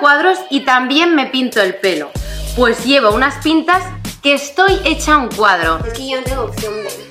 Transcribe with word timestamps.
cuadros 0.00 0.38
y 0.50 0.60
también 0.60 1.14
me 1.14 1.26
pinto 1.26 1.60
el 1.60 1.76
pelo. 1.76 2.10
Pues 2.56 2.84
llevo 2.84 3.10
unas 3.10 3.36
pintas 3.44 3.82
que 4.22 4.34
estoy 4.34 4.80
hecha 4.84 5.16
un 5.18 5.28
cuadro. 5.28 5.78
Es 5.86 5.92
que 5.92 6.08
yo 6.08 6.18
no 6.18 6.24
tengo 6.24 6.42
opción 6.42 6.74
arte. 6.82 7.10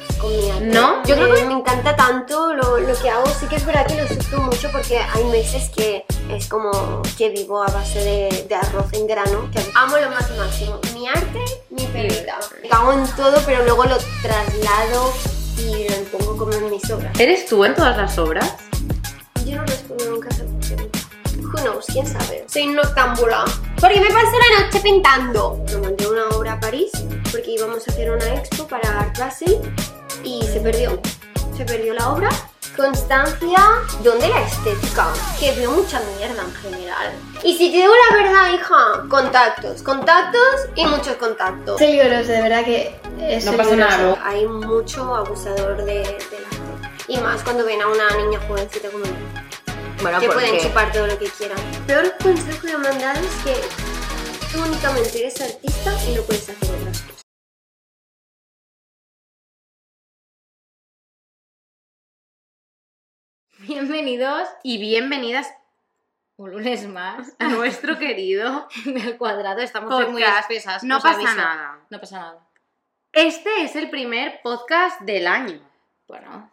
¿No? 0.62 1.02
Yo 1.06 1.16
creo 1.16 1.34
que 1.34 1.46
me 1.46 1.54
encanta 1.54 1.96
tanto 1.96 2.54
lo, 2.54 2.78
lo 2.78 3.00
que 3.00 3.10
hago. 3.10 3.26
Sí 3.28 3.46
que 3.48 3.56
es 3.56 3.66
verdad 3.66 3.88
que 3.88 3.96
lo 3.96 4.08
sufro 4.08 4.42
mucho 4.42 4.70
porque 4.72 4.98
hay 5.00 5.24
meses 5.26 5.70
que 5.70 6.06
es 6.30 6.48
como 6.48 7.02
que 7.18 7.30
vivo 7.30 7.64
a 7.64 7.68
base 7.68 8.00
de, 8.00 8.46
de 8.48 8.56
arroz 8.56 8.92
en 8.94 9.08
grano. 9.08 9.50
Que 9.52 9.64
amo 9.76 9.98
lo 9.98 10.10
más 10.10 10.30
máximo. 10.38 10.80
Mi 10.94 11.08
arte, 11.08 11.40
mi 11.70 11.86
perrita. 11.86 12.38
Me 12.62 12.68
cago 12.68 12.92
en 12.94 13.08
todo, 13.16 13.42
pero 13.46 13.64
luego 13.64 13.86
lo 13.86 13.98
traslado 14.22 15.14
y 15.58 15.88
lo 15.88 16.18
pongo 16.18 16.38
como 16.38 16.52
en 16.54 16.70
mis 16.70 16.90
obras. 16.92 17.18
¿Eres 17.18 17.46
tú 17.46 17.64
en 17.64 17.76
todas 17.76 17.96
las 17.96 18.18
obras? 18.18 18.56
Yo 19.46 19.56
no 19.56 19.66
respondo 19.66 20.06
nunca 20.06 20.30
a. 20.30 20.49
Who 21.52 21.62
knows? 21.62 21.86
¿Quién 21.88 22.06
sabe? 22.06 22.46
Soy 22.48 22.68
noctámbula. 22.68 23.44
Porque 23.82 24.00
me 24.00 24.08
pasé 24.08 24.38
la 24.52 24.66
noche 24.66 24.80
pintando. 24.82 25.64
Me 25.72 25.78
mandé 25.78 26.08
una 26.08 26.28
obra 26.30 26.54
a 26.54 26.60
París 26.60 26.92
porque 27.32 27.52
íbamos 27.52 27.88
a 27.88 27.92
hacer 27.92 28.12
una 28.12 28.36
expo 28.36 28.68
para 28.68 29.00
Art 29.00 29.18
Basel 29.18 29.60
y 30.24 30.44
se 30.44 30.60
perdió. 30.60 31.02
Se 31.58 31.66
perdió 31.66 31.96
la 31.96 32.10
obra. 32.10 32.30
Constancia, 32.76 33.60
¿dónde 34.04 34.30
la 34.30 34.42
estética? 34.44 35.08
Que 35.40 35.52
veo 35.54 35.72
mucha 35.72 36.00
mierda 36.18 36.44
en 36.44 36.54
general. 36.54 37.14
Y 37.44 37.58
si 37.58 37.72
te 37.72 37.78
digo 37.78 37.94
la 38.10 38.16
verdad, 38.16 38.54
hija, 38.54 39.10
contactos, 39.10 39.82
contactos 39.82 40.68
y 40.76 40.86
muchos 40.86 41.16
contactos. 41.16 41.80
Peligroso, 41.80 42.32
de 42.32 42.42
verdad 42.44 42.64
que 42.64 42.96
es 43.22 43.44
No 43.46 43.54
pasa 43.54 43.76
nada, 43.76 43.98
¿no? 43.98 44.18
Hay 44.24 44.46
mucho 44.46 45.16
abusador 45.16 45.78
de, 45.78 46.04
del 46.04 46.46
arte. 46.46 47.04
Y 47.08 47.18
más 47.18 47.42
cuando 47.42 47.66
ven 47.66 47.82
a 47.82 47.88
una 47.88 48.08
niña 48.18 48.40
jovencita 48.48 48.90
como 48.90 49.04
yo 49.04 49.12
Bueno, 50.02 50.22
que 50.22 50.30
pueden 50.30 50.58
chupar 50.60 50.94
todo 50.94 51.08
lo 51.08 51.20
que 51.20 51.28
quieran. 51.30 51.58
Peor 51.86 52.16
consejo 52.24 52.66
que 52.66 52.78
me 52.78 52.88
han 52.88 53.00
dado 53.00 53.20
es 53.20 53.36
que 53.44 53.54
tú 54.54 54.64
únicamente 54.64 55.20
eres 55.20 55.42
artista 55.42 55.94
y 56.08 56.16
no 56.16 56.22
puedes 56.24 56.50
hacer 56.50 56.70
otras 56.74 57.02
cosas. 57.02 57.26
Bienvenidos 63.60 64.48
Y 64.64 64.78
bienvenidas 64.78 65.54
un 66.38 66.52
lunes 66.52 66.88
más 66.88 67.36
a 67.38 67.48
nuestro 67.50 68.00
querido 68.00 68.70
en 68.86 68.98
el 68.98 69.18
cuadrado. 69.18 69.60
Estamos 69.60 69.94
hoy 69.94 70.06
muy 70.06 70.22
podcast. 70.22 70.50
espesas. 70.50 70.84
No 70.86 71.02
pasa 71.02 71.16
aviso. 71.16 71.36
nada. 71.36 71.80
No 71.90 72.00
pasa 72.00 72.20
nada. 72.20 72.48
Este 73.12 73.64
es 73.64 73.76
el 73.76 73.90
primer 73.90 74.40
podcast 74.42 75.02
del 75.02 75.28
año. 75.28 75.60
Bueno. 76.08 76.50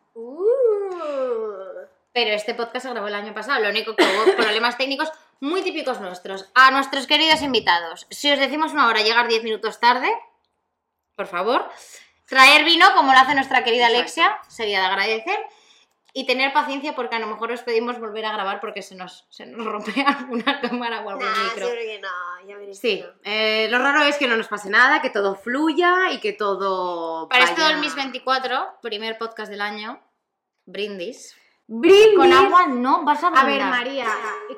Pero 2.17 2.31
este 2.31 2.55
podcast 2.55 2.87
se 2.87 2.91
grabó 2.93 3.09
el 3.09 3.15
año 3.15 3.35
pasado. 3.35 3.61
Lo 3.61 3.69
único 3.69 3.95
que 3.95 4.03
hubo 4.03 4.35
problemas 4.37 4.79
técnicos 4.79 5.13
muy 5.41 5.61
típicos 5.61 6.01
nuestros. 6.01 6.51
A 6.55 6.71
nuestros 6.71 7.07
queridos 7.07 7.43
invitados. 7.43 8.07
Si 8.09 8.33
os 8.33 8.39
decimos 8.39 8.73
una 8.73 8.89
hora, 8.89 9.03
llegar 9.03 9.29
10 9.29 9.45
minutos 9.45 9.81
tarde, 9.81 10.09
por 11.15 11.27
favor. 11.27 11.69
Traer 12.25 12.65
vino, 12.65 12.87
como 12.95 13.13
lo 13.13 13.19
hace 13.19 13.35
nuestra 13.35 13.63
querida 13.65 13.89
Exacto. 13.89 13.99
Alexia, 13.99 14.39
sería 14.49 14.81
de 14.81 14.87
agradecer. 14.87 15.39
Y 16.15 16.25
tener 16.25 16.55
paciencia 16.55 16.95
porque 16.95 17.17
a 17.17 17.19
lo 17.19 17.27
mejor 17.27 17.53
os 17.53 17.61
pedimos 17.61 18.01
volver 18.01 18.25
a 18.25 18.33
grabar 18.33 18.61
porque 18.61 18.81
se 18.81 18.95
nos, 18.95 19.27
se 19.29 19.45
nos 19.45 19.67
rompe 19.67 19.93
alguna 20.07 20.59
cámara 20.63 21.03
o 21.03 21.11
algún 21.11 21.27
Nah, 21.27 21.45
micro. 21.53 21.69
que 21.69 22.01
no, 22.01 22.49
ya 22.49 22.57
veréis. 22.57 22.79
Sí, 22.81 23.01
que 23.01 23.07
no. 23.07 23.13
eh, 23.25 23.69
lo 23.71 23.79
raro 23.79 24.01
es 24.05 24.17
que 24.17 24.27
no 24.27 24.39
nos 24.39 24.49
pase 24.49 24.71
nada, 24.71 25.03
que 25.03 25.11
todo 25.11 25.35
fluya 25.35 26.13
y 26.13 26.21
que 26.21 26.33
todo. 26.33 27.29
Para 27.29 27.45
esto 27.45 27.63
del 27.69 27.77
Miss 27.77 27.95
24, 27.95 28.79
primer 28.81 29.19
podcast 29.19 29.51
del 29.51 29.61
año, 29.61 30.01
brindis. 30.65 31.37
¡Brindis! 31.69 32.17
Con 32.17 32.33
agua 32.33 32.67
no 32.69 33.05
vas 33.05 33.23
a 33.25 33.29
A 33.29 33.45
ver, 33.45 33.55
brindar. 33.57 33.71
María, 33.71 34.07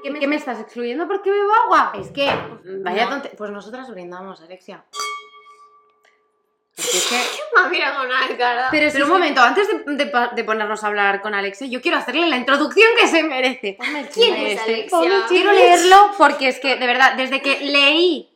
¿qué 0.02 0.26
me, 0.26 0.36
estás 0.36 0.60
excluyendo 0.60 1.08
porque 1.08 1.30
bebo 1.30 1.52
agua? 1.64 1.92
Es 1.98 2.10
que 2.10 2.26
Vaya 2.84 3.04
no. 3.06 3.10
tonte- 3.16 3.30
Pues 3.36 3.50
nosotras 3.50 3.90
brindamos, 3.90 4.40
Alexia. 4.42 4.84
Porque 6.76 6.96
es 6.98 7.06
que- 7.08 7.38
mira 7.70 7.94
con 7.96 8.08
cara. 8.36 8.68
Pero, 8.70 9.04
un 9.06 9.10
momento, 9.10 9.40
antes 9.40 9.66
de, 9.68 9.94
de 9.96 10.06
pa- 10.06 10.28
de 10.28 10.44
ponernos 10.44 10.84
a 10.84 10.86
hablar 10.86 11.20
con 11.22 11.34
Alexia, 11.34 11.66
yo 11.66 11.80
quiero 11.80 11.96
hacerle 11.96 12.26
la 12.28 12.36
introducción 12.36 12.88
que 13.00 13.08
se 13.08 13.22
merece. 13.24 13.76
¿Quién 14.12 14.34
es 14.36 14.58
Este, 14.60 14.72
Alexia? 14.74 15.24
Quiero 15.28 15.52
leerlo 15.52 16.12
porque 16.18 16.48
es 16.48 16.60
que, 16.60 16.76
de 16.76 16.86
verdad, 16.86 17.14
desde 17.14 17.42
que 17.42 17.60
leí 17.60 18.30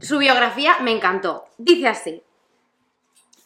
su 0.00 0.18
biografía 0.18 0.78
me 0.80 0.92
encantó. 0.92 1.46
Dice 1.58 1.88
así: 1.88 2.22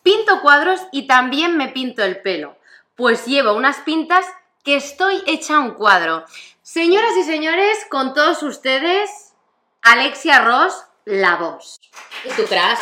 Pinto 0.03 0.41
cuadros 0.43 0.83
y 0.93 1.07
también 1.07 1.57
me 1.57 1.69
pinto 1.69 2.05
el 2.05 2.21
pelo, 2.21 2.57
pues 2.95 3.27
llevo 3.27 3.55
unas 3.55 3.79
pintas 3.81 4.25
que 4.69 4.77
estoy 4.77 5.23
hecha 5.27 5.61
un 5.61 5.71
cuadro. 5.71 6.27
Señoras 6.61 7.17
y 7.17 7.25
señores, 7.25 7.87
con 7.89 8.13
todos 8.13 8.43
ustedes, 8.43 9.33
Alexia 9.81 10.41
Ross, 10.41 10.85
la 11.07 11.37
voz. 11.37 11.81
¿Y 12.23 12.29
tu 12.29 12.45
crush? 12.45 12.79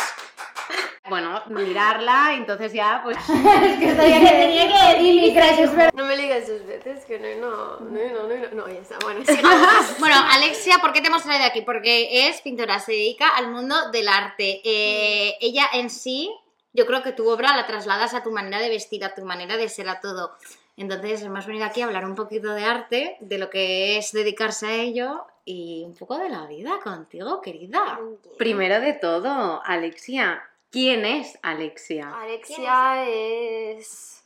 Bueno, 1.07 1.41
mirarla, 1.47 2.33
entonces 2.33 2.73
ya, 2.73 2.99
pues. 3.05 3.15
Es 3.29 3.79
que 3.79 3.93
tenía 3.93 4.19
que, 4.19 4.35
tenía 4.35 4.67
que 4.67 4.97
decir 4.97 5.21
mi 5.21 5.33
crush, 5.33 5.59
es 5.61 5.71
verdad. 5.71 5.93
No 5.93 6.03
me 6.03 6.17
digas 6.17 6.49
dos 6.49 6.65
veces 6.65 7.05
que 7.05 7.19
no, 7.19 7.79
no, 7.79 7.89
no, 7.89 8.27
no, 8.27 8.35
no, 8.35 8.49
no, 8.51 8.67
ya 8.67 8.81
está. 8.81 8.97
Bueno, 9.01 9.23
sigamos. 9.25 9.97
Bueno, 9.99 10.15
Alexia, 10.31 10.79
¿por 10.79 10.91
qué 10.91 10.99
te 10.99 11.07
hemos 11.07 11.23
traído 11.23 11.45
aquí? 11.45 11.61
Porque 11.61 12.27
es 12.27 12.41
pintora, 12.41 12.81
se 12.81 12.91
dedica 12.91 13.29
al 13.29 13.49
mundo 13.49 13.91
del 13.91 14.09
arte. 14.09 14.59
Eh, 14.65 15.37
ella 15.39 15.69
en 15.71 15.89
sí, 15.89 16.35
yo 16.73 16.85
creo 16.85 17.01
que 17.01 17.13
tu 17.13 17.29
obra 17.29 17.55
la 17.55 17.65
trasladas 17.65 18.13
a 18.13 18.23
tu 18.23 18.31
manera 18.31 18.59
de 18.59 18.67
vestir, 18.67 19.05
a 19.05 19.15
tu 19.15 19.23
manera 19.23 19.55
de 19.55 19.69
ser, 19.69 19.87
a 19.87 20.01
todo. 20.01 20.35
Entonces 20.77 21.23
hemos 21.23 21.45
venido 21.47 21.65
aquí 21.65 21.81
a 21.81 21.85
hablar 21.85 22.05
un 22.05 22.13
poquito 22.13 22.53
de 22.53 22.63
arte, 22.63 23.17
de 23.19 23.39
lo 23.39 23.49
que 23.49 23.97
es 23.97 24.11
dedicarse 24.11 24.67
a 24.67 24.75
ello 24.75 25.25
y 25.43 25.83
un 25.83 25.95
poco 25.95 26.19
de 26.19 26.29
la 26.29 26.45
vida 26.45 26.79
contigo, 26.83 27.41
querida. 27.41 27.99
Primero 28.37 28.79
de 28.79 28.93
todo, 28.93 29.59
Alexia, 29.65 30.47
¿quién 30.69 31.03
es 31.03 31.39
Alexia? 31.41 32.11
Alexia 32.21 33.09
es 33.09 34.23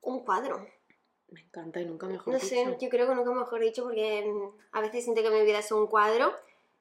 un 0.00 0.20
cuadro. 0.20 0.66
Me 1.28 1.40
encanta 1.42 1.80
y 1.80 1.84
nunca 1.84 2.06
mejor 2.06 2.32
No 2.32 2.38
dicho. 2.38 2.48
sé, 2.48 2.76
yo 2.80 2.88
creo 2.88 3.06
que 3.06 3.14
nunca 3.14 3.32
mejor 3.32 3.60
dicho 3.60 3.82
porque 3.84 4.32
a 4.72 4.80
veces 4.80 5.04
siento 5.04 5.22
que 5.22 5.30
mi 5.30 5.42
vida 5.42 5.58
es 5.58 5.70
un 5.72 5.88
cuadro 5.88 6.32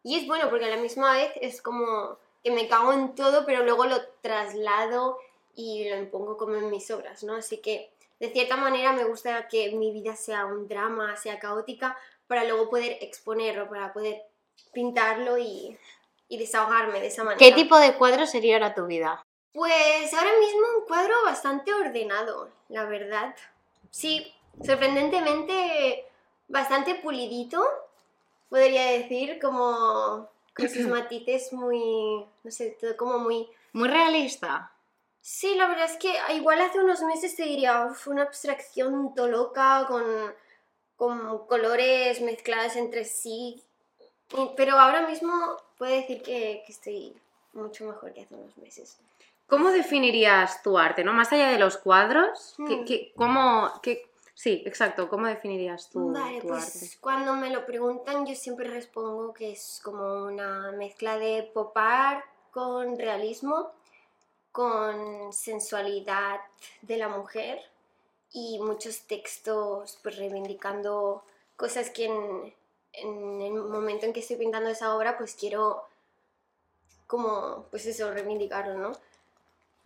y 0.03 0.17
es 0.19 0.25
bueno 0.25 0.49
porque 0.49 0.65
a 0.65 0.69
la 0.69 0.77
misma 0.77 1.13
vez 1.13 1.31
es 1.41 1.61
como 1.61 2.17
que 2.43 2.51
me 2.51 2.69
cago 2.69 2.93
en 2.93 3.13
todo 3.15 3.45
pero 3.45 3.63
luego 3.63 3.87
lo 3.87 3.97
traslado 4.21 5.17
y 5.55 5.89
lo 5.89 5.97
impongo 5.97 6.37
como 6.37 6.55
en 6.55 6.69
mis 6.69 6.89
obras, 6.91 7.23
¿no? 7.23 7.35
Así 7.35 7.57
que 7.57 7.89
de 8.19 8.29
cierta 8.29 8.55
manera 8.55 8.93
me 8.93 9.03
gusta 9.03 9.47
que 9.47 9.71
mi 9.71 9.91
vida 9.91 10.15
sea 10.15 10.45
un 10.45 10.67
drama, 10.67 11.15
sea 11.17 11.39
caótica 11.39 11.97
para 12.27 12.43
luego 12.43 12.69
poder 12.69 12.97
exponerlo, 13.01 13.69
para 13.69 13.93
poder 13.93 14.23
pintarlo 14.73 15.37
y, 15.37 15.77
y 16.27 16.37
desahogarme 16.37 16.99
de 16.99 17.07
esa 17.07 17.23
manera. 17.23 17.39
¿Qué 17.39 17.51
tipo 17.51 17.77
de 17.77 17.93
cuadro 17.95 18.25
sería 18.25 18.55
ahora 18.55 18.73
tu 18.73 18.85
vida? 18.85 19.21
Pues 19.53 20.13
ahora 20.13 20.31
mismo 20.39 20.61
un 20.79 20.85
cuadro 20.85 21.13
bastante 21.23 21.73
ordenado, 21.73 22.49
la 22.69 22.85
verdad. 22.85 23.35
Sí, 23.89 24.33
sorprendentemente 24.63 26.05
bastante 26.47 26.95
pulidito, 26.95 27.63
podría 28.49 28.91
decir, 28.91 29.39
como 29.39 30.29
con 30.55 30.69
sus 30.69 30.87
matices 30.87 31.53
muy, 31.53 32.25
no 32.43 32.51
sé, 32.51 32.77
todo 32.79 32.95
como 32.97 33.19
muy... 33.19 33.47
Muy 33.73 33.89
realista. 33.89 34.71
Sí, 35.27 35.55
la 35.55 35.65
verdad 35.67 35.85
es 35.85 35.97
que 35.97 36.13
igual 36.35 36.61
hace 36.61 36.77
unos 36.79 37.01
meses 37.01 37.35
te 37.35 37.41
diría, 37.45 37.87
fue 37.95 38.13
una 38.13 38.21
abstracción 38.21 39.15
todo 39.15 39.27
loca, 39.27 39.83
con, 39.87 40.03
con 40.95 41.47
colores 41.47 42.21
mezclados 42.21 42.75
entre 42.75 43.05
sí, 43.05 43.63
pero 44.55 44.77
ahora 44.77 45.07
mismo 45.07 45.33
puedo 45.79 45.91
decir 45.95 46.21
que, 46.21 46.61
que 46.63 46.71
estoy 46.71 47.15
mucho 47.53 47.85
mejor 47.85 48.13
que 48.13 48.21
hace 48.21 48.35
unos 48.35 48.55
meses. 48.57 48.99
¿Cómo 49.47 49.71
definirías 49.71 50.61
tu 50.61 50.77
arte, 50.77 51.03
no? 51.03 51.11
Más 51.11 51.33
allá 51.33 51.49
de 51.49 51.57
los 51.57 51.77
cuadros, 51.77 52.53
¿qué, 52.67 52.75
Hmm. 52.75 52.85
qué- 52.85 53.13
cómo, 53.15 53.71
qué- 53.81 54.07
sí, 54.35 54.61
exacto, 54.67 55.09
¿cómo 55.09 55.25
definirías 55.25 55.89
tu, 55.89 56.13
Vale, 56.13 56.39
tu 56.39 56.49
pues 56.49 56.65
arte? 56.85 56.97
cuando 57.01 57.33
me 57.33 57.49
lo 57.49 57.65
preguntan 57.65 58.27
yo 58.27 58.35
siempre 58.35 58.69
respondo 58.69 59.33
que 59.33 59.53
es 59.53 59.81
como 59.83 60.25
una 60.25 60.71
mezcla 60.73 61.17
de 61.17 61.49
pop 61.51 61.75
art 61.75 62.23
con 62.51 62.95
realismo, 62.99 63.71
con 64.55 65.33
sensualidad 65.33 66.39
de 66.81 66.95
la 66.95 67.09
mujer 67.09 67.61
y 68.31 68.57
muchos 68.59 69.01
textos 69.01 69.99
pues 70.01 70.15
reivindicando 70.15 71.25
cosas 71.57 71.89
que 71.89 72.05
en, 72.05 73.41
el 73.41 73.51
momento 73.51 74.05
en 74.05 74.13
que 74.13 74.21
estoy 74.21 74.37
pintando 74.37 74.69
esa 74.69 74.95
obra 74.95 75.17
pues 75.17 75.35
quiero 75.35 75.83
como 77.05 77.65
pues 77.69 77.85
eso 77.85 78.13
reivindicarlo, 78.13 78.77
¿no? 78.77 78.93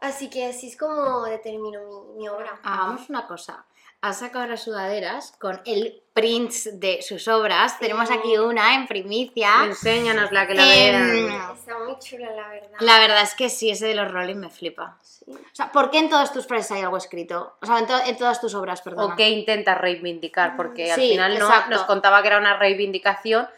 Así 0.01 0.30
que 0.30 0.45
así 0.45 0.68
es 0.68 0.77
como 0.77 1.24
determino 1.24 1.81
mi, 2.13 2.19
mi 2.19 2.30
obra. 2.30 2.60
Hagamos 2.62 3.10
una 3.10 3.25
cosa. 3.25 3.65
Has 4.01 4.19
sacado 4.19 4.48
las 4.48 4.63
sudaderas 4.63 5.34
con 5.42 5.60
el 5.66 6.01
print 6.13 6.54
de 6.74 7.01
sus 7.01 7.28
obras. 7.28 7.78
Tenemos 7.80 8.10
aquí 8.10 8.38
una 8.38 8.75
en 8.75 8.88
primicia. 8.88 9.50
Enséñanos 9.66 10.31
la 10.31 10.48
que 10.48 10.54
la 10.54 10.63
Em, 10.63 11.28
vean. 11.28 11.51
Está 11.54 11.78
muy 11.80 12.00
chula 12.00 12.31
la 12.31 12.48
verdad. 12.48 12.78
La 12.80 13.00
verdad 13.00 13.22
es 13.24 13.36
que 13.36 13.50
sí, 13.50 13.69
ese 13.69 13.88
de 13.88 13.96
los 13.96 14.10
Rolling 14.10 14.38
me 14.38 14.50
flipa. 14.50 14.98
Sí. 15.01 15.25
O 15.30 15.38
sea, 15.56 15.69
¿por 15.74 15.92
qué 15.92 16.00
en 16.00 16.10
todas 16.10 16.31
tus 16.31 16.48
frases 16.48 16.72
hay 16.72 16.81
algo 16.84 16.96
escrito? 16.96 17.57
O 17.62 17.66
sea, 17.66 17.78
en, 17.80 17.88
to- 17.88 18.01
en 18.06 18.18
todas 18.18 18.40
tus 18.40 18.56
obras, 18.56 18.81
perdón. 18.81 19.12
¿O 19.12 19.16
qué 19.18 19.30
intentas 19.31 19.78
reivindicar? 19.78 20.56
Porque 20.56 20.94
al 20.94 21.00
Sí, 21.00 21.10
final 21.10 21.38
no 21.38 21.50
nos 21.69 21.84
contaba 21.84 22.22
que 22.22 22.30
era 22.30 22.38
una 22.38 22.56
reivindicación, 22.57 23.50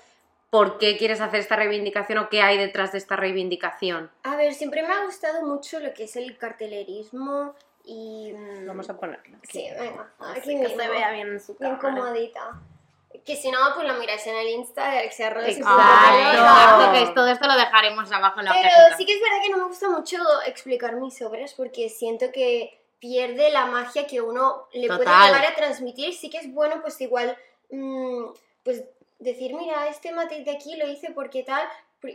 por 0.50 0.80
qué 0.80 0.98
quieres 0.98 1.22
hacer 1.22 1.40
esta 1.40 1.56
reivindicación 1.56 2.18
o 2.18 2.30
qué 2.30 2.42
hay 2.42 2.58
detrás 2.58 2.92
de 2.94 2.98
esta 2.98 3.16
reivindicación. 3.16 4.10
A 4.24 4.36
ver, 4.38 4.56
siempre 4.56 4.82
me 4.82 4.92
ha 4.92 5.06
gustado 5.06 5.46
mucho 5.46 5.80
lo 5.80 5.94
que 5.94 6.06
es 6.06 6.16
el 6.16 6.36
cartelerismo 6.38 7.54
y... 7.84 8.34
mm, 8.34 8.68
Vamos 8.68 8.90
a 8.90 8.98
ponerlo. 8.98 9.38
Sí, 9.50 9.68
venga, 9.80 10.10
aquí 10.20 10.40
Así 10.40 10.50
que 10.52 10.56
mismo. 10.68 10.80
se 10.82 10.88
vea 10.90 11.12
bien 11.12 11.28
en 11.30 11.40
su 11.40 11.56
Bien 11.56 11.76
cámara. 11.78 12.02
comodita. 12.02 12.60
Que 13.26 13.36
si 13.36 13.52
no, 13.52 13.60
pues 13.76 13.88
lo 13.88 13.94
miráis 13.96 14.26
en 14.26 14.36
el 14.36 14.48
Insta 14.48 14.90
de 14.92 15.00
Alexia 15.00 15.28
Exacto. 15.28 16.92
que 16.94 17.14
todo 17.14 17.28
esto 17.28 17.48
lo 17.48 17.56
dejaremos 17.56 18.12
abajo 18.12 18.40
en 18.40 18.46
la 18.46 18.54
Pero 18.54 18.70
cajita. 18.70 18.98
sí 18.98 19.06
que 19.06 19.14
es 19.16 19.22
verdad 19.22 19.38
que 19.44 19.50
no 19.50 19.58
me 19.58 19.64
gusta 19.66 19.90
mucho 19.90 20.18
explicar 20.46 20.96
mis 20.96 21.22
obras 21.22 21.54
porque 21.54 21.90
siento 21.90 22.32
que 22.32 22.80
pierde 23.00 23.50
la 23.52 23.66
magia 23.66 24.08
que 24.08 24.22
uno 24.22 24.68
le 24.74 24.88
puede 24.88 25.00
llegar 25.06 25.46
a 25.46 25.56
transmitir. 25.56 26.14
Sí 26.14 26.30
que 26.30 26.38
es 26.38 26.54
bueno, 26.54 26.82
pues 26.82 27.00
igual, 27.02 27.38
mm, 27.70 28.26
pues 28.64 28.84
decir, 29.20 29.54
mira, 29.56 29.88
este 29.88 30.12
matiz 30.14 30.46
de 30.46 30.52
aquí 30.52 30.76
lo 30.78 30.88
hice 30.88 31.12
porque 31.12 31.44
tal, 31.44 31.68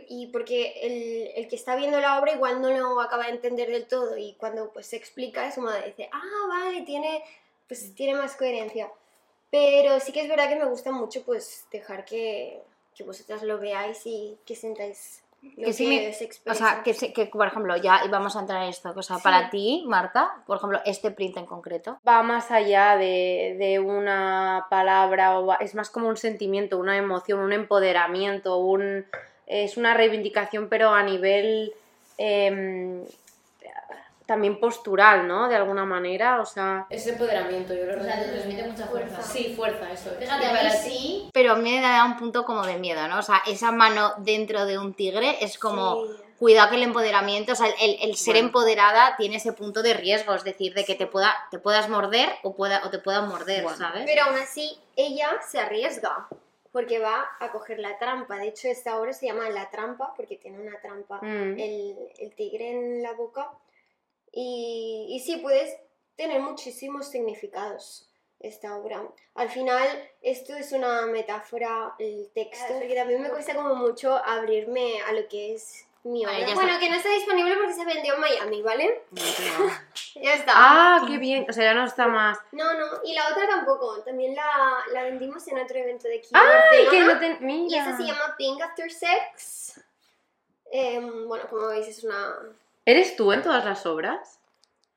y 0.09 0.27
porque 0.27 0.73
el, 0.81 1.31
el 1.43 1.47
que 1.47 1.55
está 1.55 1.75
viendo 1.75 1.99
la 1.99 2.19
obra 2.19 2.33
igual 2.33 2.61
no 2.61 2.69
lo 2.71 2.99
acaba 3.01 3.25
de 3.25 3.31
entender 3.31 3.69
del 3.69 3.87
todo 3.87 4.17
y 4.17 4.33
cuando 4.33 4.71
pues 4.73 4.87
se 4.87 4.95
explica 4.97 5.47
es 5.47 5.55
como 5.55 5.71
dice, 5.71 6.09
ah, 6.11 6.47
vale, 6.49 6.81
tiene, 6.81 7.23
pues 7.67 7.93
tiene 7.95 8.19
más 8.19 8.35
coherencia. 8.35 8.89
Pero 9.49 9.99
sí 10.01 10.11
que 10.11 10.21
es 10.21 10.27
verdad 10.29 10.49
que 10.49 10.57
me 10.57 10.65
gusta 10.65 10.91
mucho 10.91 11.23
pues 11.23 11.65
dejar 11.71 12.03
que, 12.03 12.61
que 12.95 13.03
vosotras 13.03 13.43
lo 13.43 13.57
veáis 13.59 14.01
y 14.05 14.37
que 14.45 14.55
sintáis 14.55 15.23
lo 15.55 15.65
Que 15.65 15.71
sí 15.71 15.87
me- 15.87 16.11
se 16.13 16.29
O 16.49 16.53
sea, 16.53 16.81
que, 16.83 16.93
que, 17.13 17.27
por 17.27 17.47
ejemplo, 17.47 17.77
ya 17.77 18.01
íbamos 18.05 18.35
a 18.35 18.41
entrar 18.41 18.63
en 18.63 18.69
esto. 18.69 18.91
O 18.93 19.01
sea, 19.03 19.17
Sí. 19.17 19.23
para 19.23 19.49
ti, 19.49 19.83
Marta, 19.87 20.43
por 20.47 20.57
ejemplo, 20.57 20.81
este 20.83 21.11
print 21.11 21.37
en 21.37 21.45
concreto. 21.45 21.99
Va 22.05 22.23
más 22.23 22.51
allá 22.51 22.97
de, 22.97 23.55
de 23.57 23.79
una 23.79 24.65
palabra, 24.69 25.39
o 25.39 25.45
va- 25.45 25.57
es 25.61 25.75
más 25.75 25.89
como 25.91 26.09
un 26.09 26.17
sentimiento, 26.17 26.77
una 26.79 26.97
emoción, 26.97 27.39
un 27.39 27.53
empoderamiento, 27.53 28.57
un, 28.57 29.05
es 29.47 29.77
una 29.77 29.93
reivindicación, 29.93 30.67
pero 30.69 30.89
a 30.89 31.01
nivel 31.01 31.73
em, 32.17 33.03
también 34.27 34.59
postural, 34.59 35.25
¿no? 35.25 35.47
De 35.47 35.55
alguna 35.55 35.85
manera, 35.85 36.41
o 36.41 36.45
sea... 36.45 36.85
Es 36.89 37.07
empoderamiento, 37.07 37.73
yo 37.73 37.85
lo 37.85 37.99
O 37.99 38.03
sea, 38.03 38.21
te 38.21 38.29
transmite 38.29 38.63
mucha 38.67 38.85
fuerza. 38.85 39.23
Sí, 39.23 39.53
fuerza, 39.55 39.89
eso 39.91 40.11
es. 40.11 40.17
Fíjate, 40.19 40.45
a 40.45 40.53
mí 40.63 40.69
sí. 40.83 41.29
Pero 41.33 41.53
a 41.53 41.55
mí 41.55 41.71
me 41.71 41.81
da 41.81 42.03
un 42.03 42.17
punto 42.17 42.43
como 42.43 42.65
de 42.65 42.77
miedo, 42.77 43.07
¿no? 43.07 43.19
O 43.19 43.23
sea, 43.23 43.41
esa 43.47 43.71
mano 43.71 44.13
dentro 44.17 44.65
de 44.65 44.77
un 44.77 44.93
tigre 44.93 45.37
es 45.41 45.57
como. 45.57 46.05
Sí. 46.05 46.11
Cuidado 46.37 46.69
que 46.69 46.75
el 46.75 46.83
empoderamiento, 46.83 47.53
o 47.53 47.55
sea, 47.55 47.65
el, 47.81 47.97
el 47.99 48.15
ser 48.15 48.35
Bueno. 48.35 48.49
empoderada 48.49 49.15
tiene 49.17 49.37
ese 49.37 49.53
punto 49.53 49.81
de 49.81 49.95
riesgo, 49.95 50.35
es 50.35 50.43
decir, 50.43 50.75
de 50.75 50.85
que 50.85 50.93
te, 50.93 51.07
pueda, 51.07 51.35
te 51.49 51.57
puedas 51.57 51.89
morder 51.89 52.29
o, 52.43 52.55
pueda, 52.55 52.83
o 52.85 52.91
te 52.91 52.99
puedan 52.99 53.27
morder, 53.27 53.63
Bueno. 53.63 53.75
¿sabes? 53.79 54.03
Pero 54.05 54.25
aún 54.25 54.37
así, 54.37 54.77
ella 54.95 55.31
se 55.49 55.59
arriesga 55.59 56.27
porque 56.77 56.99
va 56.99 57.25
a 57.39 57.51
coger 57.51 57.79
la 57.79 57.97
trampa. 57.97 58.37
De 58.37 58.49
hecho, 58.49 58.67
esta 58.67 58.99
obra 59.01 59.11
se 59.11 59.25
llama 59.25 59.49
La 59.49 59.67
Trampa 59.71 60.13
porque 60.15 60.37
tiene 60.37 60.59
una 60.59 60.79
trampa 60.79 61.19
Mm. 61.23 61.59
el, 61.59 61.97
el 62.19 62.35
tigre 62.35 62.69
en 62.69 63.01
la 63.01 63.13
boca. 63.13 63.49
Y, 64.31 65.07
y 65.09 65.19
sí, 65.21 65.37
puedes 65.37 65.75
tener 66.15 66.39
muchísimos 66.39 67.07
significados 67.07 68.07
esta 68.39 68.77
obra. 68.77 69.01
Al 69.33 69.49
final, 69.49 69.87
esto 70.21 70.55
es 70.55 70.71
una 70.71 71.07
metáfora, 71.07 71.95
el 71.97 72.29
texto, 72.35 72.75
porque 72.77 72.93
también 72.93 73.23
me 73.23 73.29
cuesta 73.29 73.55
como 73.55 73.73
mucho 73.73 74.15
abrirme 74.15 75.01
a 75.01 75.13
lo 75.13 75.27
que 75.27 75.55
es 75.55 75.87
mi 76.11 76.25
obra. 76.25 76.37
bueno, 76.55 76.71
está. 76.71 76.79
que 76.79 76.89
no 76.89 76.95
está 76.95 77.09
disponible 77.09 77.55
porque 77.55 77.73
se 77.73 77.85
vendió 77.85 78.15
en 78.15 78.21
Miami, 78.21 78.61
¿vale? 78.61 79.03
Ya 80.15 80.33
está. 80.33 80.53
Ah, 80.55 81.03
qué 81.07 81.19
bien, 81.19 81.45
o 81.47 81.53
sea, 81.53 81.65
ya 81.65 81.73
no 81.75 81.85
está 81.85 82.07
más... 82.07 82.39
No, 82.51 82.73
no, 82.73 82.85
y 83.03 83.13
la 83.13 83.29
otra 83.29 83.47
tampoco. 83.47 84.01
También 84.01 84.33
la, 84.35 84.79
la 84.91 85.03
vendimos 85.03 85.47
en 85.47 85.59
otro 85.59 85.77
evento 85.77 86.07
de 86.07 86.17
aquí. 86.17 86.29
¡Ay, 86.33 86.87
que 86.89 87.03
Barcelona. 87.03 87.13
no 87.13 87.19
te... 87.19 87.43
Y 87.43 87.45
Mira. 87.45 87.81
esa 87.83 87.97
se 87.97 88.03
llama 88.03 88.35
Pink 88.35 88.59
After 88.59 88.91
Sex. 88.91 89.79
Em, 90.71 91.27
bueno, 91.27 91.45
como 91.49 91.67
veis, 91.67 91.87
es 91.87 92.03
una. 92.03 92.35
¿Eres 92.85 93.15
tú 93.15 93.31
en 93.31 93.43
todas 93.43 93.63
las 93.63 93.85
obras? 93.85 94.39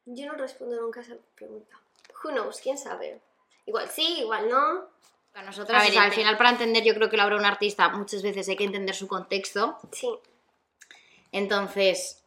Yo 0.06 0.26
no 0.26 0.34
respondo 0.34 0.80
nunca 0.80 1.00
a 1.00 1.02
esa 1.02 1.16
pregunta. 1.34 1.76
Who 2.24 2.30
knows? 2.30 2.60
¿Quién 2.60 2.78
sabe? 2.78 3.20
Igual 3.66 3.88
sí, 3.88 4.20
igual 4.20 4.48
no. 4.48 4.88
Para 5.32 5.46
nosotras, 5.46 5.86
o 5.86 5.92
sea, 5.92 6.02
al 6.02 6.12
final, 6.12 6.36
para 6.36 6.50
entender, 6.50 6.82
yo 6.82 6.94
creo 6.94 7.08
que 7.08 7.16
la 7.16 7.24
obra 7.24 7.36
de 7.36 7.40
un 7.40 7.46
artista 7.46 7.88
muchas 7.90 8.22
veces 8.22 8.48
hay 8.48 8.56
que 8.56 8.64
entender 8.64 8.94
su 8.94 9.06
contexto. 9.06 9.78
Sí. 9.92 10.08
Entonces, 11.32 12.22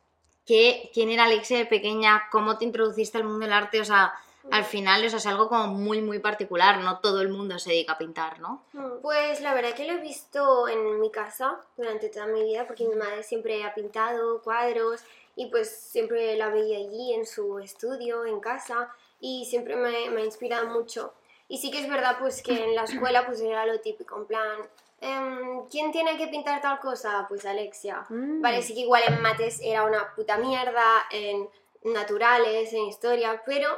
¿qué, 0.45 0.89
¿quién 0.94 1.09
era 1.09 1.25
Alexia 1.25 1.57
de 1.57 1.65
pequeña? 1.65 2.23
¿Cómo 2.31 2.57
te 2.57 2.65
introduciste 2.65 3.17
al 3.17 3.25
mundo 3.25 3.45
del 3.45 3.53
arte? 3.53 3.81
O 3.81 3.85
sea, 3.85 4.13
al 4.51 4.65
final, 4.65 5.03
o 5.03 5.07
es 5.07 5.25
algo 5.25 5.47
como 5.47 5.67
muy, 5.67 6.01
muy 6.01 6.19
particular. 6.19 6.79
No 6.79 7.00
todo 7.00 7.21
el 7.21 7.29
mundo 7.29 7.59
se 7.59 7.71
dedica 7.71 7.94
a 7.94 7.97
pintar, 7.97 8.39
¿no? 8.39 8.63
Pues 9.01 9.41
la 9.41 9.53
verdad 9.53 9.73
que 9.73 9.85
lo 9.85 9.94
he 9.94 10.01
visto 10.01 10.67
en 10.67 11.00
mi 11.00 11.09
casa 11.11 11.57
durante 11.77 12.09
toda 12.09 12.27
mi 12.27 12.44
vida 12.44 12.67
porque 12.67 12.88
mi 12.88 12.95
madre 12.95 13.23
siempre 13.23 13.63
ha 13.63 13.73
pintado 13.73 14.41
cuadros 14.41 15.01
y 15.35 15.47
pues 15.47 15.69
siempre 15.69 16.35
la 16.35 16.50
veía 16.50 16.77
allí 16.77 17.13
en 17.13 17.25
su 17.25 17.59
estudio, 17.59 18.25
en 18.25 18.39
casa 18.39 18.89
y 19.19 19.45
siempre 19.45 19.75
me, 19.75 20.09
me 20.09 20.21
ha 20.21 20.25
inspirado 20.25 20.67
mucho. 20.67 21.13
Y 21.47 21.57
sí 21.59 21.71
que 21.71 21.79
es 21.79 21.89
verdad 21.89 22.17
pues 22.19 22.41
que 22.41 22.63
en 22.63 22.75
la 22.75 22.83
escuela 22.83 23.25
pues 23.25 23.39
era 23.41 23.65
lo 23.65 23.79
típico, 23.79 24.17
en 24.17 24.25
plan, 24.25 24.59
em, 25.03 25.67
¿quién 25.69 25.91
tiene 25.91 26.17
que 26.17 26.27
pintar 26.27 26.61
tal 26.61 26.79
cosa? 26.79 27.25
Pues 27.29 27.45
Alexia. 27.45 28.05
Mm. 28.09 28.41
Vale, 28.41 28.61
sí 28.61 28.73
que 28.73 28.81
igual 28.81 29.03
en 29.07 29.21
mates 29.21 29.59
era 29.63 29.83
una 29.83 30.13
puta 30.15 30.38
mierda, 30.38 30.83
en 31.11 31.47
naturales, 31.83 32.71
en 32.73 32.85
historia, 32.85 33.41
pero 33.45 33.69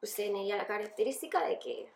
pues 0.00 0.14
tenía 0.14 0.56
la 0.56 0.66
característica 0.66 1.44
de 1.44 1.58
que 1.58 1.88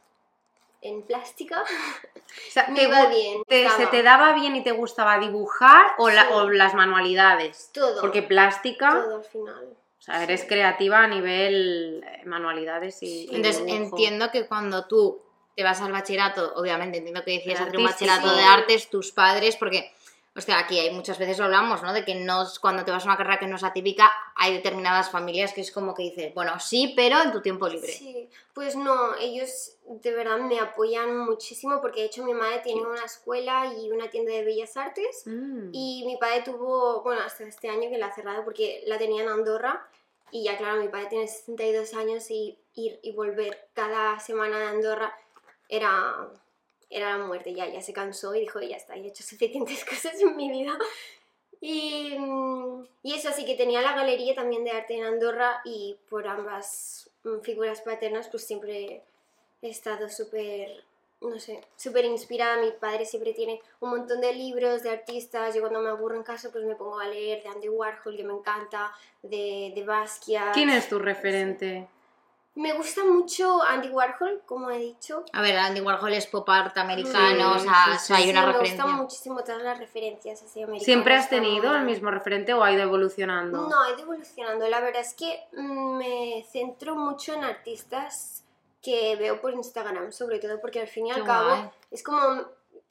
en 0.82 1.02
plástica 1.02 1.62
O 2.48 2.50
sea, 2.50 2.66
me 2.68 2.74
¿te 2.76 2.82
iba 2.84 3.06
bien. 3.06 3.42
te- 3.46 3.68
¿Se 3.70 3.86
te 3.86 4.02
daba 4.02 4.32
bien 4.32 4.56
y 4.56 4.62
te 4.64 4.72
gustaba 4.72 5.18
dibujar 5.18 5.86
o, 5.98 6.10
la- 6.10 6.22
Sí. 6.26 6.28
o 6.32 6.50
las 6.50 6.74
manualidades? 6.74 7.70
Todo. 7.72 8.00
Porque 8.00 8.22
plástica, 8.22 8.90
todo 8.90 9.16
al 9.16 9.24
final. 9.24 9.76
o 9.98 10.02
sea, 10.02 10.22
eres 10.22 10.44
creativa 10.44 10.98
a 11.00 11.06
nivel 11.06 12.02
eh, 12.06 12.22
manualidades 12.26 13.02
y, 13.02 13.26
y 13.30 13.36
Entonces, 13.36 13.64
dibujo. 13.64 13.84
entiendo 13.84 14.30
que 14.32 14.46
cuando 14.48 14.86
tú 14.86 15.20
te 15.56 15.62
vas 15.64 15.80
al 15.80 15.92
bachillerato, 15.92 16.54
obviamente 16.56 16.98
entiendo 16.98 17.22
que 17.24 17.32
decías 17.38 17.60
hacer 17.60 17.76
un 17.76 17.84
bachillerato 17.84 18.34
de 18.34 18.42
artes, 18.42 18.88
tus 18.88 19.12
padres, 19.12 19.56
porque, 19.56 19.92
hostia, 20.34 20.58
aquí 20.58 20.78
hay 20.78 20.90
muchas 20.90 21.18
veces 21.18 21.38
lo 21.38 21.44
hablamos, 21.44 21.82
¿no? 21.82 21.92
De 21.92 22.04
que 22.04 22.14
no, 22.14 22.44
cuando 22.60 22.84
te 22.84 22.90
vas 22.90 23.02
a 23.04 23.06
una 23.08 23.16
carrera 23.16 23.38
que 23.38 23.46
no 23.46 23.56
es 23.56 23.64
atípica, 23.64 24.10
hay 24.34 24.54
determinadas 24.54 25.10
familias 25.10 25.52
que 25.52 25.60
es 25.60 25.70
como 25.70 25.94
que 25.94 26.04
dices, 26.04 26.32
bueno, 26.34 26.58
sí, 26.58 26.94
pero 26.96 27.20
en 27.20 27.32
tu 27.32 27.42
tiempo 27.42 27.68
libre. 27.68 27.92
Sí, 27.92 28.28
pues 28.54 28.76
no, 28.76 29.14
ellos 29.20 29.76
de 29.86 30.12
verdad 30.12 30.38
me 30.38 30.58
apoyan 30.58 31.18
muchísimo 31.18 31.80
porque 31.82 32.00
de 32.00 32.06
hecho 32.06 32.24
mi 32.24 32.32
madre 32.32 32.60
tiene 32.64 32.80
una 32.82 33.04
escuela 33.04 33.72
y 33.78 33.90
una 33.90 34.08
tienda 34.08 34.32
de 34.32 34.44
bellas 34.44 34.76
artes 34.76 35.22
Mm. 35.26 35.68
y 35.72 36.04
mi 36.06 36.16
padre 36.16 36.42
tuvo, 36.42 37.02
bueno, 37.02 37.20
hasta 37.22 37.44
este 37.44 37.68
año 37.68 37.90
que 37.90 37.98
la 37.98 38.06
ha 38.06 38.14
cerrado 38.14 38.42
porque 38.44 38.82
la 38.86 38.96
tenía 38.96 39.22
en 39.22 39.28
Andorra 39.28 39.86
y 40.30 40.44
ya 40.44 40.56
claro, 40.56 40.80
mi 40.80 40.88
padre 40.88 41.06
tiene 41.06 41.28
62 41.28 41.92
años 41.92 42.30
y 42.30 42.58
ir 42.74 42.98
y 43.02 43.12
volver 43.12 43.68
cada 43.74 44.18
semana 44.18 44.58
de 44.58 44.66
Andorra 44.68 45.14
era, 45.72 46.28
era 46.90 47.16
la 47.16 47.24
muerte, 47.24 47.54
ya, 47.54 47.66
ya 47.66 47.80
se 47.80 47.94
cansó 47.94 48.34
y 48.34 48.40
dijo, 48.40 48.60
ya 48.60 48.76
está, 48.76 48.94
he 48.94 49.06
hecho 49.06 49.22
suficientes 49.22 49.84
cosas 49.88 50.20
en 50.20 50.36
mi 50.36 50.50
vida. 50.50 50.78
Y, 51.62 52.14
mm, 52.18 52.86
y 53.04 53.14
eso, 53.14 53.30
así 53.30 53.46
que 53.46 53.54
tenía 53.54 53.80
la 53.80 53.94
galería 53.94 54.34
también 54.34 54.64
de 54.64 54.72
arte 54.72 54.98
en 54.98 55.04
Andorra 55.04 55.62
y 55.64 55.96
por 56.10 56.28
ambas 56.28 57.08
mm, 57.24 57.38
figuras 57.40 57.80
paternas 57.80 58.28
pues 58.28 58.44
siempre 58.44 59.02
he 59.62 59.70
estado 59.70 60.10
súper, 60.10 60.84
no 61.22 61.38
sé, 61.38 61.62
súper 61.76 62.04
inspirada. 62.04 62.60
Mi 62.60 62.72
padre 62.72 63.06
siempre 63.06 63.32
tiene 63.32 63.62
un 63.80 63.90
montón 63.90 64.20
de 64.20 64.34
libros 64.34 64.82
de 64.82 64.90
artistas. 64.90 65.54
Yo 65.54 65.62
cuando 65.62 65.80
me 65.80 65.88
aburro 65.88 66.16
en 66.16 66.24
casa 66.24 66.50
pues 66.52 66.64
me 66.64 66.74
pongo 66.74 67.00
a 67.00 67.06
leer 67.06 67.42
de 67.42 67.48
Andy 67.48 67.68
Warhol, 67.70 68.16
que 68.16 68.24
me 68.24 68.34
encanta, 68.34 68.92
de, 69.22 69.72
de 69.74 69.84
Basquiat. 69.84 70.52
¿Quién 70.52 70.68
es 70.68 70.88
tu 70.88 70.98
referente? 70.98 71.86
Me 72.54 72.74
gusta 72.74 73.02
mucho 73.04 73.62
Andy 73.62 73.88
Warhol, 73.88 74.42
como 74.44 74.70
he 74.70 74.78
dicho. 74.78 75.24
A 75.32 75.40
ver, 75.40 75.56
Andy 75.56 75.80
Warhol 75.80 76.12
es 76.12 76.26
pop 76.26 76.46
art 76.50 76.76
americano, 76.76 77.54
Sí, 77.58 77.60
o 77.60 77.70
sea, 77.70 77.84
sí, 77.84 77.90
o 77.90 77.98
sí, 77.98 78.06
sea, 78.06 78.16
hay 78.16 78.24
Sí, 78.24 78.30
una 78.30 78.40
me 78.42 78.46
referencia. 78.52 78.84
gustan 78.84 79.00
muchísimo 79.02 79.42
todas 79.42 79.62
las 79.62 79.78
referencias 79.78 80.42
así 80.42 80.60
americanas. 80.62 80.84
¿Siempre 80.84 81.14
has 81.14 81.30
tenido 81.30 81.62
como- 81.64 81.76
el 81.76 81.84
mismo 81.84 82.10
referente 82.10 82.52
o 82.52 82.62
ha 82.62 82.70
ido 82.70 82.82
evolucionando? 82.82 83.68
No, 83.68 83.84
he 83.86 83.92
ido 83.92 84.00
evolucionando. 84.02 84.68
La 84.68 84.80
verdad 84.80 85.00
es 85.00 85.14
que 85.14 85.40
mm, 85.56 85.96
me 85.96 86.44
centro 86.50 86.94
mucho 86.94 87.32
en 87.32 87.44
artistas 87.44 88.44
que 88.82 89.16
veo 89.16 89.40
por 89.40 89.54
Instagram, 89.54 90.12
sobre 90.12 90.38
todo 90.38 90.60
porque 90.60 90.80
al 90.80 90.88
fin 90.88 91.06
y 91.06 91.10
al 91.10 91.20
Qué 91.20 91.26
cabo 91.26 91.48
guay. 91.48 91.70
es 91.90 92.02
como 92.02 92.20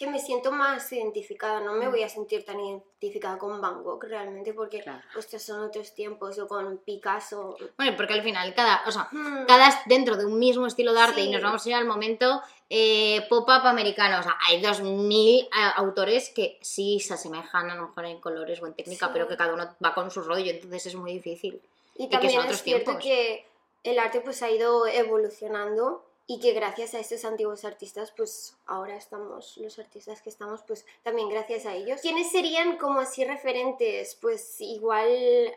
que 0.02 0.10
me 0.10 0.20
siento 0.20 0.52
más 0.52 0.92
identificada, 0.92 1.60
no 1.60 1.74
me 1.74 1.88
Mm. 1.88 1.92
voy 1.92 2.02
a 2.02 2.10
sentir 2.10 2.44
tan 2.44 2.60
identificada 2.60 3.38
con 3.38 3.62
Van 3.62 3.84
Gogh 3.84 4.04
realmente 4.04 4.52
porque, 4.52 4.82
Claro. 4.82 5.00
ostras, 5.16 5.44
son 5.44 5.62
otros 5.62 5.94
tiempos, 5.94 6.40
o 6.40 6.48
con 6.48 6.80
Picasso. 6.80 7.56
Bueno, 7.78 7.96
porque 7.96 8.14
al 8.14 8.24
final 8.24 8.52
cada, 8.56 8.82
o 8.88 8.92
sea, 8.92 9.08
Mm, 9.12 9.46
cada 9.46 9.84
dentro 9.86 10.18
de 10.18 10.26
un 10.26 10.40
mismo 10.40 10.66
estilo 10.66 10.92
de 10.94 11.02
arte 11.02 11.22
y 11.22 11.30
nos 11.30 11.44
vamos 11.44 11.64
a 11.64 11.70
ir 11.70 11.76
al 11.76 11.86
momento 11.86 12.42
eh, 12.74 13.26
pop-up 13.30 13.68
americano. 13.68 14.20
O 14.20 14.24
sea, 14.24 14.38
hay 14.48 14.60
2.000 14.62 15.42
eh, 15.42 15.48
autores 15.76 16.30
que 16.30 16.58
sí 16.62 17.00
se 17.00 17.14
asemejan 17.14 17.70
a 17.70 17.76
lo 17.76 17.88
mejor 17.90 18.06
en 18.06 18.20
colores 18.22 18.62
o 18.62 18.66
en 18.66 18.74
técnica, 18.74 19.06
Sí. 19.08 19.12
pero 19.14 19.28
que 19.28 19.36
cada 19.38 19.54
uno 19.54 19.76
va 19.86 19.94
con 19.94 20.10
su 20.10 20.22
rollo, 20.24 20.50
entonces 20.50 20.86
es 20.88 20.96
muy 20.96 21.12
difícil. 21.14 21.62
Y 21.96 22.06
que 22.08 22.18
también 22.18 22.42
son 22.42 22.50
es 22.50 22.64
cierto 22.64 22.98
tiempos. 22.98 23.04
que 23.04 23.46
el 23.84 24.00
arte 24.00 24.22
pues 24.22 24.42
ha 24.42 24.50
ido 24.50 24.88
evolucionando 24.88 26.04
y 26.28 26.40
que 26.40 26.54
gracias 26.54 26.94
a 26.94 27.00
estos 27.00 27.26
antiguos 27.26 27.66
artistas, 27.66 28.14
pues 28.16 28.56
ahora 28.66 28.96
estamos, 28.96 29.58
los 29.58 29.80
artistas 29.80 30.22
que 30.22 30.30
estamos, 30.30 30.62
pues 30.66 30.86
también 31.04 31.28
gracias 31.30 31.66
a 31.66 31.76
ellos. 31.76 32.00
¿Quiénes 32.02 32.32
serían 32.32 32.78
como 32.78 33.00
así 33.02 33.26
referentes? 33.26 34.16
Pues 34.16 34.62
igual 34.62 35.10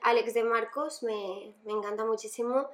Alex 0.03 0.35
de 0.35 0.43
Marcos, 0.43 1.03
me, 1.03 1.53
me 1.65 1.73
encanta 1.73 2.05
muchísimo. 2.05 2.69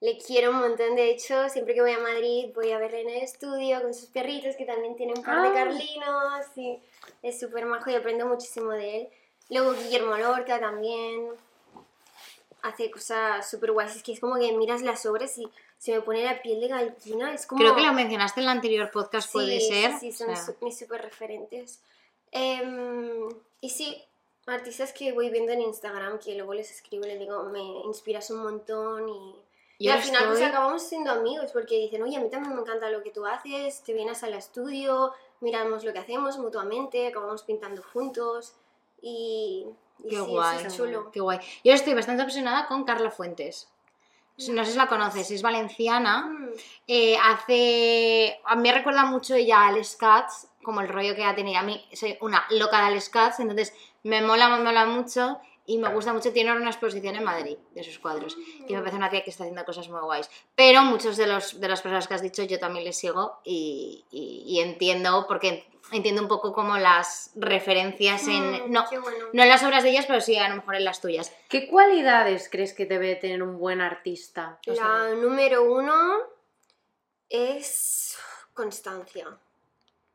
Le 0.00 0.18
quiero 0.18 0.50
un 0.50 0.58
montón, 0.60 0.94
de 0.94 1.08
hecho, 1.08 1.48
siempre 1.48 1.72
que 1.72 1.80
voy 1.80 1.92
a 1.92 1.98
Madrid 1.98 2.50
voy 2.54 2.70
a 2.72 2.78
verle 2.78 3.00
en 3.00 3.08
el 3.08 3.22
estudio 3.22 3.80
con 3.80 3.94
sus 3.94 4.10
perritos, 4.10 4.54
que 4.56 4.66
también 4.66 4.94
tiene 4.94 5.14
un 5.14 5.22
par 5.22 5.40
de 5.40 5.48
Ah. 5.48 5.54
carlinos, 5.64 6.46
y 6.56 6.78
es 7.22 7.40
súper 7.40 7.64
majo 7.64 7.90
y 7.90 7.94
aprendo 7.94 8.26
muchísimo 8.26 8.72
de 8.72 8.96
él. 9.00 9.08
Luego 9.48 9.72
Guillermo 9.72 10.16
Lorca 10.18 10.60
también 10.60 11.30
hace 12.66 12.90
cosas 12.90 13.48
súper 13.48 13.72
guays, 13.72 13.96
es 13.96 14.02
que 14.02 14.12
es 14.12 14.20
como 14.20 14.36
que 14.36 14.52
miras 14.52 14.82
las 14.82 15.06
obras 15.06 15.36
y 15.38 15.48
se 15.78 15.92
me 15.92 16.00
pone 16.00 16.24
la 16.24 16.40
piel 16.42 16.60
de 16.60 16.68
gallina, 16.68 17.32
es 17.32 17.46
como... 17.46 17.60
Creo 17.60 17.74
que 17.76 17.82
lo 17.82 17.92
mencionaste 17.92 18.40
en 18.40 18.44
el 18.44 18.50
anterior 18.50 18.90
podcast, 18.90 19.30
puede 19.32 19.60
Sí, 19.60 19.68
ser. 19.68 19.92
Sí, 19.98 20.12
sí, 20.12 20.22
o 20.24 20.26
son 20.26 20.36
sea, 20.36 20.54
mis 20.62 20.78
súper 20.78 21.02
referentes. 21.02 21.80
Em, 22.32 23.28
y 23.60 23.70
sí, 23.70 24.02
artistas 24.46 24.92
que 24.92 25.12
voy 25.12 25.30
viendo 25.30 25.52
en 25.52 25.62
Instagram, 25.62 26.18
que 26.18 26.34
luego 26.34 26.54
les 26.54 26.70
escribo 26.70 27.04
y 27.04 27.08
les 27.08 27.18
digo, 27.18 27.44
me 27.44 27.60
inspiras 27.86 28.30
un 28.30 28.42
montón 28.42 29.08
y... 29.08 29.34
Y 29.78 29.88
Yo 29.88 29.92
al 29.92 30.00
final 30.02 30.24
pues 30.24 30.38
estoy- 30.38 30.48
acabamos 30.48 30.82
siendo 30.82 31.10
amigos 31.10 31.50
porque 31.52 31.76
dicen, 31.76 32.02
oye, 32.02 32.16
a 32.16 32.20
mí 32.20 32.30
también 32.30 32.54
me 32.54 32.62
encanta 32.62 32.88
lo 32.88 33.02
que 33.02 33.10
tú 33.10 33.26
haces, 33.26 33.82
te 33.82 33.92
vienes 33.92 34.22
al 34.22 34.32
estudio, 34.32 35.12
miramos 35.40 35.84
lo 35.84 35.92
que 35.92 35.98
hacemos 35.98 36.38
mutuamente, 36.38 37.06
acabamos 37.08 37.42
pintando 37.42 37.82
juntos 37.82 38.54
y... 39.02 39.66
Qué 40.02 40.16
sí, 40.16 40.16
guay, 40.16 40.66
chulo. 40.68 41.10
qué 41.10 41.20
guay. 41.20 41.38
Yo 41.64 41.72
estoy 41.72 41.94
bastante 41.94 42.22
obsesionada 42.22 42.66
con 42.66 42.84
Carla 42.84 43.10
Fuentes. 43.10 43.68
No 44.48 44.64
sé 44.66 44.72
si 44.72 44.76
la 44.76 44.86
conoces, 44.86 45.30
es 45.30 45.40
valenciana. 45.42 46.26
Mm, 46.26 46.48
Eh, 46.86 47.16
hace. 47.16 48.38
A 48.44 48.54
mí 48.56 48.62
me 48.62 48.72
recuerda 48.72 49.04
mucho 49.06 49.34
ella 49.34 49.66
al 49.66 49.82
Scats, 49.82 50.48
como 50.62 50.82
el 50.82 50.88
rollo 50.88 51.14
que 51.14 51.24
ha 51.24 51.34
tenido. 51.34 51.58
A 51.58 51.62
mí 51.62 51.82
soy 51.94 52.18
una 52.20 52.44
loca 52.50 52.88
del 52.88 53.00
Scats, 53.00 53.40
entonces 53.40 53.72
me 54.02 54.20
mola, 54.20 54.48
me 54.50 54.62
mola 54.62 54.84
mucho 54.84 55.38
y 55.66 55.78
me 55.78 55.88
gusta 55.92 56.12
mucho. 56.12 56.32
Tiene 56.32 56.52
una 56.52 56.70
exposición 56.70 57.16
en 57.16 57.24
Madrid 57.24 57.58
de 57.74 57.82
sus 57.84 57.98
cuadros. 57.98 58.36
Y 58.66 58.72
me 58.72 58.78
parece 58.80 58.96
una 58.96 59.10
tía 59.10 59.22
que 59.24 59.30
está 59.30 59.44
haciendo 59.44 59.64
cosas 59.64 59.88
muy 59.88 60.00
guays. 60.00 60.30
Pero 60.54 60.82
muchos 60.82 61.16
de, 61.16 61.26
los, 61.26 61.60
de 61.60 61.68
las 61.68 61.82
personas 61.82 62.06
que 62.08 62.14
has 62.14 62.22
dicho 62.22 62.42
yo 62.44 62.58
también 62.58 62.84
les 62.84 62.96
sigo 62.96 63.40
y, 63.44 64.04
y- 64.10 64.44
y 64.46 64.60
entiendo, 64.60 65.26
porque 65.28 65.66
entiendo 65.92 66.22
un 66.22 66.28
poco 66.28 66.52
como 66.52 66.76
las 66.78 67.30
referencias 67.36 68.26
en. 68.28 68.66
mm, 68.68 68.70
No, 68.72 68.84
bueno. 69.02 69.26
no 69.32 69.42
en 69.42 69.48
las 69.48 69.62
obras 69.62 69.82
de 69.84 69.90
ellas, 69.90 70.06
pero 70.06 70.20
sí 70.20 70.36
a 70.36 70.48
lo 70.48 70.56
mejor 70.56 70.74
en 70.76 70.84
las 70.84 71.00
tuyas. 71.00 71.32
¿Qué 71.48 71.68
cualidades 71.68 72.48
crees 72.50 72.72
que 72.74 72.86
debe 72.86 73.14
tener 73.16 73.42
un 73.42 73.58
buen 73.58 73.80
artista? 73.80 74.58
O 74.68 74.74
sea, 74.74 74.84
La 74.84 75.14
número 75.14 75.62
uno 75.64 76.18
es 77.28 78.16
constancia. 78.54 79.26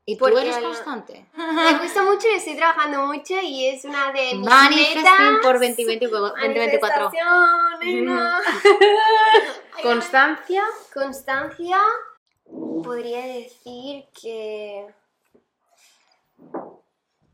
¿Y 0.05 0.17
tú 0.17 0.25
eres 0.27 0.58
constante? 0.58 1.25
Me 1.36 1.77
gusta 1.79 2.03
mucho 2.03 2.27
y 2.27 2.36
estoy 2.36 2.55
trabajando 2.55 3.05
mucho 3.05 3.36
y 3.41 3.67
es 3.67 3.86
una 3.86 4.12
de 4.12 4.36
mis 4.36 4.48
Manifesting 4.48 5.03
metas. 5.03 5.39
por 5.43 5.60
2020 5.60 6.08
2024. 6.08 7.12
Manifestación, 7.12 7.79
nena. 7.81 8.41
Constancia. 9.81 10.63
Constancia, 10.93 11.79
podría 12.84 13.25
decir 13.25 14.05
que... 14.20 14.88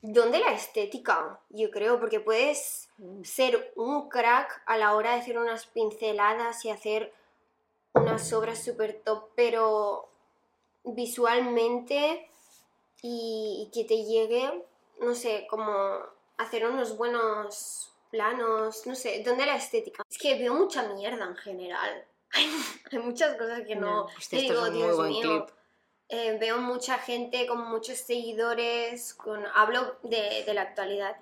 ¿Dónde 0.01 0.39
la 0.39 0.51
estética? 0.51 1.39
Yo 1.49 1.71
creo, 1.71 1.99
porque 1.99 2.19
puedes 2.19 2.89
ser 3.23 3.73
un 3.75 4.09
crack 4.09 4.61
a 4.65 4.77
la 4.77 4.95
hora 4.95 5.13
de 5.13 5.21
hacer 5.21 5.37
unas 5.37 5.65
pinceladas 5.65 6.63
y 6.65 6.69
hacer 6.69 7.13
unas 7.93 8.31
obras 8.31 8.63
súper 8.63 9.01
top, 9.03 9.29
pero 9.35 10.09
visualmente 10.83 12.29
y, 13.01 13.67
y 13.67 13.71
que 13.73 13.87
te 13.87 14.03
llegue, 14.03 14.63
no 15.01 15.15
sé, 15.15 15.47
como 15.49 15.99
hacer 16.37 16.65
unos 16.65 16.97
buenos 16.97 17.91
planos, 18.09 18.85
no 18.85 18.95
sé, 18.95 19.23
¿dónde 19.23 19.45
la 19.45 19.55
estética? 19.55 20.03
Es 20.09 20.17
que 20.17 20.37
veo 20.37 20.53
mucha 20.53 20.87
mierda 20.93 21.25
en 21.25 21.35
general. 21.35 22.05
Hay 22.91 22.99
muchas 22.99 23.35
cosas 23.35 23.61
que 23.65 23.75
no... 23.75 24.05
Hostia, 24.05 24.39
y 24.39 24.47
esto 24.47 24.65
es 24.65 24.73
digo, 24.73 24.87
Dios 24.87 25.09
mío, 25.09 25.45
eh, 26.09 26.37
veo 26.39 26.59
mucha 26.59 26.97
gente 26.99 27.45
con 27.47 27.69
muchos 27.69 27.97
seguidores, 27.97 29.13
con, 29.13 29.45
hablo 29.53 29.97
de, 30.03 30.43
de 30.45 30.53
la 30.53 30.61
actualidad, 30.61 31.17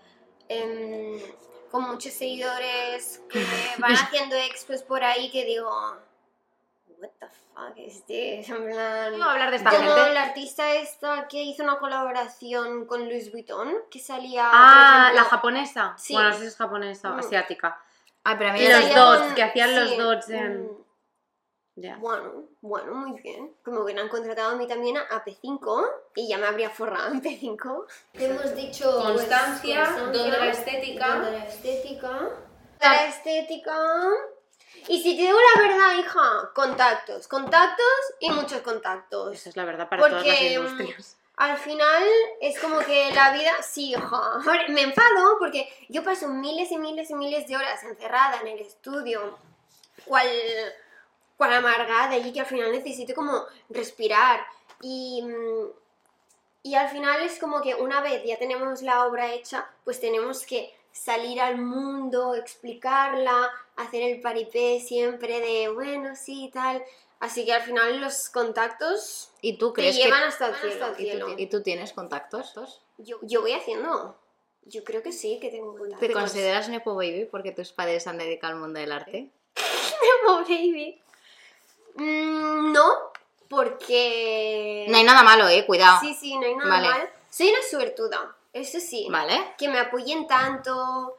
em, 0.48 1.20
con 1.72 1.84
muchos 1.84 2.14
seguidores 2.14 3.22
que 3.30 3.40
van 3.80 3.94
haciendo 3.94 4.36
expos 4.36 4.84
por 4.84 5.04
ahí 5.04 5.32
que 5.32 5.44
digo, 5.46 5.72
what 7.00 7.10
the 7.20 7.28
fuck 7.28 7.78
is 7.78 8.06
this? 8.06 8.50
En 8.50 8.66
plan, 8.66 9.22
hablar 9.22 9.50
de 9.52 9.58
esta 9.58 9.70
como 9.72 9.82
gente. 9.96 10.14
la 10.14 10.24
artista 10.24 10.74
esta 10.76 11.28
que 11.28 11.44
hizo 11.44 11.64
una 11.64 11.78
colaboración 11.80 12.86
con 12.86 13.06
Louis 13.06 13.32
Vuitton, 13.32 13.74
que 13.92 14.00
salía, 14.00 14.50
Ah, 14.52 15.08
por 15.10 15.16
la 15.16 15.24
japonesa. 15.26 15.94
Sí. 15.98 16.14
Bueno, 16.14 16.30
no 16.30 16.36
sé 16.36 16.42
si 16.42 16.48
es 16.48 16.56
japonesa 16.58 17.12
o 17.12 17.16
Mm. 17.16 17.20
asiática. 17.20 17.82
Ay, 18.24 18.36
pero 18.38 18.50
a 18.50 18.54
mí 18.54 18.60
Y 18.60 18.64
que 18.68 18.74
los 18.74 18.96
dots, 18.96 19.22
con- 19.26 19.36
que 19.36 19.44
hacían 19.44 19.76
los 19.76 19.98
dots 19.98 20.30
en- 20.30 20.64
mm, 20.66 20.86
Ya. 21.78 21.98
Bueno, 21.98 22.46
bueno, 22.62 22.94
muy 22.96 23.20
bien. 23.20 23.54
Como 23.62 23.86
que 23.86 23.94
me 23.94 24.00
han 24.00 24.08
contratado 24.08 24.52
a 24.52 24.56
mí 24.56 24.66
también 24.66 24.96
a, 24.96 25.02
a 25.14 25.26
P5 25.26 25.86
y 26.16 26.30
ya 26.30 26.38
me 26.38 26.48
habría 26.48 26.70
forrado 26.70 27.12
en 27.12 27.22
P5. 27.22 27.86
Hemos 28.14 28.56
dicho 28.56 28.90
pues, 29.04 29.14
Constancia, 29.18 29.84
don 29.98 30.14
de 30.14 30.30
la 30.30 30.48
estética. 30.52 31.08
don 31.16 31.26
de 31.26 31.32
la 31.34 31.46
estética. 31.46 32.30
La 32.80 33.08
estética. 33.08 33.78
Y 34.88 35.02
si 35.02 35.16
te 35.16 35.24
digo 35.24 35.38
la 35.56 35.62
verdad, 35.62 35.98
hija, 35.98 36.52
contactos, 36.54 37.28
contactos 37.28 37.86
y 38.20 38.32
muchos 38.32 38.62
contactos. 38.62 39.34
Esa 39.34 39.50
es 39.50 39.58
la 39.58 39.66
verdad 39.66 39.90
para 39.90 40.02
todas 40.02 40.26
las 40.26 40.36
Porque, 40.36 40.50
mm, 40.50 40.62
industrias. 40.62 41.18
Al 41.38 41.58
final 41.58 42.04
es 42.40 42.60
como 42.60 42.80
que 42.80 43.12
la 43.14 43.34
vida, 43.34 43.62
sí, 43.62 43.92
hija. 43.92 44.40
Me 44.70 44.84
enfado 44.84 45.38
porque 45.38 45.68
yo 45.90 46.04
paso 46.04 46.30
miles 46.30 46.72
y 46.72 46.78
miles 46.78 47.10
y 47.10 47.16
miles 47.16 47.48
de 47.48 47.58
horas 47.58 47.84
encerrada 47.84 48.40
en 48.42 48.48
el 48.48 48.60
estudio, 48.60 49.38
cual, 50.06 50.28
cual 51.36 51.54
amargada 51.54 52.16
y 52.18 52.32
que 52.32 52.40
al 52.40 52.46
final 52.46 52.72
necesito 52.72 53.14
como 53.14 53.44
respirar. 53.70 54.46
Y, 54.82 55.24
mm, 55.24 55.68
y 56.64 56.76
al 56.76 56.90
final 56.90 57.22
es 57.22 57.38
como 57.38 57.62
que 57.62 57.76
una 57.76 58.02
vez 58.02 58.24
ya 58.26 58.38
tenemos 58.38 58.82
la 58.82 59.06
obra 59.06 59.34
hecha, 59.34 59.70
pues 59.84 60.00
tenemos 60.00 60.46
que 60.46 60.74
salir 60.92 61.42
al 61.42 61.58
mundo, 61.58 62.34
explicarla, 62.34 63.52
hacer 63.76 64.02
el 64.04 64.22
paripé 64.22 64.80
siempre 64.80 65.40
de, 65.40 65.70
bueno, 65.70 66.16
sí, 66.16 66.50
tal. 66.54 66.84
Así 67.20 67.46
que 67.46 67.54
al 67.54 67.62
final 67.62 68.02
los 68.02 68.30
contactos 68.30 69.32
¿Y 69.42 69.58
tú 69.58 69.70
te 69.72 69.82
crees 69.82 69.96
llevan 69.98 70.22
que 70.22 70.28
hasta 70.28 70.48
el 70.50 70.56
cielo. 70.56 70.96
¿Y 70.98 71.20
tú, 71.20 71.36
¿Y 71.38 71.48
tú 71.48 71.64
tienes 71.64 71.94
contactos? 71.94 72.82
Yo, 72.98 73.18
yo 73.22 73.42
voy 73.42 73.54
haciendo. 73.54 74.18
Yo 74.64 74.84
creo 74.84 75.04
que 75.04 75.12
sí, 75.12 75.40
que 75.40 75.50
tengo 75.50 75.74
¿Te 75.74 75.80
contactos. 75.80 76.12
consideras 76.14 76.70
Nepo 76.70 76.96
Baby 76.96 77.28
porque 77.30 77.52
tus 77.52 77.72
padres 77.72 78.08
han 78.08 78.18
dedicado 78.18 78.54
al 78.54 78.60
mundo 78.60 78.80
del 78.80 78.92
arte? 78.92 79.30
Oh, 80.28 80.40
baby. 80.40 81.00
Mm, 81.96 82.72
no, 82.72 83.12
porque... 83.48 84.86
No 84.90 84.98
hay 84.98 85.04
nada 85.04 85.22
malo, 85.22 85.48
eh, 85.48 85.66
cuidado. 85.66 86.00
Sí, 86.02 86.16
sí, 86.16 86.36
no 86.38 86.46
hay 86.46 86.56
nada 86.56 86.70
Vale. 86.70 86.90
mal. 86.90 87.10
Soy 87.30 87.50
una 87.50 87.62
suertuda, 87.70 88.36
eso 88.52 88.80
sí. 88.80 89.08
¿Vale? 89.10 89.54
Que 89.58 89.68
me 89.70 89.78
apoyen 89.78 90.26
tanto 90.26 91.16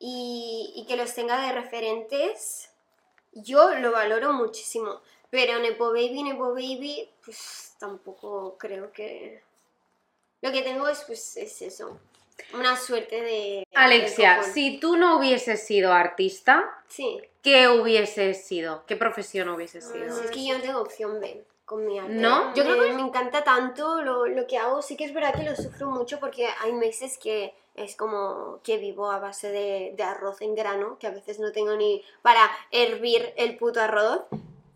y, 0.00 0.72
y 0.74 0.86
que 0.86 0.96
los 0.96 1.14
tenga 1.14 1.40
de 1.46 1.52
referentes, 1.52 2.70
yo 3.32 3.74
lo 3.76 3.92
valoro 3.92 4.32
muchísimo. 4.32 5.00
Pero 5.30 5.60
Nepo 5.60 5.92
Baby, 5.92 6.24
Nepo 6.24 6.52
Baby, 6.54 7.08
pues 7.24 7.76
tampoco 7.78 8.56
creo 8.58 8.90
que... 8.92 9.42
Lo 10.42 10.50
que 10.50 10.62
tengo 10.62 10.88
es, 10.88 11.04
pues, 11.06 11.36
es 11.36 11.62
eso. 11.62 12.00
Una 12.54 12.76
suerte 12.76 13.20
de... 13.20 13.66
Alexia, 13.74 14.42
si 14.42 14.80
tú 14.80 14.96
no 14.96 15.18
hubieses 15.18 15.64
sido 15.64 15.92
artista, 15.92 16.82
Sí. 16.88 17.20
¿qué 17.42 17.68
hubieses 17.68 18.44
sido? 18.44 18.84
¿Qué 18.86 18.96
profesión 18.96 19.50
hubieses 19.50 19.84
sido? 19.84 20.06
Pues 20.06 20.24
es 20.24 20.30
que 20.30 20.46
yo 20.46 20.56
no 20.56 20.62
tengo 20.62 20.80
opción 20.80 21.20
B 21.20 21.44
con 21.66 21.86
mi 21.86 21.98
arte. 21.98 22.14
¿No? 22.14 22.52
Yo 22.54 22.64
creo 22.64 22.82
que 22.82 22.92
me 22.92 23.02
encanta 23.02 23.44
tanto 23.44 24.02
lo, 24.02 24.26
lo 24.26 24.46
que 24.46 24.56
hago. 24.58 24.82
Sí 24.82 24.96
que 24.96 25.04
es 25.04 25.14
verdad 25.14 25.34
que 25.34 25.44
lo 25.44 25.54
sufro 25.54 25.88
mucho 25.88 26.18
porque 26.18 26.48
hay 26.60 26.72
meses 26.72 27.18
que 27.18 27.54
es 27.74 27.96
como 27.96 28.60
que 28.62 28.78
vivo 28.78 29.10
a 29.10 29.18
base 29.18 29.50
de, 29.50 29.94
de 29.96 30.02
arroz 30.02 30.40
en 30.40 30.54
grano, 30.54 30.98
que 30.98 31.06
a 31.06 31.12
veces 31.12 31.38
no 31.38 31.52
tengo 31.52 31.76
ni 31.76 32.04
para 32.22 32.50
hervir 32.70 33.32
el 33.36 33.56
puto 33.56 33.80
arroz. 33.80 34.22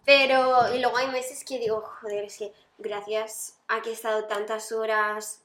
Pero, 0.06 0.74
y 0.74 0.80
luego 0.80 0.98
hay 0.98 1.08
meses 1.08 1.44
que 1.44 1.58
digo, 1.58 1.80
joder, 2.00 2.24
es 2.24 2.38
que 2.38 2.52
gracias 2.78 3.58
a 3.68 3.80
que 3.80 3.90
he 3.90 3.92
estado 3.92 4.24
tantas 4.24 4.70
horas 4.72 5.42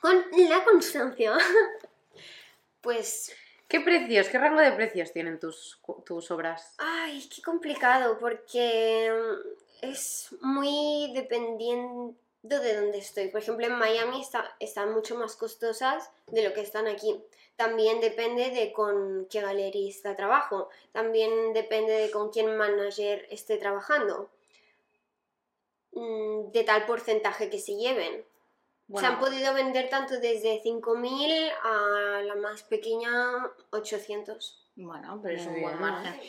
con 0.00 0.24
la 0.48 0.62
constancia, 0.64 1.36
pues 2.82 3.34
¿Qué 3.68 3.80
precios, 3.80 4.28
qué 4.28 4.38
rango 4.38 4.60
de 4.60 4.72
precios 4.72 5.12
tienen 5.12 5.40
tus, 5.40 5.80
tus 6.04 6.30
obras? 6.30 6.74
Ay, 6.78 7.28
qué 7.34 7.42
complicado, 7.42 8.18
porque 8.20 9.10
mm, 9.10 9.86
es 9.90 10.28
muy 10.42 11.10
dependiendo 11.14 12.14
de 12.44 12.76
dónde 12.76 12.98
estoy. 12.98 13.28
Por 13.28 13.40
ejemplo, 13.40 13.66
en 13.66 13.78
Miami 13.78 14.20
está, 14.20 14.54
están 14.60 14.92
mucho 14.92 15.16
más 15.16 15.34
costosas 15.34 16.10
de 16.26 16.46
lo 16.46 16.52
que 16.52 16.60
están 16.60 16.86
aquí. 16.86 17.20
También 17.56 18.00
depende 18.00 18.50
de 18.50 18.72
con 18.72 19.26
qué 19.30 19.40
galerista 19.40 20.14
trabajo. 20.14 20.68
También 20.92 21.52
depende 21.54 21.92
de 21.92 22.10
con 22.10 22.30
quién 22.30 22.56
manager 22.56 23.26
esté 23.30 23.56
trabajando. 23.56 24.30
mm, 25.92 26.50
de 26.50 26.64
tal 26.64 26.86
porcentaje 26.86 27.48
que 27.48 27.58
se 27.58 27.76
lleven. 27.76 28.24
Se 28.94 29.06
han 29.06 29.18
podido 29.18 29.54
vender 29.54 29.88
tanto 29.88 30.18
desde 30.18 30.60
5.000 30.62 31.52
a 31.62 32.22
la 32.22 32.34
más 32.34 32.64
pequeña 32.64 33.10
800. 33.70 34.68
Bueno, 34.76 35.20
pero 35.22 35.36
es 35.36 35.46
un 35.46 35.62
buen 35.62 35.80
margen. 35.80 36.20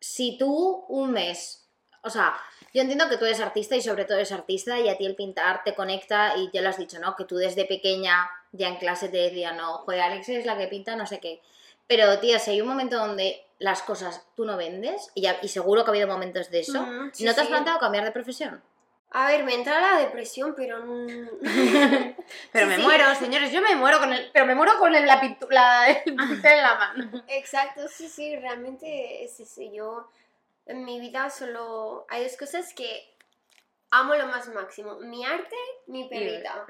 Si 0.00 0.36
tú 0.36 0.84
un 0.88 1.12
mes, 1.12 1.63
o 2.04 2.10
sea, 2.10 2.36
yo 2.72 2.82
entiendo 2.82 3.08
que 3.08 3.16
tú 3.16 3.24
eres 3.24 3.40
artista 3.40 3.76
y 3.76 3.82
sobre 3.82 4.04
todo 4.04 4.16
eres 4.18 4.32
artista 4.32 4.78
y 4.80 4.88
a 4.88 4.96
ti 4.96 5.06
el 5.06 5.14
pintar 5.16 5.62
te 5.64 5.74
conecta 5.74 6.36
y 6.36 6.50
ya 6.52 6.60
lo 6.62 6.68
has 6.68 6.78
dicho, 6.78 6.98
¿no? 6.98 7.16
Que 7.16 7.24
tú 7.24 7.36
desde 7.36 7.64
pequeña 7.64 8.28
ya 8.52 8.68
en 8.68 8.76
clase 8.76 9.08
te 9.08 9.16
decían, 9.18 9.56
no, 9.56 9.78
joder, 9.78 10.00
Alex 10.00 10.28
es 10.28 10.46
la 10.46 10.56
que 10.58 10.66
pinta, 10.68 10.96
no 10.96 11.06
sé 11.06 11.20
qué. 11.20 11.40
Pero, 11.86 12.18
tía, 12.18 12.38
si 12.38 12.52
hay 12.52 12.60
un 12.60 12.68
momento 12.68 12.96
donde 12.98 13.44
las 13.58 13.82
cosas 13.82 14.26
tú 14.34 14.44
no 14.44 14.56
vendes, 14.56 15.10
y, 15.14 15.22
ya, 15.22 15.38
y 15.42 15.48
seguro 15.48 15.84
que 15.84 15.90
ha 15.90 15.92
habido 15.92 16.08
momentos 16.08 16.50
de 16.50 16.60
eso, 16.60 16.84
sí, 17.12 17.24
¿no 17.24 17.34
te 17.34 17.40
has 17.40 17.46
sí. 17.46 17.52
planteado 17.52 17.78
cambiar 17.78 18.04
de 18.04 18.10
profesión? 18.10 18.62
A 19.12 19.28
ver, 19.28 19.44
me 19.44 19.54
entra 19.54 19.80
la 19.80 19.98
depresión, 20.00 20.54
pero... 20.56 20.82
Pero 22.52 22.66
Sí, 22.66 22.70
me 22.70 22.76
sí. 22.76 22.82
muero, 22.82 23.14
señores, 23.14 23.52
yo 23.52 23.60
me 23.62 23.76
muero 23.76 23.98
con 24.00 24.12
el. 24.12 24.30
Pero 24.32 24.46
me 24.46 24.54
muero 24.54 24.78
con 24.78 24.94
el, 24.94 25.06
la, 25.06 25.20
pintu- 25.20 25.48
la- 25.50 25.88
el 25.90 26.02
pincel 26.16 26.52
en 26.52 26.62
la 26.62 26.74
mano. 26.74 27.24
Exacto, 27.28 27.82
sí, 27.88 28.08
sí, 28.08 28.34
realmente 28.36 29.22
es 29.24 29.38
ese. 29.40 29.70
Yo 29.72 30.08
en 30.66 30.84
mi 30.84 31.00
vida 31.00 31.30
solo 31.30 32.06
hay 32.08 32.24
dos 32.24 32.36
cosas 32.36 32.72
que 32.74 33.16
amo 33.90 34.14
lo 34.14 34.26
más 34.26 34.48
máximo. 34.48 34.96
Mi 35.00 35.24
arte, 35.24 35.56
mi 35.86 36.08
perrita. 36.08 36.66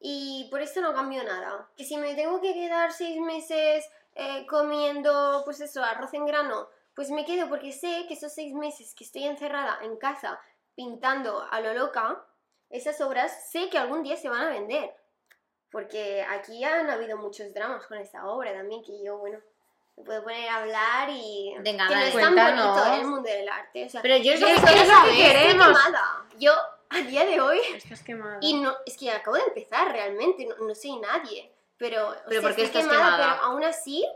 Y 0.00 0.48
por 0.50 0.60
esto 0.60 0.80
no 0.80 0.94
cambio 0.94 1.22
nada. 1.24 1.68
Que 1.76 1.84
si 1.84 1.96
me 1.96 2.14
tengo 2.14 2.40
que 2.40 2.54
quedar 2.54 2.92
seis 2.92 3.20
meses 3.20 3.88
eh, 4.14 4.46
comiendo, 4.46 5.42
pues 5.44 5.60
eso, 5.60 5.82
arroz 5.82 6.14
en 6.14 6.26
grano, 6.26 6.68
pues 6.94 7.10
me 7.10 7.24
quedo 7.24 7.48
porque 7.48 7.72
sé 7.72 8.06
que 8.08 8.14
esos 8.14 8.32
seis 8.32 8.54
meses 8.54 8.94
que 8.94 9.04
estoy 9.04 9.24
encerrada 9.24 9.78
en 9.82 9.96
casa 9.96 10.40
pintando 10.74 11.46
a 11.50 11.60
lo 11.60 11.74
loca, 11.74 12.24
esas 12.70 13.00
obras 13.00 13.50
sé 13.50 13.68
que 13.68 13.78
algún 13.78 14.02
día 14.02 14.16
se 14.16 14.28
van 14.28 14.42
a 14.42 14.50
vender. 14.50 14.94
Porque 15.70 16.22
aquí 16.22 16.64
han 16.64 16.88
habido 16.88 17.18
muchos 17.18 17.52
dramas 17.52 17.86
con 17.86 17.98
esta 17.98 18.26
obra 18.26 18.52
también, 18.52 18.82
que 18.82 19.02
yo, 19.04 19.18
bueno, 19.18 19.38
me 19.98 20.04
puedo 20.04 20.22
poner 20.22 20.48
a 20.48 20.56
hablar 20.56 21.10
y... 21.10 21.54
Venga, 21.60 21.88
que 21.88 21.94
no 21.94 22.00
es 22.00 22.12
tan 22.14 22.22
Cuéntanos. 22.34 22.66
bonito 22.78 22.94
el 22.94 23.06
mundo 23.06 23.28
del 23.28 23.48
arte. 23.48 23.86
O 23.86 23.88
sea, 23.90 24.02
Pero 24.02 24.16
yo 24.16 24.32
es 24.32 24.40
lo 24.40 24.46
que 24.46 24.56
saber. 24.58 25.14
Queremos. 25.16 25.66
quemada. 25.66 26.24
Yo, 26.38 26.52
a 26.90 26.98
día 26.98 27.24
de 27.26 27.40
hoy, 27.40 27.58
Estás 27.74 28.02
quemada. 28.02 28.38
y 28.40 28.54
no, 28.54 28.74
es 28.86 28.96
que 28.96 29.10
acabo 29.10 29.36
de 29.36 29.42
empezar 29.44 29.90
realmente, 29.92 30.46
no, 30.46 30.66
no 30.66 30.74
soy 30.74 30.96
nadie. 31.00 31.52
Pero, 31.76 32.08
o 32.10 32.14
¿Pero 32.28 32.40
sea, 32.40 32.48
por 32.48 32.56
qué 32.56 32.64
estoy 32.64 32.80
estás 32.82 32.96
quemada? 32.96 33.16
Pero 33.16 33.46
aún 33.50 33.64
así, 33.64 34.06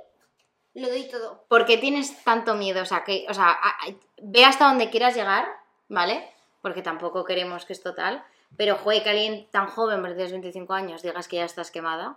lo 0.75 0.89
doy 0.89 1.09
todo. 1.09 1.45
¿Por 1.49 1.67
qué 1.67 1.79
tienes 1.79 2.23
tanto 2.25 2.55
miedo? 2.55 2.83
O 2.83 2.87
sea, 2.87 3.05
que, 3.05 3.27
o 3.29 3.35
sea, 3.35 3.49
a- 3.51 3.69
a- 3.69 3.95
ve 4.23 4.45
hasta 4.45 4.67
donde 4.67 4.89
quieras 4.91 5.15
llegar, 5.15 5.49
¿vale? 5.89 6.29
Porque 6.61 6.83
tampoco 6.83 7.25
queremos 7.25 7.65
que 7.67 7.73
es 7.73 7.83
total. 7.83 8.25
Pero, 8.57 8.77
joder, 8.77 9.03
que 9.03 9.11
alguien 9.11 9.49
tan 9.51 9.67
joven, 9.69 10.01
porque 10.01 10.15
tienes 10.15 10.33
25 10.33 10.73
años, 10.75 11.03
digas 11.03 11.27
que 11.29 11.37
ya 11.37 11.45
estás 11.45 11.71
quemada. 11.71 12.17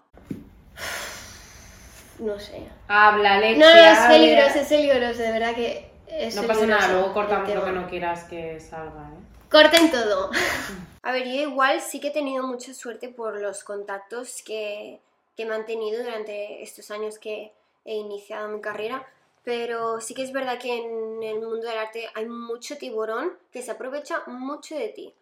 No 2.20 2.40
sé. 2.40 2.68
Habla, 2.88 3.36
Alexia. 3.36 3.66
No, 3.66 3.74
no, 3.74 3.92
es 3.92 4.00
peligroso, 4.08 4.60
es 4.60 4.68
peligroso, 4.68 5.22
de 5.22 5.32
verdad 5.32 5.56
que 5.56 5.92
es 6.08 6.36
No 6.36 6.44
pasa 6.44 6.66
nada, 6.66 6.94
luego 6.94 7.14
cortamos 7.14 7.54
lo 7.54 7.66
que 7.66 7.72
no 7.72 7.88
quieras 7.88 8.24
que 8.26 8.60
salga, 8.60 9.10
¿eh? 9.10 9.26
Corten 9.50 9.92
todo. 9.92 10.32
A 11.04 11.12
ver, 11.12 11.26
yo 11.26 11.42
igual 11.42 11.82
sí 11.82 12.00
que 12.00 12.08
he 12.08 12.12
tenido 12.12 12.46
mucha 12.46 12.74
suerte 12.74 13.10
por 13.10 13.40
los 13.40 13.64
contactos 13.64 14.42
que, 14.44 15.00
que 15.36 15.44
he 15.44 15.46
mantenido 15.46 16.04
durante 16.04 16.64
estos 16.64 16.90
años 16.90 17.20
que 17.20 17.54
he 17.86 17.96
iniciado 17.96 18.48
mi 18.48 18.60
carrera, 18.60 19.06
pero 19.44 20.02
sí 20.02 20.16
que 20.16 20.24
es 20.24 20.34
verdad 20.34 20.58
que 20.58 20.76
en 20.76 21.22
el 21.22 21.40
mundo 21.40 21.68
del 21.68 21.78
arte 21.78 22.10
hay 22.16 22.26
mucho 22.26 22.78
tiburón 22.78 23.34
que 23.52 23.62
se 23.62 23.72
aprovecha 23.72 24.24
mucho 24.26 24.76
de 24.76 24.90
ti. 24.90 25.14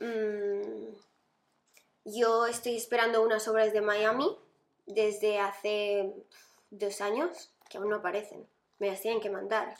Mm, 0.00 0.94
yo 2.06 2.46
estoy 2.46 2.76
esperando 2.76 3.22
unas 3.22 3.46
obras 3.48 3.74
de 3.74 3.82
Miami 3.82 4.34
desde 4.94 5.38
hace 5.40 6.12
dos 6.70 7.00
años 7.00 7.50
que 7.68 7.78
aún 7.78 7.88
no 7.90 7.96
aparecen. 7.96 8.46
Me 8.78 8.88
las 8.88 9.00
tienen 9.00 9.20
que 9.20 9.30
mandar. 9.30 9.74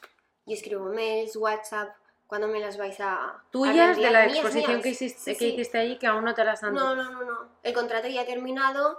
Yo 0.46 0.54
escribo 0.54 0.84
mails, 0.86 1.36
WhatsApp, 1.36 1.94
¿cuándo 2.26 2.48
me 2.48 2.60
las 2.60 2.76
vais 2.76 2.98
a... 3.00 3.14
a 3.14 3.44
Tuyas 3.50 3.96
de 3.96 4.10
la 4.10 4.24
Mías, 4.24 4.34
exposición 4.38 4.72
mías. 4.72 4.82
que, 4.82 4.88
hiciste, 4.90 5.20
Sí, 5.20 5.32
que 5.38 5.38
sí. 5.38 5.52
hiciste 5.54 5.78
allí 5.78 5.98
que 5.98 6.06
aún 6.06 6.24
no 6.24 6.34
te 6.34 6.44
las 6.44 6.62
han 6.62 6.74
No, 6.74 6.94
no, 6.94 7.10
no, 7.10 7.22
no. 7.24 7.48
El 7.62 7.72
contrato 7.74 8.08
ya 8.08 8.22
ha 8.22 8.26
terminado. 8.26 8.98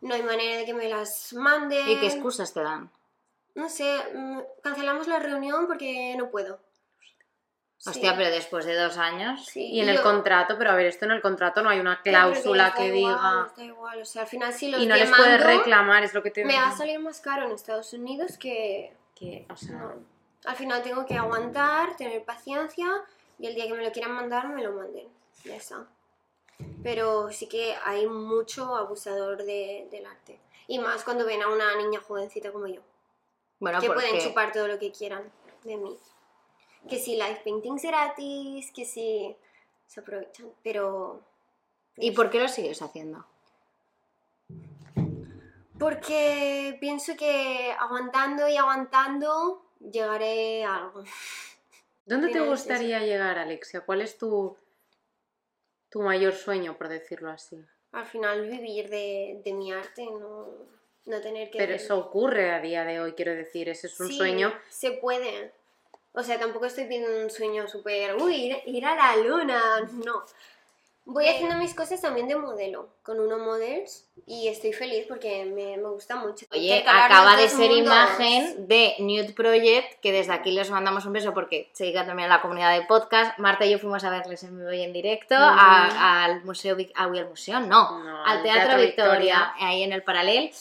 No 0.00 0.14
hay 0.14 0.22
manera 0.22 0.56
de 0.58 0.64
que 0.64 0.74
me 0.74 0.88
las 0.88 1.32
manden. 1.32 1.88
¿Y 1.88 2.00
qué 2.00 2.06
excusas 2.06 2.52
te 2.52 2.62
dan? 2.62 2.90
No 3.54 3.68
sé, 3.68 3.98
mm, 4.14 4.40
cancelamos 4.62 5.06
la 5.06 5.18
reunión 5.18 5.66
porque 5.66 6.14
no 6.16 6.30
puedo. 6.30 6.58
Sí. 7.82 7.90
Hostia, 7.90 8.14
pero 8.16 8.30
después 8.30 8.64
de 8.64 8.76
dos 8.76 8.96
años. 8.96 9.44
Sí, 9.44 9.66
Y 9.72 9.80
en 9.80 9.88
el 9.88 9.96
yo- 9.96 10.02
contrato, 10.04 10.54
pero 10.56 10.70
a 10.70 10.76
ver, 10.76 10.86
esto 10.86 11.04
en 11.04 11.10
el 11.10 11.20
contrato 11.20 11.62
no 11.62 11.68
hay 11.70 11.80
una 11.80 12.00
cláusula 12.00 12.66
da 12.70 12.74
que 12.74 12.86
igual, 12.96 13.14
diga. 13.16 13.52
da 13.56 13.64
igual, 13.64 14.00
o 14.02 14.04
sea, 14.04 14.22
al 14.22 14.28
final 14.28 14.52
si 14.52 14.70
los 14.70 14.80
Y 14.80 14.86
no 14.86 14.94
les 14.94 15.10
puedes 15.10 15.42
reclamar, 15.44 16.04
es 16.04 16.14
lo 16.14 16.22
que 16.22 16.30
te 16.30 16.44
Me 16.44 16.54
va 16.54 16.68
a 16.68 16.76
salir 16.76 17.00
más 17.00 17.20
caro 17.20 17.46
en 17.46 17.50
Estados 17.52 17.92
Unidos 17.92 18.38
que... 18.38 18.94
que, 19.16 19.46
o 19.50 19.56
sea, 19.56 19.72
no. 19.78 19.94
Al 20.44 20.54
final 20.56 20.80
tengo 20.84 21.04
que 21.06 21.16
aguantar, 21.18 21.96
tener 21.96 22.24
paciencia 22.24 22.88
y 23.40 23.48
el 23.48 23.56
día 23.56 23.66
que 23.66 23.74
me 23.74 23.84
lo 23.84 23.90
quieran 23.90 24.12
mandar, 24.12 24.48
me 24.48 24.62
lo 24.62 24.70
manden. 24.74 25.08
Ya 25.44 25.56
está. 25.56 25.84
Pero 26.84 27.32
sí 27.32 27.48
que 27.48 27.74
hay 27.84 28.06
mucho 28.06 28.76
abusador 28.76 29.38
de- 29.38 29.88
del 29.90 30.06
arte. 30.06 30.38
Y 30.68 30.78
más 30.78 31.02
cuando 31.02 31.24
ven 31.26 31.42
a 31.42 31.48
una 31.48 31.74
niña 31.76 32.00
jovencita 32.00 32.52
como 32.52 32.68
yo. 32.68 32.80
Bueno, 33.58 33.80
que 33.80 33.88
porque... 33.88 34.02
pueden 34.02 34.20
chupar 34.24 34.52
todo 34.52 34.68
lo 34.68 34.78
que 34.78 34.92
quieran 34.92 35.24
de 35.64 35.76
mí. 35.76 35.98
Que 36.88 36.98
si 36.98 37.14
live 37.16 37.40
paintings 37.44 37.82
gratis, 37.82 38.72
que 38.72 38.84
si 38.84 39.36
se 39.86 40.00
aprovechan. 40.00 40.52
Pero... 40.62 41.22
¿Y 41.96 42.10
por 42.12 42.30
qué 42.30 42.40
lo 42.40 42.48
sigues 42.48 42.80
haciendo? 42.82 43.26
Porque 45.78 46.76
pienso 46.80 47.16
que 47.16 47.74
aguantando 47.78 48.48
y 48.48 48.56
aguantando 48.56 49.66
llegaré 49.80 50.64
a 50.64 50.76
algo. 50.76 51.04
¿dónde 52.04 52.28
te 52.28 52.40
gustaría 52.40 53.00
llegar, 53.00 53.38
Alexia? 53.38 53.80
¿Cuál 53.80 54.00
es 54.02 54.16
tu, 54.18 54.56
tu 55.90 56.00
mayor 56.00 56.34
sueño, 56.34 56.76
por 56.76 56.88
decirlo 56.88 57.30
así? 57.30 57.64
Al 57.92 58.06
final 58.06 58.48
vivir 58.48 58.88
de, 58.88 59.40
de 59.44 59.52
mi 59.52 59.72
arte, 59.72 60.04
no, 60.04 60.46
no 61.04 61.20
tener 61.20 61.50
que... 61.50 61.58
Pero 61.58 61.74
eso 61.74 61.98
ocurre 61.98 62.52
a 62.52 62.60
día 62.60 62.84
de 62.84 63.00
hoy, 63.00 63.12
quiero 63.12 63.34
decir, 63.34 63.68
ese 63.68 63.88
es 63.88 64.00
un 64.00 64.08
Sí, 64.08 64.16
sueño. 64.16 64.52
Se 64.68 64.92
puede. 64.92 65.52
O 66.14 66.22
sea, 66.22 66.38
tampoco 66.38 66.66
estoy 66.66 66.84
pidiendo 66.84 67.08
un 67.24 67.30
sueño 67.30 67.66
súper... 67.68 68.16
Uy, 68.16 68.34
ir, 68.34 68.56
ir 68.66 68.84
a 68.84 68.94
la 68.94 69.16
luna. 69.16 69.60
No. 70.04 70.22
Voy 71.04 71.26
haciendo 71.26 71.56
mis 71.56 71.74
cosas 71.74 72.00
también 72.00 72.28
de 72.28 72.36
modelo, 72.36 72.88
con 73.02 73.18
uno 73.18 73.36
models, 73.36 74.04
y 74.24 74.46
estoy 74.46 74.72
feliz 74.72 75.04
porque 75.08 75.44
me, 75.46 75.76
me 75.76 75.88
gusta 75.88 76.14
mucho. 76.14 76.46
Oye, 76.52 76.84
acaba 76.86 77.34
de 77.36 77.48
ser 77.48 77.70
mundos. 77.70 77.78
imagen 77.86 78.68
de 78.68 78.94
Nude 79.00 79.32
Project, 79.32 79.98
que 80.00 80.12
desde 80.12 80.32
aquí 80.32 80.52
les 80.52 80.70
mandamos 80.70 81.04
un 81.04 81.12
beso 81.12 81.34
porque 81.34 81.68
se 81.72 81.82
dedica 81.84 82.06
también 82.06 82.30
a 82.30 82.36
la 82.36 82.40
comunidad 82.40 82.72
de 82.78 82.86
podcast. 82.86 83.36
Marta 83.40 83.64
y 83.66 83.72
yo 83.72 83.80
fuimos 83.80 84.04
a 84.04 84.10
verles 84.10 84.44
en 84.44 84.56
vivo 84.56 84.72
y 84.72 84.82
en 84.82 84.92
directo 84.92 85.34
Mm. 85.34 85.38
a- 85.58 86.24
al 86.24 86.44
Museo, 86.44 86.76
Vic- 86.76 86.92
ah, 86.94 87.04
al 87.04 87.28
museo, 87.28 87.58
no, 87.58 87.98
No, 87.98 88.24
al 88.24 88.36
al 88.36 88.42
Teatro, 88.44 88.62
Teatro 88.62 88.82
Victoria, 88.82 89.14
Victoria. 89.16 89.54
ahí 89.58 89.82
en 89.82 89.92
el 89.92 90.04
Paralel. 90.04 90.52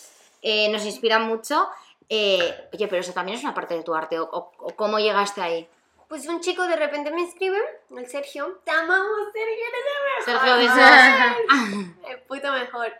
Eh, 0.41 0.69
nos 0.69 0.83
inspira 0.85 1.19
mucho. 1.19 1.69
Eh, 2.13 2.67
oye, 2.73 2.87
pero 2.89 2.99
eso 2.99 3.13
también 3.13 3.37
es 3.37 3.43
una 3.45 3.53
parte 3.53 3.73
de 3.73 3.83
tu 3.83 3.95
arte, 3.95 4.19
o, 4.19 4.23
o- 4.25 4.51
o 4.59 4.75
cómo 4.75 4.99
llegaste 4.99 5.39
ahí. 5.41 5.69
Pues 6.09 6.27
un 6.27 6.41
chico 6.41 6.67
de 6.67 6.75
repente 6.75 7.09
me 7.09 7.23
escribe, 7.23 7.57
el 7.95 8.05
Sergio, 8.07 8.59
te 8.65 8.71
amamos, 8.71 9.29
Sergio, 9.31 9.65
eres 9.69 9.85
el 10.17 10.25
Sergio, 10.25 10.55
mejor". 10.57 11.77
besos. 11.79 11.95
El 12.09 12.19
puto 12.23 12.51
mejor. 12.51 12.93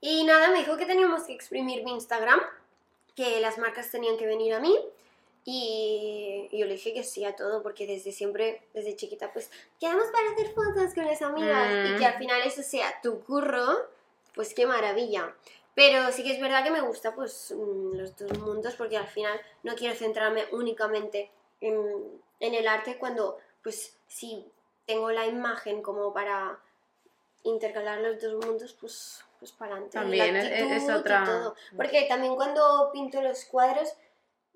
Y 0.00 0.22
nada, 0.22 0.50
me 0.50 0.58
dijo 0.60 0.76
que 0.76 0.86
teníamos 0.86 1.24
que 1.24 1.32
exprimir 1.32 1.82
mi 1.82 1.90
Instagram, 1.94 2.40
que 3.16 3.40
las 3.40 3.58
marcas 3.58 3.90
tenían 3.90 4.16
que 4.16 4.26
venir 4.26 4.54
a 4.54 4.60
mí. 4.60 4.78
Y, 5.44 6.48
y 6.52 6.58
yo 6.58 6.66
le 6.66 6.74
dije 6.74 6.94
que 6.94 7.02
sí 7.02 7.24
a 7.24 7.34
todo, 7.34 7.62
porque 7.64 7.86
desde 7.88 8.12
siempre, 8.12 8.62
desde 8.74 8.94
chiquita, 8.94 9.32
pues 9.32 9.50
quedamos 9.80 10.06
para 10.12 10.30
hacer 10.30 10.54
fotos 10.54 10.94
con 10.94 11.04
las 11.04 11.20
amigas. 11.22 11.72
Mm. 11.72 11.94
Y 11.94 11.98
que 11.98 12.06
al 12.06 12.18
final 12.18 12.40
eso 12.42 12.62
sea 12.62 13.00
tu 13.02 13.20
curro, 13.24 13.88
pues 14.36 14.54
qué 14.54 14.66
maravilla. 14.66 15.34
Pero 15.74 16.12
sí 16.12 16.22
que 16.22 16.32
es 16.32 16.40
verdad 16.40 16.62
que 16.64 16.70
me 16.70 16.80
gusta 16.82 17.14
pues 17.14 17.54
mm, 17.56 17.94
los 17.96 18.16
dos 18.16 18.38
mundos, 18.38 18.74
porque 18.74 18.96
al 18.96 19.06
final 19.06 19.40
no 19.62 19.74
quiero 19.74 19.94
centrarme 19.94 20.44
únicamente 20.52 21.30
en, 21.60 22.20
en 22.40 22.54
el 22.54 22.68
arte 22.68 22.98
cuando 22.98 23.38
pues 23.62 23.96
si 24.06 24.50
tengo 24.86 25.10
la 25.12 25.26
imagen 25.26 25.80
como 25.82 26.12
para 26.12 26.58
intercalar 27.44 28.00
los 28.00 28.20
dos 28.20 28.44
mundos, 28.44 28.72
pues, 28.80 29.24
pues 29.38 29.52
para 29.52 29.72
adelante. 29.72 29.98
También, 29.98 30.36
es- 30.36 30.60
es 30.76 30.82
otra- 31.00 31.24
todo. 31.24 31.54
Porque 31.76 32.02
también 32.08 32.34
cuando 32.36 32.90
pinto 32.92 33.20
los 33.22 33.44
cuadros, 33.46 33.94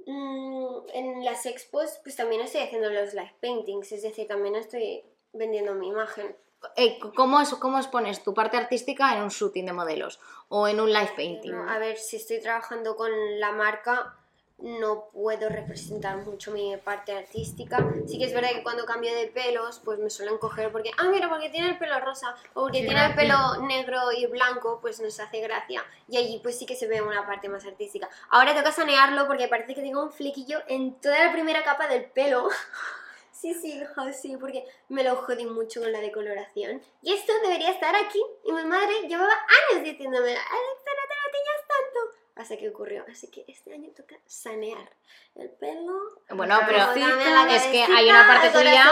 mm, 0.06 0.76
en 0.92 1.24
las 1.24 1.46
expos, 1.46 1.98
pues 2.02 2.14
también 2.16 2.42
estoy 2.42 2.60
haciendo 2.62 2.90
los 2.90 3.12
live 3.14 3.34
paintings, 3.40 3.90
es 3.92 4.02
decir, 4.02 4.28
también 4.28 4.54
estoy 4.56 5.02
vendiendo 5.32 5.74
mi 5.74 5.88
imagen. 5.88 6.36
Eh, 6.76 6.98
¿cómo, 7.14 7.40
es- 7.40 7.54
¿Cómo 7.54 7.78
expones 7.78 8.22
tu 8.22 8.34
parte 8.34 8.56
artística 8.56 9.14
en 9.14 9.22
un 9.22 9.28
shooting 9.28 9.66
de 9.66 9.72
modelos 9.72 10.20
o 10.48 10.66
en 10.68 10.80
un 10.80 10.92
live 10.92 11.12
painting? 11.16 11.52
No, 11.52 11.70
a 11.70 11.78
ver, 11.78 11.96
si 11.96 12.16
estoy 12.16 12.40
trabajando 12.40 12.96
con 12.96 13.10
la 13.38 13.52
marca, 13.52 14.14
no 14.58 15.10
puedo 15.12 15.50
representar 15.50 16.16
mucho 16.16 16.50
mi 16.50 16.74
parte 16.78 17.12
artística. 17.16 17.78
Sí 18.08 18.18
que 18.18 18.24
es 18.24 18.32
verdad 18.34 18.50
que 18.52 18.62
cuando 18.62 18.86
cambio 18.86 19.14
de 19.14 19.26
pelos, 19.28 19.80
pues 19.84 19.98
me 19.98 20.08
suelen 20.08 20.38
coger 20.38 20.72
porque, 20.72 20.90
ah, 20.96 21.04
mira, 21.04 21.28
porque 21.28 21.50
tiene 21.50 21.68
el 21.68 21.78
pelo 21.78 22.00
rosa 22.00 22.34
o 22.54 22.62
porque 22.62 22.80
tiene 22.82 23.04
el 23.04 23.14
pelo 23.14 23.36
negro 23.66 24.12
y 24.12 24.24
blanco, 24.26 24.78
pues 24.80 24.98
nos 25.00 25.20
hace 25.20 25.40
gracia. 25.40 25.84
Y 26.08 26.16
allí 26.16 26.40
pues 26.42 26.58
sí 26.58 26.64
que 26.64 26.74
se 26.74 26.88
ve 26.88 27.02
una 27.02 27.26
parte 27.26 27.50
más 27.50 27.66
artística. 27.66 28.08
Ahora 28.30 28.54
toca 28.56 28.72
sanearlo 28.72 29.26
porque 29.26 29.46
parece 29.46 29.74
que 29.74 29.82
tengo 29.82 30.02
un 30.02 30.10
flequillo 30.10 30.60
en 30.68 30.98
toda 31.00 31.22
la 31.22 31.32
primera 31.32 31.62
capa 31.62 31.86
del 31.86 32.06
pelo. 32.06 32.48
Sí, 33.40 33.52
sí, 33.54 33.78
hijo, 33.80 34.12
sí, 34.12 34.36
porque 34.40 34.64
me 34.88 35.04
lo 35.04 35.16
jodí 35.16 35.44
mucho 35.46 35.80
con 35.80 35.92
la 35.92 36.00
decoloración. 36.00 36.80
Y 37.02 37.12
esto 37.12 37.32
debería 37.42 37.70
estar 37.70 37.94
aquí. 37.94 38.22
Y 38.44 38.52
mi 38.52 38.64
madre 38.64 39.06
llevaba 39.08 39.32
años 39.72 39.84
diciéndome, 39.84 40.30
Alexa, 40.30 40.50
no 40.50 41.04
te 41.08 41.14
lo 41.22 41.32
teñas 41.32 41.68
tanto. 41.68 42.16
Hasta 42.36 42.56
que 42.56 42.68
ocurrió. 42.70 43.04
Así 43.10 43.30
que 43.30 43.44
este 43.48 43.72
año 43.74 43.90
toca 43.96 44.16
sanear 44.26 44.90
el 45.34 45.50
pelo. 45.50 46.20
Bueno, 46.30 46.58
pero 46.66 46.78
la 46.78 47.56
es 47.56 47.64
que 47.64 47.82
hay 47.84 48.08
una 48.08 48.26
parte 48.26 48.46
el 48.48 48.52
tuya- 48.52 48.84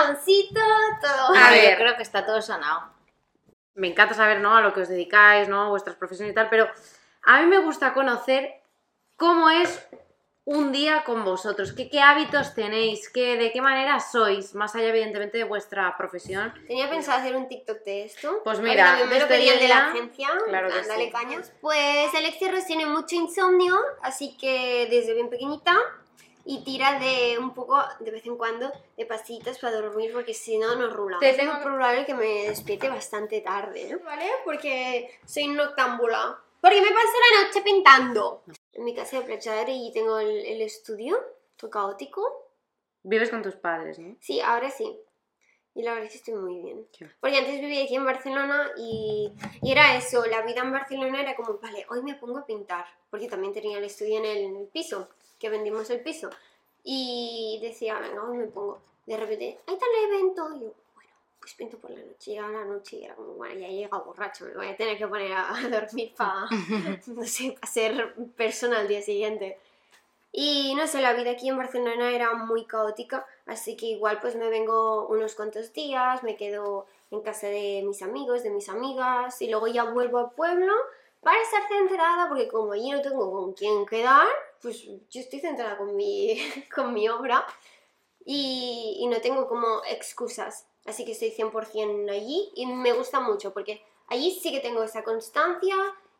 todo. 1.00 1.36
A 1.36 1.50
ver. 1.50 1.70
yo 1.72 1.76
creo 1.76 1.96
que 1.96 2.02
está 2.02 2.24
todo 2.26 2.40
sanado. 2.42 2.92
me 3.74 3.88
encanta 3.88 4.14
saber, 4.14 4.40
¿no? 4.40 4.54
A 4.56 4.60
lo 4.60 4.72
que 4.72 4.82
os 4.82 4.88
dedicáis, 4.88 5.48
¿no? 5.48 5.70
Vuestras 5.70 5.96
profesiones 5.96 6.32
y 6.32 6.34
tal, 6.34 6.48
pero 6.48 6.68
a 7.22 7.40
mí 7.40 7.46
me 7.46 7.58
gusta 7.58 7.92
conocer 7.92 8.60
cómo 9.16 9.50
es 9.50 9.84
un 10.46 10.72
día 10.72 11.04
con 11.04 11.24
vosotros, 11.24 11.72
qué, 11.72 11.88
qué 11.88 12.00
hábitos 12.00 12.54
tenéis, 12.54 13.08
qué, 13.08 13.36
de 13.36 13.50
qué 13.50 13.62
manera 13.62 13.98
sois, 14.00 14.54
más 14.54 14.74
allá 14.74 14.88
evidentemente 14.88 15.38
de 15.38 15.44
vuestra 15.44 15.96
profesión. 15.96 16.52
Tenía 16.66 16.90
pensado 16.90 17.18
hacer 17.18 17.34
un 17.34 17.48
TikTok 17.48 17.82
de 17.84 18.04
esto. 18.04 18.40
Pues 18.44 18.60
mira, 18.60 18.96
me 18.96 19.06
lo 19.06 19.14
este 19.14 19.26
pedían 19.26 19.58
de 19.58 19.68
la 19.68 19.88
agencia. 19.88 20.28
claro 20.46 20.68
que 20.68 20.86
dale 20.86 21.06
sí. 21.06 21.10
cañas. 21.10 21.52
Pues 21.60 22.14
Alexia 22.14 22.50
Ross 22.50 22.66
tiene 22.66 22.84
mucho 22.84 23.14
insomnio, 23.14 23.74
así 24.02 24.36
que 24.36 24.86
desde 24.90 25.14
bien 25.14 25.30
pequeñita 25.30 25.74
y 26.44 26.62
tira 26.62 26.98
de 26.98 27.38
un 27.38 27.54
poco, 27.54 27.82
de 28.00 28.10
vez 28.10 28.26
en 28.26 28.36
cuando, 28.36 28.70
de 28.98 29.06
pasitas 29.06 29.58
para 29.58 29.76
dormir, 29.80 30.10
porque 30.12 30.34
si 30.34 30.58
no, 30.58 30.76
nos 30.76 30.92
rula. 30.92 31.18
Te 31.20 31.32
tengo- 31.32 31.58
probable 31.62 32.04
que 32.04 32.12
me 32.12 32.48
despierte 32.48 32.90
bastante 32.90 33.40
tarde, 33.40 33.88
¿no? 33.90 34.04
¿vale? 34.04 34.26
Porque 34.44 35.18
soy 35.24 35.48
noctámbula. 35.48 36.38
Porque 36.60 36.82
me 36.82 36.88
paso 36.88 37.08
la 37.40 37.46
noche 37.46 37.62
pintando. 37.62 38.42
En 38.74 38.84
mi 38.84 38.94
casa 38.94 39.18
de 39.20 39.24
Plachadre 39.26 39.72
y 39.72 39.92
tengo 39.92 40.18
el, 40.18 40.44
el 40.46 40.60
estudio, 40.62 41.16
todo 41.56 41.70
caótico. 41.70 42.22
Vives 43.02 43.30
con 43.30 43.42
tus 43.42 43.54
padres, 43.56 43.98
¿no? 43.98 44.16
Sí, 44.20 44.40
ahora 44.40 44.70
sí. 44.70 44.98
Y 45.76 45.82
la 45.82 45.90
verdad 45.92 46.06
es 46.06 46.12
que 46.12 46.18
estoy 46.18 46.34
muy 46.34 46.60
bien. 46.60 46.86
Qué- 46.96 47.08
Porque 47.20 47.36
antes 47.36 47.60
vivía 47.60 47.84
aquí 47.84 47.96
en 47.96 48.04
Barcelona 48.04 48.70
y, 48.76 49.32
y 49.62 49.72
era 49.72 49.96
eso, 49.96 50.24
la 50.26 50.42
vida 50.42 50.60
en 50.62 50.72
Barcelona 50.72 51.20
era 51.20 51.34
como, 51.36 51.58
vale, 51.58 51.84
hoy 51.90 52.02
me 52.02 52.14
pongo 52.14 52.38
a 52.38 52.46
pintar. 52.46 52.84
Porque 53.10 53.28
también 53.28 53.52
tenía 53.52 53.78
el 53.78 53.84
estudio 53.84 54.18
en 54.18 54.24
el, 54.24 54.38
en 54.38 54.56
el 54.56 54.66
piso, 54.68 55.08
que 55.38 55.48
vendimos 55.50 55.90
el 55.90 56.00
piso. 56.00 56.30
Y 56.82 57.58
decía, 57.62 57.98
venga, 57.98 58.22
hoy 58.24 58.36
me 58.38 58.46
pongo. 58.46 58.80
De 59.06 59.16
repente, 59.16 59.58
hay 59.66 59.76
tal 59.78 59.88
evento. 60.12 60.54
Y 60.56 60.60
yo, 60.60 60.72
pues 61.44 61.56
pinto 61.56 61.76
por 61.76 61.90
la 61.90 61.98
noche. 61.98 62.30
Llegaba 62.30 62.52
la 62.52 62.64
noche 62.64 62.96
y 62.96 63.04
era 63.04 63.14
como, 63.14 63.34
bueno, 63.34 63.60
ya 63.60 63.66
he 63.66 63.74
llegado 63.74 64.02
borracho, 64.02 64.46
me 64.46 64.54
voy 64.54 64.68
a 64.68 64.76
tener 64.78 64.96
que 64.96 65.06
poner 65.06 65.30
a, 65.32 65.54
a 65.54 65.68
dormir 65.68 66.14
para, 66.16 66.46
no 67.06 67.24
sé, 67.24 67.52
para 67.52 67.70
ser 67.70 68.14
persona 68.34 68.80
al 68.80 68.88
día 68.88 69.02
siguiente. 69.02 69.58
Y 70.32 70.74
no 70.74 70.86
sé, 70.86 71.02
la 71.02 71.12
vida 71.12 71.32
aquí 71.32 71.50
en 71.50 71.58
Barcelona 71.58 72.10
era 72.12 72.32
muy 72.32 72.64
caótica, 72.64 73.26
así 73.44 73.76
que 73.76 73.86
igual 73.86 74.20
pues 74.22 74.36
me 74.36 74.48
vengo 74.48 75.06
unos 75.08 75.34
cuantos 75.34 75.74
días, 75.74 76.22
me 76.22 76.34
quedo 76.36 76.86
en 77.10 77.20
casa 77.20 77.48
de 77.48 77.82
mis 77.86 78.00
amigos, 78.00 78.42
de 78.42 78.48
mis 78.48 78.70
amigas, 78.70 79.42
y 79.42 79.50
luego 79.50 79.66
ya 79.66 79.84
vuelvo 79.84 80.18
al 80.20 80.30
pueblo 80.30 80.72
para 81.20 81.42
estar 81.42 81.68
centrada, 81.68 82.26
porque 82.26 82.48
como 82.48 82.72
allí 82.72 82.90
no 82.90 83.02
tengo 83.02 83.30
con 83.30 83.52
quién 83.52 83.84
quedar, 83.84 84.26
pues 84.62 84.82
yo 84.82 85.20
estoy 85.20 85.40
centrada 85.40 85.76
con 85.76 85.94
mi, 85.94 86.38
con 86.74 86.94
mi 86.94 87.06
obra 87.06 87.46
y, 88.24 88.96
y 89.00 89.06
no 89.08 89.20
tengo 89.20 89.46
como 89.46 89.82
excusas, 89.90 90.66
así 90.86 91.04
que 91.04 91.12
estoy 91.12 91.30
100% 91.30 92.10
allí 92.10 92.50
y 92.54 92.66
me 92.66 92.92
gusta 92.92 93.20
mucho, 93.20 93.52
porque 93.52 93.82
allí 94.08 94.30
sí 94.42 94.52
que 94.52 94.60
tengo 94.60 94.82
esa 94.82 95.02
constancia 95.02 95.74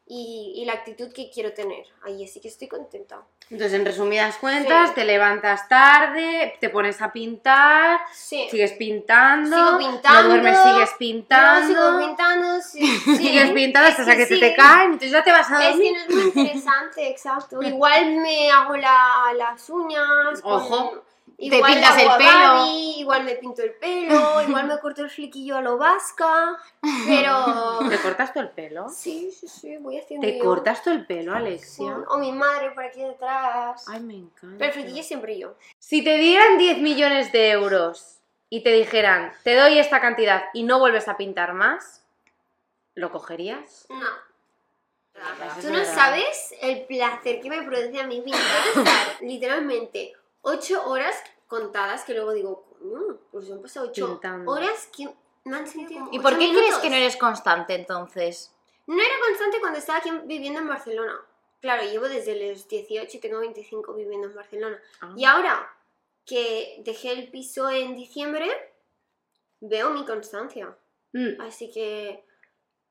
y, 0.06 0.52
y 0.56 0.64
la 0.66 0.74
actitud 0.74 1.10
que 1.12 1.30
quiero 1.30 1.54
tener, 1.54 1.86
allí 2.02 2.26
sí 2.28 2.38
que 2.40 2.48
estoy 2.48 2.68
contenta. 2.68 3.22
Entonces, 3.50 3.74
en 3.78 3.84
resumidas 3.86 4.36
cuentas, 4.36 4.88
Sí. 4.90 4.94
te 4.96 5.04
levantas 5.04 5.66
tarde, 5.68 6.56
te 6.60 6.68
pones 6.70 7.00
a 7.02 7.12
pintar, 7.12 8.00
Sí. 8.12 8.46
sigues 8.50 8.72
pintando, 8.72 9.54
Sigo 9.56 9.78
pintando, 9.78 10.22
no 10.22 10.28
duermes, 10.28 10.58
sigues 10.62 10.90
No, 10.92 10.98
pintando, 10.98 11.66
sigo 11.68 11.98
pintando, 12.06 12.60
sí, 12.62 12.86
sigues 13.16 13.50
pintando 13.52 13.88
hasta 13.90 14.02
Es 14.02 14.08
que, 14.08 14.16
que 14.16 14.26
se 14.26 14.38
te 14.38 14.54
caen, 14.54 14.84
entonces 14.92 15.10
ya 15.12 15.24
te 15.24 15.32
vas 15.32 15.50
a 15.50 15.62
Es 15.62 15.70
dormir. 15.72 15.92
que 15.92 15.98
no 15.98 16.04
es 16.04 16.14
muy 16.16 16.24
interesante, 16.44 17.08
exacto. 17.08 17.62
Igual 17.62 18.16
me 18.16 18.50
hago 18.50 18.76
la- 18.76 19.32
las 19.36 19.68
uñas. 19.70 20.40
con- 20.42 21.02
Igual 21.52 21.72
pintas 21.72 21.90
hago 21.90 22.12
el 22.12 22.18
pelo. 22.18 22.66
Igual 22.98 23.24
me 23.24 23.34
pinto 23.34 23.62
el 23.62 23.72
pelo, 23.74 24.42
igual 24.48 24.66
me 24.66 24.78
corto 24.78 25.02
el 25.02 25.10
flequillo 25.10 25.56
a 25.56 25.60
lo 25.60 25.76
vasca, 25.76 26.56
pero... 27.06 27.78
¿Te 27.90 27.98
cortas 27.98 28.32
tú 28.32 28.40
el 28.40 28.50
pelo? 28.50 28.88
Sí, 28.88 29.30
sí, 29.30 29.46
sí, 29.46 29.76
voy 29.76 29.98
haciendo 29.98 30.26
¿Te 30.26 30.38
yo. 30.38 30.44
cortas 30.44 30.82
tú 30.82 30.90
el 30.90 31.06
pelo, 31.06 31.34
Alexia? 31.34 31.98
O 32.08 32.18
mi 32.18 32.32
madre 32.32 32.70
por 32.70 32.84
aquí 32.84 33.02
detrás. 33.02 33.84
Ay, 33.88 34.00
me 34.00 34.14
encanta. 34.14 34.56
Pero 34.58 34.64
el 34.64 34.72
flequillo 34.72 35.02
siempre 35.02 35.38
yo. 35.38 35.54
Si 35.78 36.02
te 36.02 36.16
dieran 36.16 36.56
10 36.56 36.78
millones 36.78 37.30
de 37.32 37.50
euros 37.50 38.20
y 38.48 38.62
te 38.62 38.70
dijeran, 38.70 39.32
te 39.42 39.54
doy 39.54 39.78
esta 39.78 40.00
cantidad 40.00 40.44
y 40.54 40.62
no 40.62 40.78
vuelves 40.78 41.08
a 41.08 41.16
pintar 41.16 41.52
más, 41.52 42.04
¿lo 42.94 43.10
cogerías? 43.10 43.86
No. 43.90 44.06
Eso 45.58 45.60
Tú 45.60 45.66
es 45.68 45.72
no 45.72 45.84
sabes 45.84 46.54
el 46.60 46.86
placer 46.86 47.40
que 47.40 47.48
me 47.48 47.62
produce 47.62 48.00
a 48.00 48.06
mí 48.06 48.20
pintar 48.20 48.42
literalmente 49.20 50.12
ocho 50.42 50.84
horas 50.86 51.14
contadas 51.54 52.04
que 52.04 52.14
luego 52.14 52.32
digo, 52.32 52.64
coño, 52.78 53.18
pues 53.30 53.50
han 53.50 53.62
pasado 53.62 53.86
ocho 53.88 54.06
Pintando. 54.08 54.50
horas 54.50 54.88
que 54.96 55.08
me 55.44 55.56
han 55.56 55.66
sentido 55.66 56.08
¿Y 56.10 56.18
por 56.18 56.32
qué 56.32 56.38
crees 56.48 56.52
minutos. 56.54 56.78
que 56.80 56.90
no 56.90 56.96
eres 56.96 57.16
constante 57.16 57.74
entonces? 57.74 58.52
No 58.86 59.00
era 59.00 59.14
constante 59.26 59.60
cuando 59.60 59.78
estaba 59.78 59.98
aquí 59.98 60.10
viviendo 60.24 60.60
en 60.60 60.68
Barcelona. 60.68 61.14
Claro, 61.60 61.82
llevo 61.84 62.08
desde 62.08 62.34
los 62.50 62.66
18 62.68 63.16
y 63.16 63.20
tengo 63.20 63.38
25 63.38 63.94
viviendo 63.94 64.26
en 64.28 64.34
Barcelona. 64.34 64.78
Ah. 65.00 65.12
Y 65.16 65.24
ahora 65.24 65.70
que 66.26 66.82
dejé 66.84 67.12
el 67.12 67.30
piso 67.30 67.70
en 67.70 67.94
diciembre, 67.94 68.50
veo 69.60 69.90
mi 69.90 70.04
constancia. 70.04 70.76
Mm, 71.12 71.40
Así 71.40 71.70
que 71.70 72.24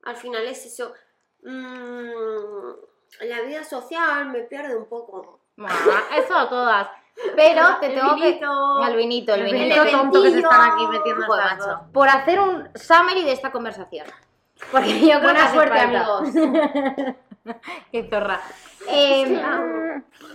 al 0.03 0.15
final 0.15 0.45
es 0.47 0.65
eso. 0.65 0.93
Mm, 1.41 2.71
la 3.21 3.41
vida 3.41 3.63
social 3.63 4.29
me 4.29 4.41
pierde 4.43 4.75
un 4.75 4.85
poco. 4.87 5.41
Bueno, 5.55 5.75
eso 6.15 6.35
a 6.35 6.49
todas. 6.49 6.87
Pero 7.35 7.77
te 7.79 7.87
El 7.87 7.95
tengo 7.95 8.15
que... 8.15 8.21
vinito. 8.23 8.87
El 8.87 8.95
vinito, 8.95 9.33
el 9.33 9.41
El 9.41 9.53
vinito. 9.53 9.83
vinito 9.83 9.97
tonto 9.97 10.23
que 10.23 10.31
se 10.31 10.39
están 10.39 10.71
aquí 10.71 10.87
metiendo 10.87 11.25
Joder, 11.25 11.57
dos. 11.57 11.67
macho. 11.67 11.81
Por 11.93 12.09
hacer 12.09 12.39
un 12.39 12.69
summary 12.75 13.23
de 13.23 13.31
esta 13.31 13.51
conversación. 13.51 14.07
Porque 14.71 14.99
yo 14.99 15.07
creo 15.07 15.19
que 15.19 15.25
Buena 15.25 15.45
hace 15.45 15.53
suerte, 15.55 15.79
amigos. 15.79 16.29
Qué 17.91 18.07
zorra. 18.09 18.41
Eh, 18.87 19.41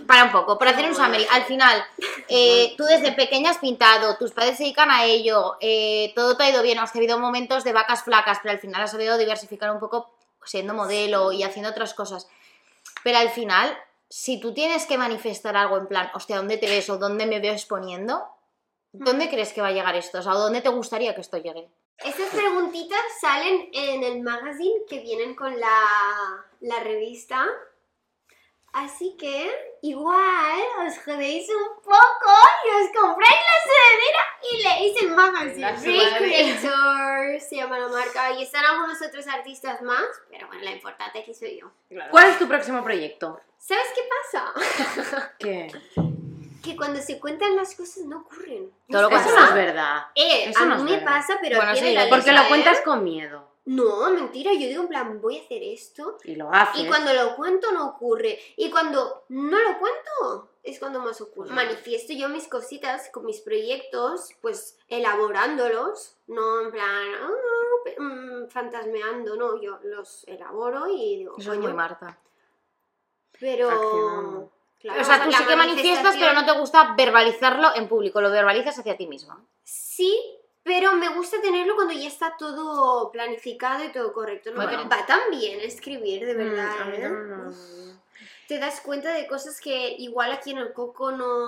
para 0.07 0.23
un 0.25 0.31
poco, 0.31 0.57
por 0.57 0.67
hacer 0.67 0.85
un 0.87 0.95
summary. 0.95 1.25
Al 1.31 1.43
final, 1.43 1.83
eh, 2.27 2.73
tú 2.77 2.83
desde 2.85 3.11
pequeña 3.13 3.49
has 3.51 3.57
pintado, 3.57 4.15
tus 4.17 4.31
padres 4.31 4.57
se 4.57 4.63
dedican 4.63 4.91
a 4.91 5.05
ello, 5.05 5.57
eh, 5.59 6.11
todo 6.15 6.37
te 6.37 6.43
ha 6.43 6.49
ido 6.49 6.61
bien, 6.61 6.77
has 6.79 6.93
tenido 6.93 7.19
momentos 7.19 7.63
de 7.63 7.73
vacas 7.73 8.03
flacas, 8.03 8.39
pero 8.41 8.53
al 8.53 8.59
final 8.59 8.81
has 8.83 8.91
sabido 8.91 9.17
diversificar 9.17 9.71
un 9.71 9.79
poco 9.79 10.11
siendo 10.45 10.73
modelo 10.73 11.31
y 11.31 11.43
haciendo 11.43 11.71
otras 11.71 11.93
cosas. 11.93 12.27
Pero 13.03 13.17
al 13.17 13.29
final, 13.29 13.75
si 14.09 14.39
tú 14.39 14.53
tienes 14.53 14.85
que 14.85 14.97
manifestar 14.97 15.55
algo 15.55 15.77
en 15.77 15.87
plan, 15.87 16.09
hostia, 16.13 16.37
¿dónde 16.37 16.57
te 16.57 16.67
ves 16.67 16.89
o 16.89 16.97
dónde 16.97 17.27
me 17.27 17.39
veo 17.39 17.53
exponiendo? 17.53 18.27
¿Dónde 18.91 19.29
crees 19.29 19.53
que 19.53 19.61
va 19.61 19.67
a 19.67 19.71
llegar 19.71 19.95
esto? 19.95 20.17
O 20.17 20.21
sea, 20.21 20.33
¿o 20.33 20.39
¿dónde 20.39 20.61
te 20.61 20.69
gustaría 20.69 21.13
que 21.13 21.21
esto 21.21 21.37
llegue? 21.37 21.69
Estas 21.99 22.29
preguntitas 22.29 22.99
salen 23.21 23.69
en 23.71 24.03
el 24.03 24.21
magazine 24.21 24.81
que 24.89 24.99
vienen 25.01 25.35
con 25.35 25.59
la, 25.59 26.47
la 26.61 26.79
revista. 26.79 27.45
Así 28.71 29.15
que 29.17 29.49
igual 29.81 30.59
os 30.85 30.97
jodéis 31.03 31.47
un 31.49 31.81
poco 31.81 32.31
y 32.65 32.83
os 32.83 32.91
compráis 33.01 33.39
la 33.49 33.57
sudadera 33.65 34.21
y 34.51 34.63
leéis 34.63 35.01
el 35.01 35.09
magazine. 35.15 35.59
La 35.61 35.75
Free 35.75 35.99
sudadera. 35.99 36.17
Creator 36.19 37.39
se 37.41 37.55
llama 37.55 37.79
la 37.79 37.87
marca 37.87 38.31
y 38.33 38.43
están 38.43 38.63
algunos 38.65 39.01
otros 39.01 39.27
artistas 39.27 39.81
más, 39.81 40.05
pero 40.29 40.47
bueno, 40.47 40.61
la 40.63 40.71
importante 40.71 41.19
aquí 41.19 41.33
soy 41.33 41.59
yo. 41.59 41.71
¿Cuál 42.11 42.29
es 42.29 42.37
tu 42.39 42.47
próximo 42.47 42.83
proyecto? 42.83 43.39
¿Sabes 43.57 43.87
qué 43.95 44.01
pasa? 44.31 45.33
¿Qué? 45.39 45.71
que 46.63 46.75
cuando 46.75 47.01
se 47.01 47.19
cuentan 47.19 47.55
las 47.55 47.73
cosas 47.73 48.03
no 48.03 48.17
ocurren. 48.19 48.69
Todo 48.91 49.03
lo 49.03 49.09
Eso 49.09 49.23
contrario. 49.23 49.39
no 49.39 49.47
es 49.47 49.65
verdad. 49.65 49.97
Eh, 50.13 50.49
Eso 50.49 50.59
a 50.59 50.65
no 50.65 50.75
mí 50.83 50.83
me 50.91 50.97
verdad. 50.97 51.05
pasa, 51.15 51.37
pero 51.41 51.55
Bueno, 51.57 51.73
sí, 51.75 51.95
Porque 52.09 52.31
lo 52.33 52.47
cuentas 52.49 52.79
¿eh? 52.79 52.81
con 52.83 53.03
miedo 53.03 53.48
No, 53.69 54.09
mentira, 54.09 54.51
yo 54.53 54.67
digo 54.67 54.81
en 54.81 54.87
plan, 54.87 55.21
voy 55.21 55.37
a 55.37 55.41
hacer 55.43 55.61
esto 55.61 56.17
y 56.23 56.35
lo 56.35 56.51
haces. 56.51 56.81
Y 56.81 56.87
cuando 56.87 57.13
lo 57.13 57.35
cuento 57.35 57.71
no 57.71 57.89
ocurre. 57.89 58.39
Y 58.55 58.71
cuando 58.71 59.25
no 59.29 59.59
lo 59.59 59.77
cuento 59.77 60.49
es 60.63 60.79
cuando 60.79 60.99
más 60.99 61.21
ocurre. 61.21 61.53
Manifiesto 61.53 62.13
yo 62.13 62.29
mis 62.29 62.47
cositas 62.47 63.11
con 63.11 63.27
mis 63.27 63.41
proyectos, 63.41 64.31
pues 64.41 64.75
elaborándolos, 64.87 66.15
no 66.25 66.61
en 66.61 66.71
plan 66.71 67.05
mm, 67.99 68.47
fantasmeando, 68.49 69.35
no, 69.35 69.61
yo 69.61 69.77
los 69.83 70.27
elaboro 70.27 70.87
y 70.87 71.17
digo, 71.17 71.35
Eso 71.37 71.53
muy 71.53 71.71
Marta. 71.71 72.19
pero. 73.39 74.49
Claro, 74.79 75.01
o 75.01 75.03
sea, 75.03 75.23
tú 75.23 75.31
sí 75.31 75.45
que 75.45 75.55
manifiestas, 75.55 76.15
pero 76.17 76.33
no 76.33 76.45
te 76.45 76.57
gusta 76.57 76.95
verbalizarlo 76.97 77.75
en 77.75 77.87
público, 77.87 78.19
lo 78.19 78.31
verbalizas 78.31 78.79
hacia 78.79 78.97
ti 78.97 79.05
misma. 79.05 79.45
Sí, 79.63 80.38
pero 80.69 80.95
me 80.95 81.09
gusta 81.09 81.41
tenerlo 81.41 81.73
cuando 81.73 81.95
ya 81.95 82.07
está 82.07 82.37
todo 82.37 83.11
planificado 83.11 83.83
y 83.83 83.91
todo 83.91 84.13
correcto. 84.13 84.51
No 84.51 84.59
va 84.59 85.05
tan 85.07 85.31
bien 85.31 85.59
escribir, 85.61 86.23
de 86.23 86.35
verdad. 86.35 86.75
Mm, 86.77 86.81
a 86.81 86.85
mí 86.85 86.97
¿eh? 86.99 87.95
Te 88.47 88.59
das 88.59 88.79
cuenta 88.79 89.11
de 89.11 89.25
cosas 89.25 89.59
que 89.59 89.95
igual 89.97 90.31
aquí 90.31 90.51
en 90.51 90.59
el 90.59 90.71
coco 90.71 91.11
no. 91.11 91.47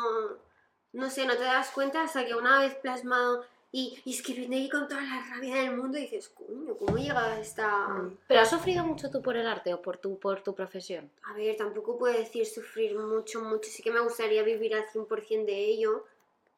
No 0.94 1.10
sé, 1.12 1.28
no 1.28 1.38
te 1.38 1.44
das 1.44 1.70
cuenta 1.70 2.02
hasta 2.02 2.26
que 2.26 2.34
una 2.34 2.62
vez 2.62 2.74
plasmado 2.74 3.46
y, 3.72 4.02
y 4.06 4.16
escribiendo 4.16 4.58
ahí 4.58 4.68
con 4.68 4.88
toda 4.88 5.02
la 5.02 5.24
rabia 5.30 5.56
del 5.58 5.78
mundo 5.78 6.00
dices, 6.00 6.28
coño, 6.30 6.76
¿cómo 6.76 6.98
llega 6.98 7.24
a 7.24 7.40
esta.? 7.40 7.90
Mm. 7.90 8.18
¿Pero 8.28 8.42
has 8.42 8.50
sufrido 8.50 8.84
mucho 8.84 9.12
tú 9.12 9.22
por 9.22 9.38
el 9.38 9.46
arte 9.46 9.72
o 9.72 9.84
por 9.84 10.00
tu, 10.00 10.18
por 10.18 10.42
tu 10.42 10.56
profesión? 10.56 11.12
A 11.26 11.34
ver, 11.34 11.56
tampoco 11.58 12.00
puedo 12.00 12.18
decir 12.18 12.48
sufrir 12.48 12.98
mucho, 12.98 13.42
mucho. 13.42 13.70
Sí 13.70 13.84
que 13.84 13.92
me 13.92 14.00
gustaría 14.00 14.42
vivir 14.42 14.74
al 14.74 14.88
100% 14.88 15.46
de 15.46 15.66
ello, 15.66 16.08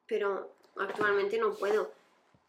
pero 0.08 0.49
actualmente 0.78 1.38
no 1.38 1.54
puedo. 1.56 1.91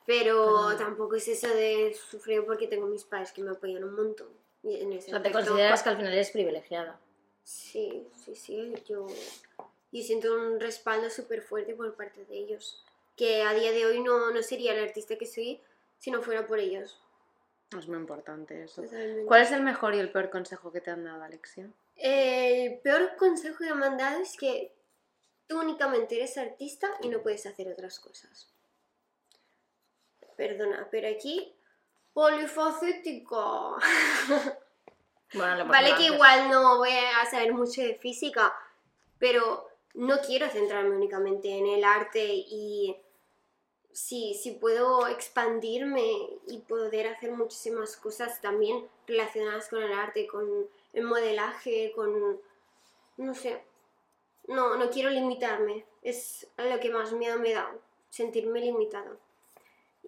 Pero 0.06 0.66
Pero- 0.68 0.76
tampoco 0.78 1.14
es 1.16 1.26
eso 1.28 1.48
de 1.48 1.94
sufrir 2.10 2.44
porque 2.44 2.66
tengo 2.66 2.86
mis 2.86 3.04
padres 3.04 3.32
que 3.32 3.42
me 3.42 3.50
apoyan 3.52 3.84
un 3.84 3.94
montón. 3.94 4.28
En 4.62 4.92
ese 4.92 5.08
O 5.08 5.10
sea, 5.10 5.22
te 5.22 5.28
aspecto, 5.28 5.48
consideras 5.50 5.82
que 5.82 5.88
al 5.90 5.96
final 5.96 6.12
eres 6.12 6.30
privilegiada. 6.30 6.98
Sí, 7.42 8.06
sí, 8.16 8.34
sí. 8.34 8.74
Yo, 8.88 9.06
yo 9.92 10.02
siento 10.02 10.34
un 10.34 10.58
respaldo 10.58 11.10
súper 11.10 11.42
fuerte 11.42 11.74
por 11.74 11.94
parte 11.94 12.24
de 12.24 12.34
ellos. 12.36 12.82
Que 13.16 13.42
a 13.42 13.52
día 13.52 13.72
de 13.72 13.84
hoy 13.86 14.00
no, 14.00 14.30
no 14.30 14.42
sería 14.42 14.72
el 14.72 14.82
artista 14.82 15.16
que 15.16 15.26
soy 15.26 15.60
si 15.98 16.10
no 16.10 16.22
fuera 16.22 16.46
por 16.46 16.58
ellos. 16.58 16.98
Es 17.78 17.88
muy 17.88 17.98
importante 17.98 18.64
eso. 18.64 18.82
¿Cuál 19.26 19.42
es 19.42 19.50
el 19.52 19.62
mejor 19.62 19.94
y 19.94 19.98
el 19.98 20.10
peor 20.10 20.30
consejo 20.30 20.72
que 20.72 20.80
te 20.80 20.90
han 20.90 21.04
dado, 21.04 21.22
Alexia? 21.22 21.68
El 21.96 22.78
peor 22.80 23.16
consejo 23.16 23.58
que 23.58 23.74
me 23.74 23.86
han 23.86 23.98
dado 23.98 24.20
es 24.22 24.36
que 24.36 24.72
tú 25.46 25.60
únicamente 25.60 26.16
eres 26.16 26.38
artista 26.38 26.88
y 27.02 27.08
no 27.08 27.22
puedes 27.22 27.44
hacer 27.46 27.68
otras 27.68 28.00
cosas. 28.00 28.48
Perdona, 30.36 30.88
pero 30.90 31.08
aquí 31.08 31.54
polifacético. 32.12 33.76
Bueno, 35.34 35.66
Vale 35.66 35.96
que 35.96 36.04
igual 36.04 36.48
no 36.48 36.78
voy 36.78 36.90
a 36.90 37.28
saber 37.28 37.52
mucho 37.52 37.82
de 37.82 37.96
física, 37.96 38.54
pero 39.18 39.68
no 39.94 40.18
quiero 40.20 40.48
centrarme 40.48 40.94
únicamente 40.94 41.58
en 41.58 41.66
el 41.66 41.82
arte 41.82 42.24
y 42.24 42.96
si, 43.92 44.34
si 44.34 44.52
puedo 44.52 45.06
expandirme 45.06 46.38
y 46.46 46.58
poder 46.58 47.08
hacer 47.08 47.32
muchísimas 47.32 47.96
cosas 47.96 48.40
también 48.40 48.86
relacionadas 49.06 49.68
con 49.68 49.82
el 49.82 49.92
arte, 49.92 50.26
con 50.26 50.68
el 50.92 51.04
modelaje, 51.04 51.92
con... 51.94 52.40
no 53.16 53.34
sé. 53.34 53.62
No, 54.46 54.76
no 54.76 54.90
quiero 54.90 55.10
limitarme. 55.10 55.86
Es 56.02 56.46
lo 56.58 56.78
que 56.80 56.90
más 56.90 57.12
miedo 57.12 57.38
me 57.38 57.54
da, 57.54 57.72
sentirme 58.10 58.60
limitada. 58.60 59.16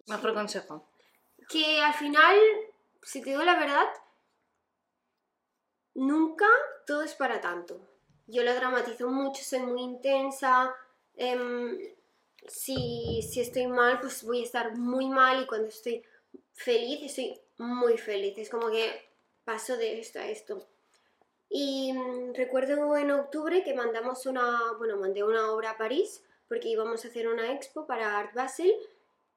Mejor 0.07 0.35
consejo. 0.35 0.89
que 1.49 1.81
al 1.81 1.95
final, 1.95 2.37
si 3.03 3.21
te 3.23 3.31
digo 3.31 3.43
la 3.43 3.59
verdad, 3.59 3.87
nunca 5.95 6.47
todo 6.87 7.03
es 7.03 7.15
para 7.15 7.41
tanto. 7.41 7.81
Yo 8.27 8.43
lo 8.43 8.55
dramatizo 8.55 9.09
mucho, 9.09 9.43
soy 9.43 9.61
muy 9.61 9.83
intensa. 9.83 10.75
em, 11.17 11.79
si, 12.49 13.23
si 13.23 13.41
estoy 13.41 13.67
mal, 13.67 14.01
pues 14.01 14.23
voy 14.23 14.41
a 14.41 14.45
estar 14.45 14.77
muy 14.77 15.09
mal 15.09 15.43
y 15.43 15.47
cuando 15.47 15.69
estoy 15.69 16.05
feliz, 16.53 17.01
estoy 17.03 17.41
muy 17.59 17.99
feliz. 17.99 18.37
Es 18.39 18.51
como 18.51 18.71
que 18.71 19.09
paso 19.45 19.77
de 19.77 19.99
esto 20.01 20.19
a 20.19 20.29
esto. 20.29 20.67
Y 21.49 21.93
mm, 21.93 22.35
recuerdo 22.35 22.97
en 22.97 23.11
octubre 23.11 23.63
que 23.65 23.75
mandamos 23.75 24.27
una, 24.27 24.73
bueno, 24.79 24.97
mandé 24.97 25.25
una 25.25 25.51
obra 25.53 25.71
a 25.71 25.79
París 25.79 26.23
porque 26.49 26.69
íbamos 26.69 27.05
a 27.05 27.09
hacer 27.09 27.29
una 27.29 27.53
expo 27.53 27.87
para 27.87 28.19
Art 28.19 28.35
Basel 28.35 28.73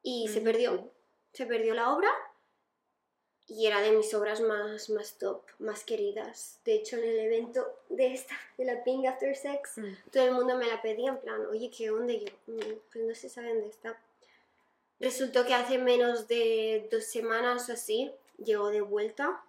y 0.04 0.28
se 0.28 0.42
perdió. 0.42 0.92
Se 1.34 1.46
perdió 1.46 1.74
la 1.74 1.94
obra 1.94 2.10
y 3.48 3.66
era 3.66 3.82
de 3.82 3.92
mis 3.92 4.14
obras 4.14 4.42
más, 4.42 4.90
más 4.90 5.18
top, 5.18 5.42
más 5.60 5.84
queridas. 5.84 6.60
De 6.66 6.74
hecho, 6.76 6.98
en 6.98 7.04
el 7.04 7.20
evento 7.20 7.66
de 7.90 8.14
esta, 8.14 8.36
de 8.58 8.66
la 8.66 8.84
Pink 8.84 9.06
After 9.08 9.36
Sex, 9.36 9.78
Mm. 9.78 9.94
todo 10.12 10.24
el 10.24 10.32
mundo 10.34 10.56
me 10.56 10.68
la 10.68 10.82
pedía 10.82 11.10
en 11.10 11.18
plan, 11.20 11.46
oye, 11.48 11.72
¿qué 11.76 11.90
onda? 11.90 12.14
Y 12.14 12.26
yo, 12.26 12.32
"Mm, 12.48 12.60
pues 12.92 13.06
no 13.06 13.16
se 13.16 13.30
sabe 13.30 13.50
dónde 13.50 13.70
está. 13.70 14.00
Resultó 15.00 15.46
que 15.46 15.54
hace 15.56 15.78
menos 15.78 16.28
de 16.28 16.88
dos 16.92 17.06
semanas 17.06 17.70
o 17.70 17.74
así 17.74 18.12
llegó 18.38 18.70
de 18.70 18.82
vuelta 18.82 19.42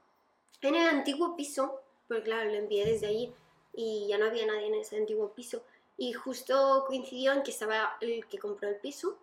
en 0.62 0.74
el 0.76 0.86
antiguo 0.88 1.36
piso, 1.36 1.80
porque 2.08 2.22
claro, 2.24 2.50
lo 2.50 2.56
envié 2.56 2.84
desde 2.86 3.06
allí 3.08 3.32
y 3.72 4.06
ya 4.08 4.16
no 4.18 4.26
había 4.26 4.46
nadie 4.46 4.66
en 4.66 4.74
ese 4.74 4.96
antiguo 4.96 5.32
piso. 5.34 5.62
Y 5.96 6.12
justo 6.12 6.84
coincidió 6.86 7.32
en 7.32 7.42
que 7.42 7.50
estaba 7.50 7.96
el 8.00 8.26
que 8.28 8.38
compró 8.38 8.68
el 8.68 8.76
piso 8.76 9.18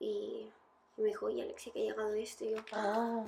y 0.00 0.50
me 0.96 1.08
dijo, 1.08 1.26
oye, 1.26 1.42
Alexia, 1.42 1.72
que 1.72 1.80
ha 1.80 1.84
llegado 1.84 2.12
esto. 2.14 2.44
Y 2.44 2.50
yo, 2.50 2.56
Ah. 2.72 3.24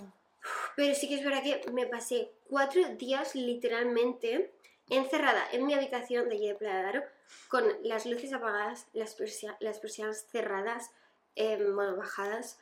pero 0.75 0.95
sí 0.95 1.09
que 1.09 1.15
es 1.17 1.25
verdad 1.25 1.43
que 1.43 1.71
me 1.71 1.87
pasé 1.87 2.33
cuatro 2.51 2.83
días 2.97 3.35
literalmente 3.37 4.53
encerrada 4.91 5.47
en 5.53 5.65
mi 5.67 5.75
habitación 5.75 6.29
de 6.29 6.35
allí 6.35 6.49
de 6.49 6.55
Playa 6.57 7.09
con 7.49 7.65
las 7.85 8.05
luces 8.07 8.33
apagadas, 8.33 8.87
las, 8.93 9.15
persia- 9.17 9.57
las 9.61 9.79
persianas 9.79 10.27
cerradas, 10.31 10.91
em, 11.37 11.75
bueno, 11.75 11.97
bajadas, 11.97 12.59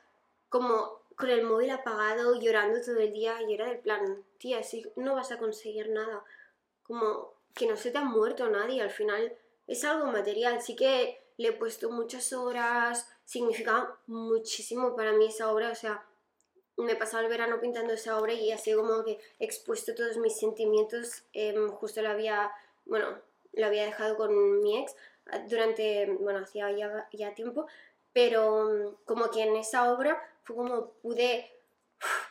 como 0.48 1.00
con 1.16 1.30
el 1.30 1.42
móvil 1.42 1.70
apagado, 1.70 2.38
llorando 2.40 2.80
todo 2.80 2.98
el 2.98 3.12
día, 3.12 3.40
y 3.42 3.54
era 3.54 3.66
del 3.66 3.78
plan, 3.78 4.22
tía, 4.38 4.62
si 4.62 4.86
no 4.96 5.14
vas 5.14 5.32
a 5.32 5.38
conseguir 5.38 5.88
nada, 5.90 6.22
como 6.84 7.32
que 7.54 7.66
no 7.66 7.76
se 7.76 7.90
te 7.90 7.98
ha 7.98 8.02
muerto 8.04 8.48
nadie, 8.48 8.80
al 8.82 8.90
final 8.90 9.32
es 9.66 9.84
algo 9.84 10.06
material, 10.06 10.62
sí 10.62 10.76
que 10.76 11.20
le 11.36 11.48
he 11.48 11.52
puesto 11.52 11.90
muchas 11.90 12.32
horas, 12.32 13.08
significa 13.30 13.74
muchísimo 14.08 14.96
para 14.96 15.12
mí 15.12 15.26
esa 15.26 15.52
obra, 15.52 15.70
o 15.70 15.74
sea, 15.76 16.04
me 16.76 16.92
he 16.92 16.96
pasado 16.96 17.22
el 17.22 17.28
verano 17.30 17.60
pintando 17.60 17.92
esa 17.94 18.18
obra 18.18 18.32
y 18.32 18.50
así 18.52 18.72
como 18.74 19.04
que 19.04 19.20
expuesto 19.38 19.94
todos 19.94 20.16
mis 20.16 20.36
sentimientos. 20.38 21.22
em, 21.32 21.68
justo 21.70 22.02
lo 22.02 22.08
había, 22.10 22.50
bueno, 22.86 23.06
lo 23.52 23.66
había 23.66 23.84
dejado 23.84 24.16
con 24.16 24.60
mi 24.62 24.78
ex 24.82 24.96
ah, 25.30 25.38
durante, 25.48 26.06
bueno, 26.20 26.40
hacía 26.40 26.70
ya, 27.12 27.34
tiempo, 27.34 27.66
pero 28.12 28.40
mm, 28.70 28.96
como 29.04 29.30
que 29.30 29.42
en 29.42 29.54
esa 29.56 29.92
obra 29.92 30.12
fue 30.44 30.56
como 30.56 30.90
pude 31.02 31.30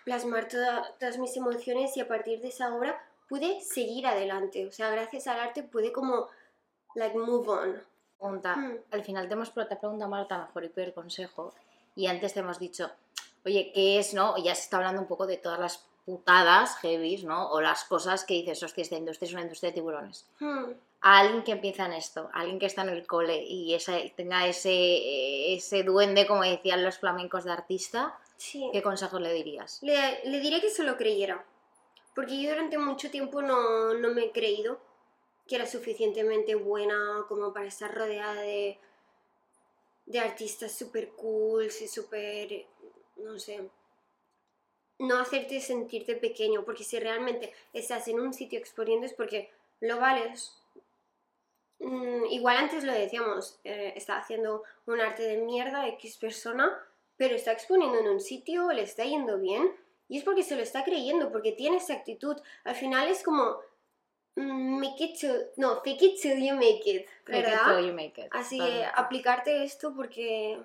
plasmar 0.05 0.47
toda- 0.49 0.95
todas 0.99 1.17
mis 1.17 1.35
emociones 1.37 1.95
y 1.97 2.01
a 2.01 2.07
partir 2.07 2.41
de 2.41 2.49
esa 2.49 2.75
obra 2.75 2.91
pude 3.29 3.61
seguir 3.61 4.05
adelante. 4.07 4.67
O 4.67 4.71
sea, 4.71 4.89
gracias 4.89 5.27
al 5.27 5.39
arte 5.39 5.63
pude 5.63 5.91
como, 5.93 6.27
like, 6.95 7.17
move 7.17 7.47
on. 7.49 7.83
Pregunta. 8.19 8.55
Hmm. 8.55 8.77
Al 8.91 9.03
final 9.03 9.27
te 9.27 9.33
hemos 9.33 9.53
te 9.53 9.61
ha 9.61 9.79
preguntado 9.79 10.09
Marta 10.09 10.37
mejor 10.37 10.63
y 10.65 10.69
peor 10.69 10.93
consejo. 10.93 11.53
Y 11.95 12.07
antes 12.07 12.33
te 12.33 12.41
hemos 12.41 12.59
dicho, 12.59 12.91
oye, 13.45 13.71
¿qué 13.73 13.99
es, 13.99 14.13
no? 14.13 14.37
Ya 14.37 14.53
se 14.55 14.63
está 14.63 14.77
hablando 14.77 15.01
un 15.01 15.07
poco 15.07 15.25
de 15.25 15.37
todas 15.37 15.59
las 15.59 15.85
putadas 16.05 16.75
heavies, 16.77 17.23
¿no? 17.23 17.49
O 17.49 17.61
las 17.61 17.83
cosas 17.85 18.25
que 18.25 18.33
dices, 18.35 18.61
hostia, 18.63 18.81
esta 18.81 18.95
industria 18.97 19.27
es 19.27 19.33
una 19.33 19.41
industria 19.43 19.69
de 19.69 19.75
tiburones. 19.75 20.25
Hmm. 20.39 20.65
A 21.01 21.19
alguien 21.19 21.43
que 21.43 21.53
empieza 21.53 21.85
en 21.85 21.93
esto, 21.93 22.29
a 22.33 22.41
alguien 22.41 22.59
que 22.59 22.65
está 22.65 22.81
en 22.81 22.89
el 22.89 23.07
cole 23.07 23.41
y 23.41 23.73
esa, 23.73 23.93
tenga 24.17 24.45
ese, 24.47 25.53
ese 25.53 25.83
duende, 25.83 26.27
como 26.27 26.43
decían 26.43 26.83
los 26.83 26.97
flamencos 26.97 27.45
de 27.45 27.51
artista, 27.51 28.17
Sí. 28.35 28.69
¿qué 28.71 28.81
consejo 28.81 29.19
le 29.19 29.33
dirías? 29.33 29.79
Le, 29.81 30.21
le 30.25 30.39
diré 30.39 30.61
que 30.61 30.69
se 30.69 30.83
lo 30.83 30.97
creyera. 30.97 31.43
Porque 32.15 32.41
yo 32.41 32.49
durante 32.49 32.77
mucho 32.77 33.11
tiempo 33.11 33.41
no, 33.41 33.93
no 33.93 34.09
me 34.13 34.25
he 34.25 34.31
creído 34.31 34.79
que 35.49 35.55
era 35.55 35.65
suficientemente 35.65 36.53
buena 36.53 37.25
como 37.27 37.51
para 37.51 37.65
estar 37.65 37.93
rodeada 37.93 38.41
de, 38.43 38.77
de 40.05 40.19
artistas 40.19 40.71
súper 40.71 41.09
cool 41.13 41.65
y 41.65 41.87
súper, 41.87 42.67
no 43.17 43.39
sé, 43.39 43.67
no 44.99 45.17
hacerte 45.17 45.59
sentirte 45.59 46.15
pequeño, 46.15 46.63
porque 46.63 46.83
si 46.83 46.99
realmente 46.99 47.51
estás 47.73 48.07
en 48.07 48.19
un 48.19 48.31
sitio 48.31 48.59
exponiendo 48.59 49.07
es 49.07 49.13
porque 49.13 49.49
lo 49.79 49.97
vales. 49.97 50.55
Mm, 51.79 52.25
igual 52.25 52.57
antes 52.57 52.83
lo 52.83 52.93
decíamos, 52.93 53.59
eh, 53.63 53.93
está 53.95 54.17
haciendo 54.17 54.63
un 54.85 55.01
arte 55.01 55.23
de 55.23 55.37
mierda 55.37 55.87
X 55.87 56.17
persona, 56.17 56.77
pero 57.17 57.35
está 57.35 57.53
exponiendo 57.53 57.97
en 57.97 58.07
un 58.07 58.19
sitio, 58.19 58.71
le 58.71 58.83
está 58.83 59.03
yendo 59.03 59.39
bien, 59.39 59.73
y 60.09 60.19
es 60.19 60.23
porque 60.23 60.43
se 60.43 60.55
lo 60.55 60.61
está 60.61 60.83
creyendo, 60.83 61.31
porque 61.31 61.53
tiene 61.53 61.77
esa 61.77 61.93
actitud. 61.93 62.35
Al 62.65 62.75
final 62.75 63.07
es 63.07 63.23
como, 63.23 63.59
make 64.43 65.03
it 65.03 65.17
till, 65.19 65.35
no, 65.57 65.81
fake 65.83 66.01
it 66.01 66.21
till 66.21 66.37
you 66.39 66.55
make 66.55 66.81
it, 66.85 67.07
Make 67.27 67.39
it 67.39 67.45
¿verdad? 67.45 67.77
till 67.77 67.87
you 67.87 67.93
make 67.93 68.17
it. 68.21 68.27
Así 68.31 68.57
que 68.59 68.85
aplicarte 68.93 69.63
esto 69.63 69.93
porque 69.95 70.59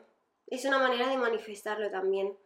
es 0.46 0.64
una 0.64 0.78
manera 0.78 1.08
de 1.08 1.16
manifestarlo 1.16 1.90
también. 1.90 2.36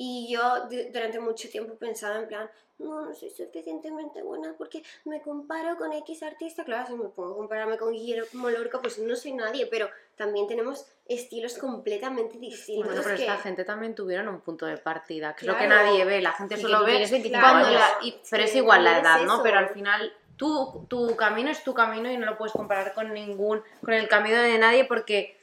Y 0.00 0.28
yo 0.32 0.40
du- 0.70 0.92
durante 0.92 1.18
mucho 1.18 1.48
tiempo 1.48 1.74
pensaba 1.74 2.20
en 2.20 2.28
plan, 2.28 2.48
no, 2.78 3.00
no 3.06 3.12
soy 3.12 3.30
suficientemente 3.30 4.22
buena 4.22 4.54
porque 4.56 4.84
me 5.04 5.20
comparo 5.20 5.76
con 5.76 5.92
X 5.92 6.22
artista. 6.22 6.62
Claro, 6.64 6.86
si 6.86 6.92
me 6.94 7.08
pongo 7.08 7.32
a 7.32 7.36
compararme 7.36 7.76
con 7.76 7.92
Guillermo 7.92 8.48
Lorca, 8.48 8.78
pues 8.80 9.00
no 9.00 9.16
soy 9.16 9.32
nadie, 9.32 9.66
pero 9.66 9.90
también 10.14 10.46
tenemos 10.46 10.86
estilos 11.06 11.58
completamente 11.58 12.38
distintos. 12.38 12.86
Bueno, 12.86 13.00
pero 13.02 13.16
que- 13.16 13.22
esta 13.22 13.38
gente 13.38 13.64
también 13.64 13.96
tuvieron 13.96 14.28
un 14.28 14.40
punto 14.40 14.66
de 14.66 14.76
partida, 14.76 15.34
que 15.34 15.40
es 15.40 15.46
lo 15.48 15.58
que 15.58 15.66
Claro. 15.66 15.86
nadie 15.86 16.04
ve. 16.04 16.20
La 16.22 16.32
gente 16.32 16.56
solo 16.56 16.84
ve 16.84 16.92
tienes 16.92 17.10
25 17.10 17.40
cuando 17.42 17.66
años. 17.66 17.80
la- 17.80 18.06
y- 18.06 18.20
pero 18.30 18.44
es 18.44 18.54
igual 18.54 18.84
la 18.84 19.00
edad, 19.00 19.20
¿no? 19.22 19.34
eso. 19.34 19.42
Pero 19.42 19.58
al 19.58 19.70
final 19.70 20.12
tú, 20.38 20.86
tu 20.88 21.14
camino 21.16 21.50
es 21.50 21.62
tu 21.62 21.74
camino 21.74 22.10
y 22.10 22.16
no 22.16 22.24
lo 22.24 22.38
puedes 22.38 22.54
comparar 22.54 22.94
con 22.94 23.12
ningún, 23.12 23.62
con 23.84 23.92
el 23.92 24.08
camino 24.08 24.40
de 24.40 24.56
nadie 24.56 24.84
porque 24.86 25.36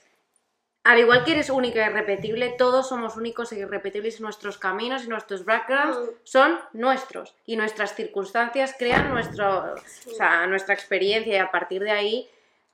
al 0.86 0.99
igual 0.99 1.23
que 1.23 1.31
eres 1.31 1.49
única 1.49 1.84
e 1.84 1.89
irrepetible, 1.89 2.49
todos 2.49 2.89
somos 2.89 3.17
únicos 3.17 3.51
e 3.51 3.58
irrepetibles 3.58 4.19
y 4.19 4.23
nuestros 4.23 4.60
caminos 4.60 5.03
y 5.03 5.08
nuestros 5.08 5.43
backgrounds 5.43 5.97
Mm. 5.97 6.10
son 6.23 6.60
nuestros 6.73 7.36
y 7.47 7.55
nuestras 7.58 7.95
circunstancias 7.95 8.75
crean 8.77 9.10
nuestro, 9.10 9.73
o 9.73 10.12
sea, 10.12 10.45
nuestra 10.45 10.75
experiencia 10.75 11.34
y 11.36 11.39
a 11.39 11.49
partir 11.49 11.81
de 11.81 11.89
ahí, 11.89 12.29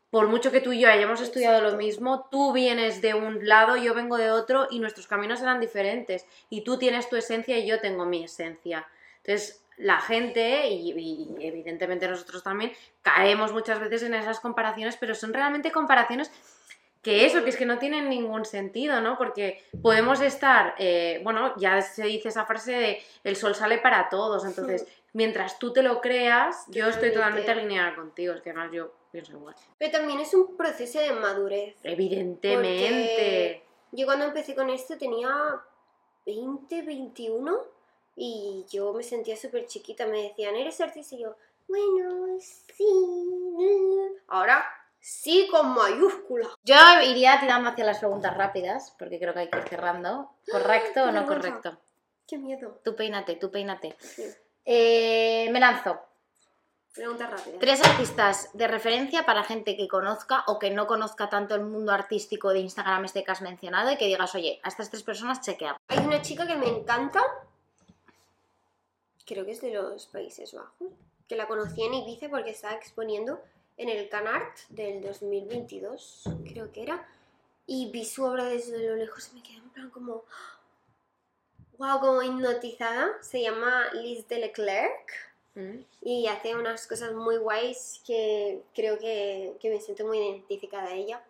por 0.10 0.28
mucho 0.28 0.52
que 0.52 0.60
tú 0.60 0.74
y 0.74 0.82
yo 0.82 0.90
hayamos 0.90 1.22
estudiado 1.22 1.62
lo 1.62 1.78
mismo, 1.78 2.28
tú 2.30 2.52
vienes 2.52 3.02
de 3.02 3.14
un 3.14 3.48
lado, 3.48 3.78
yo 3.78 3.94
vengo 3.94 4.18
de 4.18 4.30
otro 4.30 4.68
y 4.70 4.80
nuestros 4.80 5.08
caminos 5.08 5.40
serán 5.40 5.62
diferentes 5.62 6.26
y 6.50 6.66
tú 6.66 6.78
tienes 6.78 7.08
tu 7.08 7.16
esencia 7.16 7.58
y 7.58 7.66
yo 7.66 7.80
tengo 7.80 8.04
mi 8.06 8.26
esencia. 8.26 8.86
Entonces, 9.24 9.61
la 9.78 10.00
gente 10.00 10.68
y, 10.68 10.92
y 10.92 11.36
evidentemente 11.40 12.08
nosotros 12.08 12.44
también 12.44 12.72
caemos 13.02 13.52
muchas 13.52 13.80
veces 13.80 14.04
en 14.04 14.14
esas 14.14 14.40
comparaciones, 14.40 14.98
pero 14.98 15.16
son 15.16 15.34
realmente 15.34 15.72
comparaciones 15.72 16.32
que 17.02 17.26
eso, 17.26 17.44
que 17.44 17.50
es 17.50 17.58
que 17.58 17.66
no 17.66 17.80
tienen 17.80 18.10
ningún 18.10 18.46
sentido, 18.46 19.02
¿no? 19.02 19.18
Porque 19.18 19.64
podemos 19.82 20.22
estar, 20.22 20.76
eh, 20.78 21.20
bueno, 21.24 21.54
ya 21.58 21.82
se 21.82 22.04
dice 22.04 22.30
esa 22.30 22.46
frase 22.46 22.74
de 22.74 23.04
el 23.24 23.36
sol 23.36 23.56
sale 23.56 23.80
para 23.80 24.08
todos, 24.10 24.46
entonces, 24.46 24.86
mientras 25.14 25.58
tú 25.58 25.74
te 25.74 25.82
lo 25.82 26.00
creas, 26.00 26.66
yo 26.68 26.88
estoy 26.88 27.10
Totalmente. 27.10 27.42
totalmente 27.42 27.52
alineada 27.52 27.96
contigo, 27.96 28.34
es 28.36 28.42
que 28.42 28.52
además 28.52 28.72
yo 28.72 28.94
pienso 29.12 29.32
igual. 29.32 29.56
Pero 29.80 29.92
también 29.92 30.20
es 30.20 30.34
un 30.36 30.56
proceso 30.56 31.00
de 31.00 31.12
madurez. 31.14 31.76
Evidentemente. 31.84 33.64
Yo 33.92 34.06
cuando 34.06 34.26
empecé 34.26 34.54
con 34.54 34.70
esto 34.70 34.98
tenía 34.98 35.32
20, 36.26 36.84
21 36.84 37.60
y 38.16 38.66
yo 38.70 38.94
me 38.94 39.04
sentía 39.04 39.36
súper 39.38 39.66
chiquita. 39.68 40.06
Me 40.06 40.24
decían, 40.24 40.56
¿eres 40.56 40.80
artista? 40.82 41.16
Y 41.16 41.24
yo, 41.24 41.36
bueno, 41.68 42.38
sí. 42.40 42.86
Ahora 44.28 44.66
sí 45.00 45.48
con 45.50 45.74
mayúscula. 45.74 46.48
Yo 46.64 46.76
iría 47.06 47.40
tirando 47.40 47.70
hacia 47.70 47.86
las 47.86 48.00
preguntas 48.00 48.36
rápidas, 48.38 48.96
porque 48.98 49.20
creo 49.20 49.34
que 49.34 49.40
hay 49.42 49.50
que 49.50 49.58
ir 49.58 49.68
cerrando. 49.68 50.32
¿Correcto 50.50 51.04
o 51.04 51.12
no 51.12 51.26
correcto? 51.26 51.78
Qué 52.28 52.38
miedo. 52.38 52.80
Tú 52.84 52.96
peínate, 52.96 53.36
tú 53.36 53.52
peínate. 53.52 53.96
Sí. 54.00 54.24
Eh, 54.64 55.50
me 55.52 55.60
lanzo. 55.60 56.00
Pregunta 56.94 57.26
rápida. 57.28 57.58
Tres 57.60 57.82
artistas 57.86 58.50
de 58.54 58.68
referencia 58.68 59.26
para 59.26 59.44
gente 59.44 59.78
que 59.78 59.88
conozca 59.88 60.44
o 60.48 60.60
que 60.60 60.72
no 60.72 60.88
conozca 60.88 61.30
tanto 61.30 61.56
el 61.56 61.62
mundo 61.62 61.94
artístico 61.94 62.50
de 62.50 62.60
Instagram 62.60 63.06
este 63.06 63.24
que 63.24 63.32
has 63.32 63.42
mencionado 63.42 63.92
y 63.92 63.98
que 63.98 64.08
digas, 64.08 64.36
oye, 64.36 64.60
a 64.64 64.68
estas 64.68 64.90
tres 64.90 65.04
personas 65.04 65.40
chequear. 65.40 65.78
Hay 65.88 66.00
una 66.00 66.22
chica 66.22 66.46
que 66.46 66.56
me 66.56 66.68
encanta. 66.68 67.24
Creo 69.32 69.46
que 69.46 69.52
es 69.52 69.62
de 69.62 69.72
los 69.72 70.08
Países 70.08 70.54
Bajos. 70.54 70.90
Que 71.30 71.38
la 71.38 71.48
conocí 71.48 71.82
en 71.82 71.94
Ibiza 71.94 72.28
porque 72.28 72.50
estaba 72.50 72.76
exponiendo 72.76 73.40
en 73.78 73.88
el 73.88 74.10
Canart 74.10 74.58
del 74.68 75.02
2022, 75.02 76.24
creo 76.52 76.70
que 76.74 76.84
era. 76.84 77.08
Y 77.66 77.90
vi 77.92 78.04
su 78.04 78.26
obra 78.26 78.44
desde 78.44 78.86
lo 78.86 78.98
lejos 78.98 79.30
y 79.32 79.36
me 79.38 79.44
quedé 79.44 79.56
en 79.56 79.70
plan 79.70 79.90
como. 79.90 80.26
Wow, 81.78 82.02
como 82.02 82.22
hipnotizada. 82.22 83.10
Se 83.22 83.42
llama 83.42 83.86
Liz 83.94 84.28
de 84.28 84.40
Leclerc 84.40 85.32
Mm. 85.54 85.84
y 86.02 86.28
hace 86.28 86.56
unas 86.56 86.88
cosas 86.88 87.14
muy 87.14 87.36
guays 87.38 88.02
que 88.06 88.62
creo 88.74 88.98
que, 88.98 89.58
que 89.60 89.70
me 89.70 89.82
siento 89.82 90.06
muy 90.06 90.18
identificada 90.18 90.88
a 90.90 90.94
ella. 90.94 91.24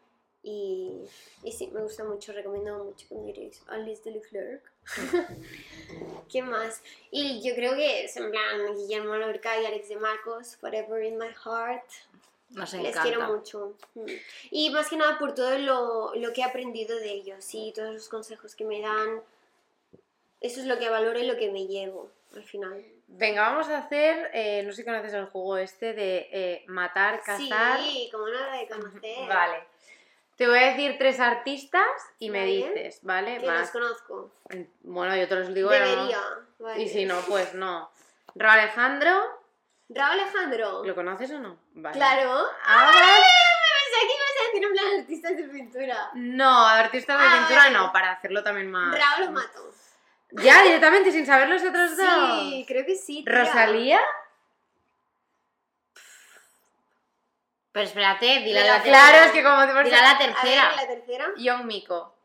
Y, 0.43 1.03
y 1.43 1.51
sí, 1.51 1.67
me 1.67 1.81
gusta 1.81 2.03
mucho, 2.03 2.33
recomiendo 2.33 2.83
mucho 2.83 3.07
que 3.07 3.15
miréis 3.15 3.61
a 3.67 3.77
Liz 3.77 4.03
de 4.03 4.11
Leclerc. 4.11 4.70
¿Qué 6.31 6.41
más? 6.41 6.81
Y 7.11 7.41
yo 7.41 7.53
creo 7.55 7.75
que 7.75 8.05
es 8.05 8.15
en 8.17 8.31
plan 8.31 8.75
Guillermo 8.75 9.15
Lorca 9.15 9.59
y 9.59 9.65
Alex 9.65 9.89
de 9.89 9.97
Marcos, 9.97 10.55
Forever 10.57 11.03
in 11.03 11.17
My 11.17 11.27
Heart. 11.27 11.83
Nos 12.51 12.73
Les 12.73 12.81
encanta. 12.81 13.01
quiero 13.03 13.21
mucho. 13.33 13.75
Mm. 13.95 14.05
Y 14.51 14.69
más 14.71 14.89
que 14.89 14.97
nada 14.97 15.17
por 15.17 15.33
todo 15.33 15.57
lo, 15.57 16.13
lo 16.15 16.33
que 16.33 16.41
he 16.41 16.43
aprendido 16.43 16.97
de 16.97 17.11
ellos 17.11 17.45
y 17.53 17.71
todos 17.73 17.93
los 17.93 18.09
consejos 18.09 18.55
que 18.55 18.65
me 18.65 18.81
dan. 18.81 19.21
Eso 20.41 20.59
es 20.59 20.65
lo 20.65 20.77
que 20.79 20.89
valoro 20.89 21.19
y 21.19 21.25
lo 21.25 21.37
que 21.37 21.51
me 21.51 21.67
llevo 21.67 22.09
al 22.35 22.43
final. 22.43 22.83
Venga, 23.07 23.41
vamos 23.49 23.67
a 23.67 23.77
hacer, 23.79 24.31
eh, 24.33 24.63
no 24.63 24.71
sé 24.71 24.77
si 24.77 24.85
conoces 24.85 25.13
el 25.13 25.25
juego 25.25 25.57
este 25.57 25.93
de 25.93 26.29
eh, 26.31 26.63
matar, 26.67 27.21
cazar. 27.21 27.79
Sí, 27.79 28.09
como 28.11 28.27
no 28.27 28.33
lo 28.33 28.51
de 28.57 28.67
conocer. 28.67 29.27
Vale. 29.27 29.63
Te 30.37 30.47
voy 30.47 30.57
a 30.57 30.67
decir 30.67 30.95
tres 30.97 31.19
artistas 31.19 31.85
y 32.19 32.29
me 32.29 32.39
Vale. 32.39 32.51
dices, 32.51 32.99
¿vale? 33.03 33.37
Que 33.39 33.45
los 33.45 33.55
Más. 33.59 33.71
conozco. 33.71 34.31
Bueno, 34.81 35.15
yo 35.15 35.27
te 35.27 35.35
los 35.35 35.53
digo. 35.53 35.69
no. 35.69 35.75
Debería. 35.75 36.19
Vale. 36.59 36.81
Y 36.81 36.87
si 36.89 37.05
no, 37.05 37.19
pues 37.27 37.53
no. 37.53 37.91
Raúl 38.35 38.59
Alejandro, 38.59 39.11
Raúl 39.89 40.11
Alejandro. 40.19 40.83
¿lo 40.85 40.95
conoces 40.95 41.29
o 41.31 41.39
no? 41.39 41.57
Vale. 41.73 41.95
Claro. 41.95 42.43
Ah. 42.65 42.91
Me 42.91 42.97
pensé 42.97 44.07
que 44.07 44.13
ibas 44.13 44.31
a 44.39 44.45
decir 44.47 44.63
en 44.63 44.71
plan 44.71 44.99
artistas 45.01 45.37
de 45.37 45.43
pintura. 45.43 46.09
No, 46.13 46.65
artistas 46.67 47.19
de 47.19 47.25
Ah, 47.27 47.37
pintura 47.39 47.61
vale. 47.63 47.77
no, 47.77 47.91
para 47.91 48.11
hacerlo 48.13 48.41
también 48.43 48.71
más. 48.71 48.97
Raúl 48.97 49.25
lo 49.25 49.31
mato. 49.31 49.69
Ya, 50.31 50.63
directamente, 50.63 51.11
sin 51.11 51.25
saber 51.25 51.49
los 51.49 51.61
otros 51.61 51.97
dos. 51.97 52.39
Sí, 52.39 52.63
creo 52.67 52.85
que 52.85 52.95
sí. 52.95 53.23
tía. 53.25 53.33
Rosalía. 53.43 53.99
Pero 57.71 57.85
espérate, 57.85 58.25
dile 58.41 58.65
la 58.67 58.81
Claro, 58.81 58.83
tercera. 58.83 59.25
es 59.25 59.31
que 59.31 59.43
como 59.43 59.61
te 59.65 59.83
Dile 59.83 60.01
la 60.01 60.11
A 60.11 60.17
ver, 60.19 60.27
tercera. 60.33 60.75
la 60.75 60.87
tercera. 60.87 61.25
Young 61.37 61.63
Miko. 61.65 62.15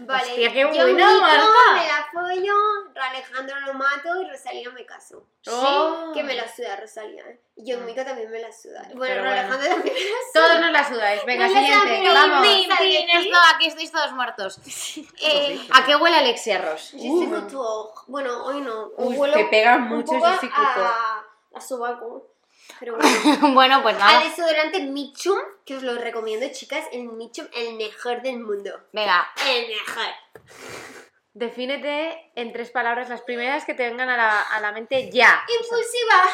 Vale. 0.00 0.22
Hostia, 0.28 0.52
qué 0.52 0.60
yo 0.60 0.68
Nico 0.70 1.20
Marta. 1.20 1.44
me 1.74 1.88
la 1.88 2.08
follo, 2.12 2.54
Alejandro 3.02 3.58
lo 3.66 3.74
mato 3.74 4.22
y 4.22 4.30
Rosalía 4.30 4.70
me 4.70 4.86
caso. 4.86 5.26
Oh. 5.48 6.12
Que 6.14 6.22
me 6.22 6.34
la 6.34 6.46
suda 6.54 6.76
Rosalía. 6.76 7.24
¿eh? 7.26 7.40
Y 7.56 7.68
yo. 7.72 7.80
Mico 7.80 8.04
también 8.04 8.30
me 8.30 8.38
la 8.38 8.52
suda. 8.52 8.82
Bueno, 8.94 8.98
Pero 9.00 9.22
bueno. 9.22 9.30
Alejandro 9.40 9.68
también 9.70 9.94
me 9.94 10.00
la 10.00 10.06
suda. 10.06 10.32
Todos 10.34 10.60
nos 10.60 10.70
la 10.70 10.88
sudáis. 10.88 11.24
Venga, 11.24 11.48
No 11.48 11.54
les 11.54 11.64
siguiente. 11.82 12.12
Vamos. 12.14 12.46
Esto, 12.46 13.36
aquí 13.56 13.66
estáis 13.66 13.90
todos 13.92 14.12
muertos. 14.12 14.60
Eh, 15.20 15.66
¿A 15.74 15.84
qué 15.84 15.96
huele 15.96 16.16
Alexia 16.16 16.58
Ross? 16.58 16.92
Couture. 16.96 17.90
Bueno, 18.06 18.44
hoy 18.44 18.60
no. 18.60 18.90
Uy, 18.98 19.30
te 19.32 19.44
pega 19.46 19.76
un 19.76 19.82
mucho 19.88 20.12
ese 20.16 20.48
couture. 20.48 20.54
a, 20.86 21.24
a 21.54 21.60
sobaco. 21.60 22.26
Pero 22.80 22.96
bueno. 22.98 23.54
bueno, 23.54 23.82
pues 23.82 23.94
Al 23.94 24.00
nada. 24.00 24.20
desodorante 24.24 24.80
Mitchum, 24.80 25.38
que 25.64 25.76
os 25.76 25.82
lo 25.82 25.94
recomiendo, 25.94 26.46
chicas. 26.52 26.84
El 26.92 27.04
Mitchum, 27.04 27.46
el 27.54 27.74
mejor 27.76 28.20
del 28.22 28.38
mundo. 28.40 28.70
Venga, 28.92 29.30
El 29.46 29.68
mejor. 29.68 30.12
Defínete 31.34 32.32
en 32.34 32.52
tres 32.52 32.70
palabras 32.70 33.08
las 33.08 33.22
primeras 33.22 33.64
que 33.64 33.74
te 33.74 33.88
vengan 33.88 34.08
a 34.10 34.16
la, 34.16 34.40
a 34.42 34.60
la 34.60 34.72
mente 34.72 35.10
ya. 35.12 35.44
Impulsiva, 35.62 36.24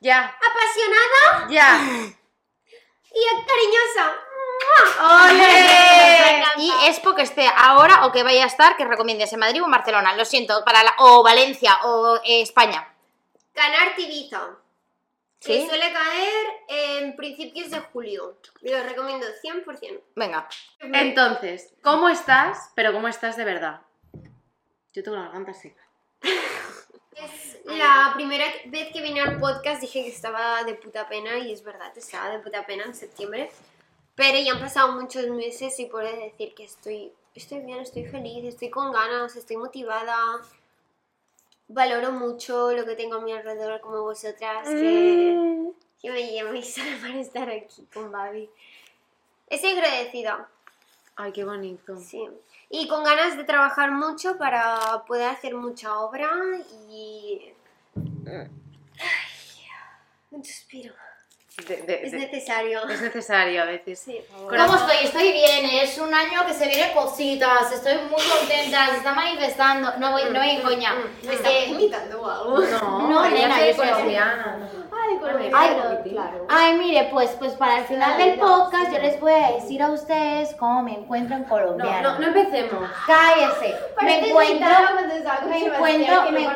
Ya. 0.00 0.34
apasionada 0.38 1.48
Ya. 1.50 1.78
y 3.12 3.46
cariñosa. 3.46 4.16
¡Ole! 5.30 6.44
Y 6.56 6.70
Expo 6.86 7.14
que 7.16 7.22
esté 7.22 7.48
ahora 7.54 8.06
o 8.06 8.12
que 8.12 8.22
vaya 8.22 8.44
a 8.44 8.46
estar, 8.46 8.76
que 8.76 8.84
recomiendes 8.84 9.32
en 9.32 9.40
Madrid 9.40 9.60
o 9.60 9.66
en 9.66 9.72
Barcelona. 9.72 10.14
Lo 10.16 10.24
siento, 10.24 10.64
para 10.64 10.84
la, 10.84 10.94
o 10.98 11.22
Valencia 11.24 11.78
o 11.82 12.16
eh, 12.24 12.40
España. 12.42 12.93
Canart 13.54 13.98
Ibiza. 13.98 14.56
¿Sí? 15.40 15.52
Que 15.52 15.66
suele 15.66 15.92
caer 15.92 16.46
en 16.68 17.16
principios 17.16 17.70
de 17.70 17.80
julio. 17.80 18.38
Lo 18.62 18.82
recomiendo 18.82 19.26
100%. 19.42 20.00
Venga. 20.16 20.48
Entonces, 20.80 21.72
¿cómo 21.82 22.08
estás? 22.08 22.70
Pero 22.74 22.92
¿cómo 22.92 23.08
estás 23.08 23.36
de 23.36 23.44
verdad? 23.44 23.80
Yo 24.92 25.02
tengo 25.02 25.16
la 25.16 25.24
garganta 25.24 25.54
seca. 25.54 25.82
Es 27.14 27.60
la 27.64 28.10
primera 28.16 28.44
vez 28.66 28.92
que 28.92 29.00
vine 29.00 29.20
al 29.20 29.38
podcast 29.38 29.80
dije 29.80 30.02
que 30.02 30.08
estaba 30.08 30.64
de 30.64 30.74
puta 30.74 31.08
pena 31.08 31.38
y 31.38 31.52
es 31.52 31.62
verdad, 31.62 31.96
estaba 31.96 32.28
de 32.30 32.40
puta 32.40 32.66
pena 32.66 32.84
en 32.84 32.94
septiembre. 32.94 33.52
Pero 34.16 34.38
ya 34.38 34.52
han 34.52 34.60
pasado 34.60 35.00
muchos 35.00 35.28
meses 35.28 35.78
y 35.78 35.86
puedo 35.86 36.06
decir 36.06 36.54
que 36.54 36.64
estoy, 36.64 37.12
estoy 37.34 37.60
bien, 37.60 37.78
estoy 37.80 38.04
feliz, 38.04 38.44
estoy 38.44 38.68
con 38.68 38.90
ganas, 38.90 39.36
estoy 39.36 39.56
motivada. 39.56 40.16
Valoro 41.68 42.12
mucho 42.12 42.72
lo 42.72 42.84
que 42.84 42.94
tengo 42.94 43.16
a 43.16 43.20
mi 43.20 43.32
alrededor 43.32 43.80
como 43.80 44.02
vosotras, 44.02 44.68
que, 44.68 45.72
que 46.00 46.10
me 46.10 46.34
llaméis 46.34 46.76
para 47.02 47.18
estar 47.18 47.48
aquí 47.48 47.86
con 47.92 48.12
Babi. 48.12 48.50
Estoy 49.48 49.70
agradecida. 49.70 50.48
Ay, 51.16 51.32
qué 51.32 51.44
bonito. 51.44 51.96
Sí. 51.96 52.28
Y 52.70 52.88
con 52.88 53.04
ganas 53.04 53.36
de 53.36 53.44
trabajar 53.44 53.92
mucho 53.92 54.36
para 54.36 55.04
poder 55.06 55.28
hacer 55.28 55.54
mucha 55.54 55.98
obra 56.00 56.30
y... 56.90 57.52
Ay, 58.26 58.48
un 60.32 60.44
suspiro. 60.44 60.92
De- 61.56 61.82
de- 61.82 62.06
Es 62.06 62.12
necesario. 62.12 62.80
es 62.88 63.00
necesario 63.00 63.62
a 63.62 63.66
veces. 63.66 64.00
Sí. 64.00 64.20
¿Cómo 64.36 64.74
estoy? 64.74 64.96
Estoy 65.04 65.30
bien, 65.32 65.64
es 65.66 65.96
un 65.98 66.12
año 66.12 66.44
que 66.46 66.52
se 66.52 66.66
vienen 66.66 66.92
cositas, 66.92 67.70
estoy 67.72 67.94
muy 68.10 68.20
contenta, 68.22 68.88
se 68.90 68.96
está 68.96 69.14
manifestando. 69.14 69.92
No 69.98 70.10
voy, 70.10 70.22
no 70.32 70.40
voy 70.40 70.50
en 70.50 70.62
coña. 70.62 70.94
¿Me 71.22 71.32
Eh, 71.34 71.90
o 72.20 72.26
algo? 72.28 72.58
No, 72.58 73.08
No, 73.08 73.30
nena, 73.30 73.56
soy 73.56 73.72
colombiana. 73.74 74.68
Ay, 74.90 75.18
me 75.20 75.50
Ay, 75.54 76.00
claro. 76.10 76.46
Ay, 76.48 76.74
mire, 76.74 77.08
pues, 77.12 77.30
pues 77.38 77.52
para 77.52 77.78
el 77.78 77.84
final 77.84 78.18
del 78.18 78.38
podcast 78.38 78.92
yo 78.92 78.98
les 78.98 79.20
voy 79.20 79.32
a 79.32 79.52
decir 79.52 79.80
a 79.80 79.90
ustedes 79.92 80.54
cómo 80.54 80.82
me 80.82 80.94
encuentro 80.94 81.36
en 81.36 81.42
No, 81.42 81.48
colombiano. 81.48 82.12
no, 82.14 82.18
no 82.18 82.26
empecemos. 82.26 82.90
Cállese. 83.06 83.76
Me 84.02 84.28
encuentro, 84.28 84.68
me 85.46 85.58
encuentro, 85.58 86.30
me, 86.30 86.40
por 86.40 86.46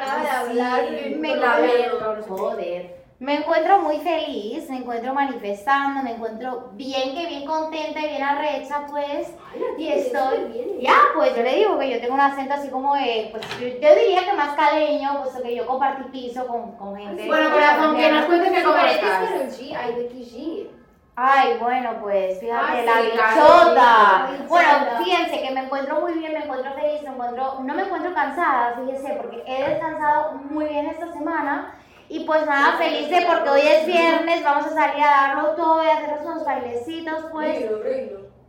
me 1.19 1.33
encuentro, 1.35 2.25
joder. 2.27 2.98
Me 3.21 3.35
encuentro 3.35 3.81
muy 3.81 3.99
feliz, 3.99 4.71
me 4.71 4.77
encuentro 4.77 5.13
manifestando, 5.13 6.05
me 6.05 6.13
encuentro 6.13 6.71
bien, 6.75 7.17
que 7.17 7.27
bien 7.27 7.45
contenta 7.45 7.99
y 8.01 8.11
bien 8.11 8.23
arrecha, 8.23 8.87
pues. 8.89 9.35
Y 9.77 9.89
estoy, 9.89 10.79
ya, 10.81 10.95
pues 11.17 11.35
yo 11.35 11.43
le 11.43 11.57
digo 11.57 11.79
que 11.81 11.91
yo 11.91 12.01
tengo 12.01 12.15
un 12.15 12.21
acento 12.21 12.55
así 12.55 12.69
como 12.69 12.95
de, 12.95 13.31
pues 13.33 13.45
yo, 13.59 13.67
yo 13.67 13.95
diría 13.97 14.25
que 14.25 14.35
más 14.35 14.55
caleño, 14.55 15.21
puesto 15.21 15.43
que 15.43 15.57
yo 15.57 15.67
compartí 15.67 16.05
piso 16.13 16.47
con, 16.47 16.77
con 16.77 16.97
gente. 16.97 17.27
Bueno, 17.27 17.51
corazón, 17.51 17.97
que 17.97 18.09
nos 18.13 18.25
cuentes 18.27 18.53
que 18.53 18.63
cómo 18.63 18.77
estás. 18.77 19.19
Karol 19.29 19.49
G, 19.49 19.77
ay, 19.77 19.95
Becky 19.97 20.25
G. 20.25 20.71
Ay, 21.17 21.57
bueno, 21.61 21.91
pues 22.01 22.39
fíjate, 22.39 22.65
Ah, 22.65 22.83
la 22.85 22.95
sí, 23.01 23.07
bichota. 23.11 24.29
Sí, 24.31 24.45
Bueno, 24.47 24.71
fíjense 25.03 25.43
que 25.43 25.51
me 25.51 25.65
encuentro 25.65 26.01
muy 26.01 26.13
bien, 26.13 26.35
me 26.35 26.45
encuentro 26.45 26.73
feliz, 26.75 27.03
me 27.03 27.09
encuentro, 27.09 27.59
no 27.65 27.75
me 27.75 27.83
encuentro 27.83 28.15
cansada, 28.15 28.77
fíjense, 28.77 29.15
porque 29.15 29.43
he 29.45 29.69
descansado 29.71 30.35
muy 30.35 30.67
bien 30.67 30.87
esta 30.87 31.13
semana. 31.13 31.75
Y 32.11 32.21
pues 32.21 32.47
nada, 32.47 32.79
feliz 32.79 33.11
de 33.11 33.27
porque 33.27 33.51
hoy 33.51 33.61
es 33.61 33.87
viernes, 33.87 34.43
vamos 34.43 34.67
a 34.67 34.75
salir 34.75 35.03
a 35.03 35.11
darlo 35.11 35.51
todo 35.51 35.85
y 35.85 35.89
a 35.89 35.95
hacernos 35.97 36.25
unos 36.25 36.45
bailecitos, 36.45 37.25
pues. 37.31 37.65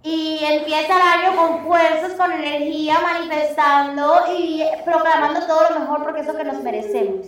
Y 0.02 0.40
empieza 0.46 0.96
el 0.96 1.02
año 1.02 1.36
con 1.36 1.66
fuerzas, 1.66 2.14
con 2.14 2.32
energía, 2.32 3.00
manifestando 3.02 4.24
y 4.34 4.64
proclamando 4.86 5.46
todo 5.46 5.72
lo 5.72 5.80
mejor 5.82 6.04
porque 6.04 6.22
es 6.22 6.28
lo 6.28 6.38
que 6.38 6.46
nos 6.46 6.64
merecemos. 6.64 7.28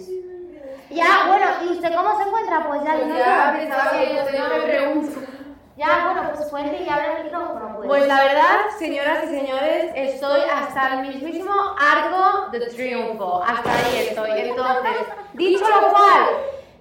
Ya, 0.89 1.27
bueno, 1.27 1.45
¿y 1.65 1.73
usted 1.73 1.93
cómo 1.93 2.17
se 2.17 2.27
encuentra? 2.27 2.67
Pues 2.67 2.83
ya, 2.83 2.95
no 2.95 3.17
Ya 3.17 3.53
pensaba 3.57 3.91
que 3.91 4.15
yo 4.15 4.25
que 4.25 4.61
preguntar. 4.61 5.30
Ya, 5.81 6.05
bueno, 6.05 6.31
pues 6.35 6.47
cuente 6.47 6.83
y 6.83 6.87
abre 6.87 7.17
el 7.17 7.23
micrófono, 7.23 7.73
pues. 7.75 7.87
Pues 7.87 8.07
la 8.07 8.23
verdad, 8.23 8.57
señoras 8.77 9.23
y 9.23 9.27
señores, 9.29 9.91
estoy 9.95 10.41
hasta 10.41 10.93
el 10.93 11.07
mismísimo 11.07 11.51
arco 11.79 12.51
de 12.51 12.59
triunfo. 12.67 13.41
Hasta 13.43 13.73
ahí 13.73 14.07
estoy. 14.09 14.29
Entonces, 14.41 14.91
dicho 15.33 15.65
lo 15.67 15.89
cual, 15.89 16.23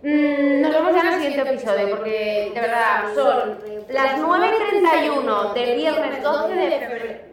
mm, 0.03 0.61
nos 0.61 0.71
vemos 0.71 0.95
ya 0.95 1.01
en 1.01 1.07
el 1.07 1.15
siguiente 1.15 1.51
episodio 1.51 1.97
porque 1.97 2.53
de 2.55 2.61
verdad 2.61 3.05
son 3.15 3.59
las 3.89 4.19
9 4.19 4.47
y 4.55 4.81
31 4.83 5.55
del 5.55 5.77
viernes 5.77 6.23
12 6.23 6.55
de 6.55 6.79
febrero. 6.79 7.30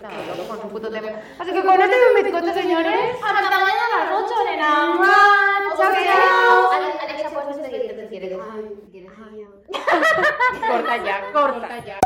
Loco 0.00 0.48
con 0.48 0.60
su 0.62 0.68
puto 0.68 0.90
tema. 0.90 1.08
Así 1.38 1.52
que 1.52 1.64
con 1.64 1.80
este 1.80 1.96
me 2.14 2.22
bizcocho, 2.22 2.52
señores. 2.54 3.16
hasta 3.22 3.58
mañana 3.58 3.82
a 3.94 4.04
las 4.04 4.22
8, 4.22 4.34
nena. 4.44 4.94
Mua, 4.94 5.06
Chao, 5.76 5.92
chao. 5.92 6.70
Alexa, 6.72 7.30
¿puedes 7.30 7.56
despedirte 7.56 8.02
si 8.02 8.08
quieres? 8.08 8.38
Corta 10.68 10.96
ya, 11.04 11.32
corta 11.32 11.84
ya. 11.84 11.98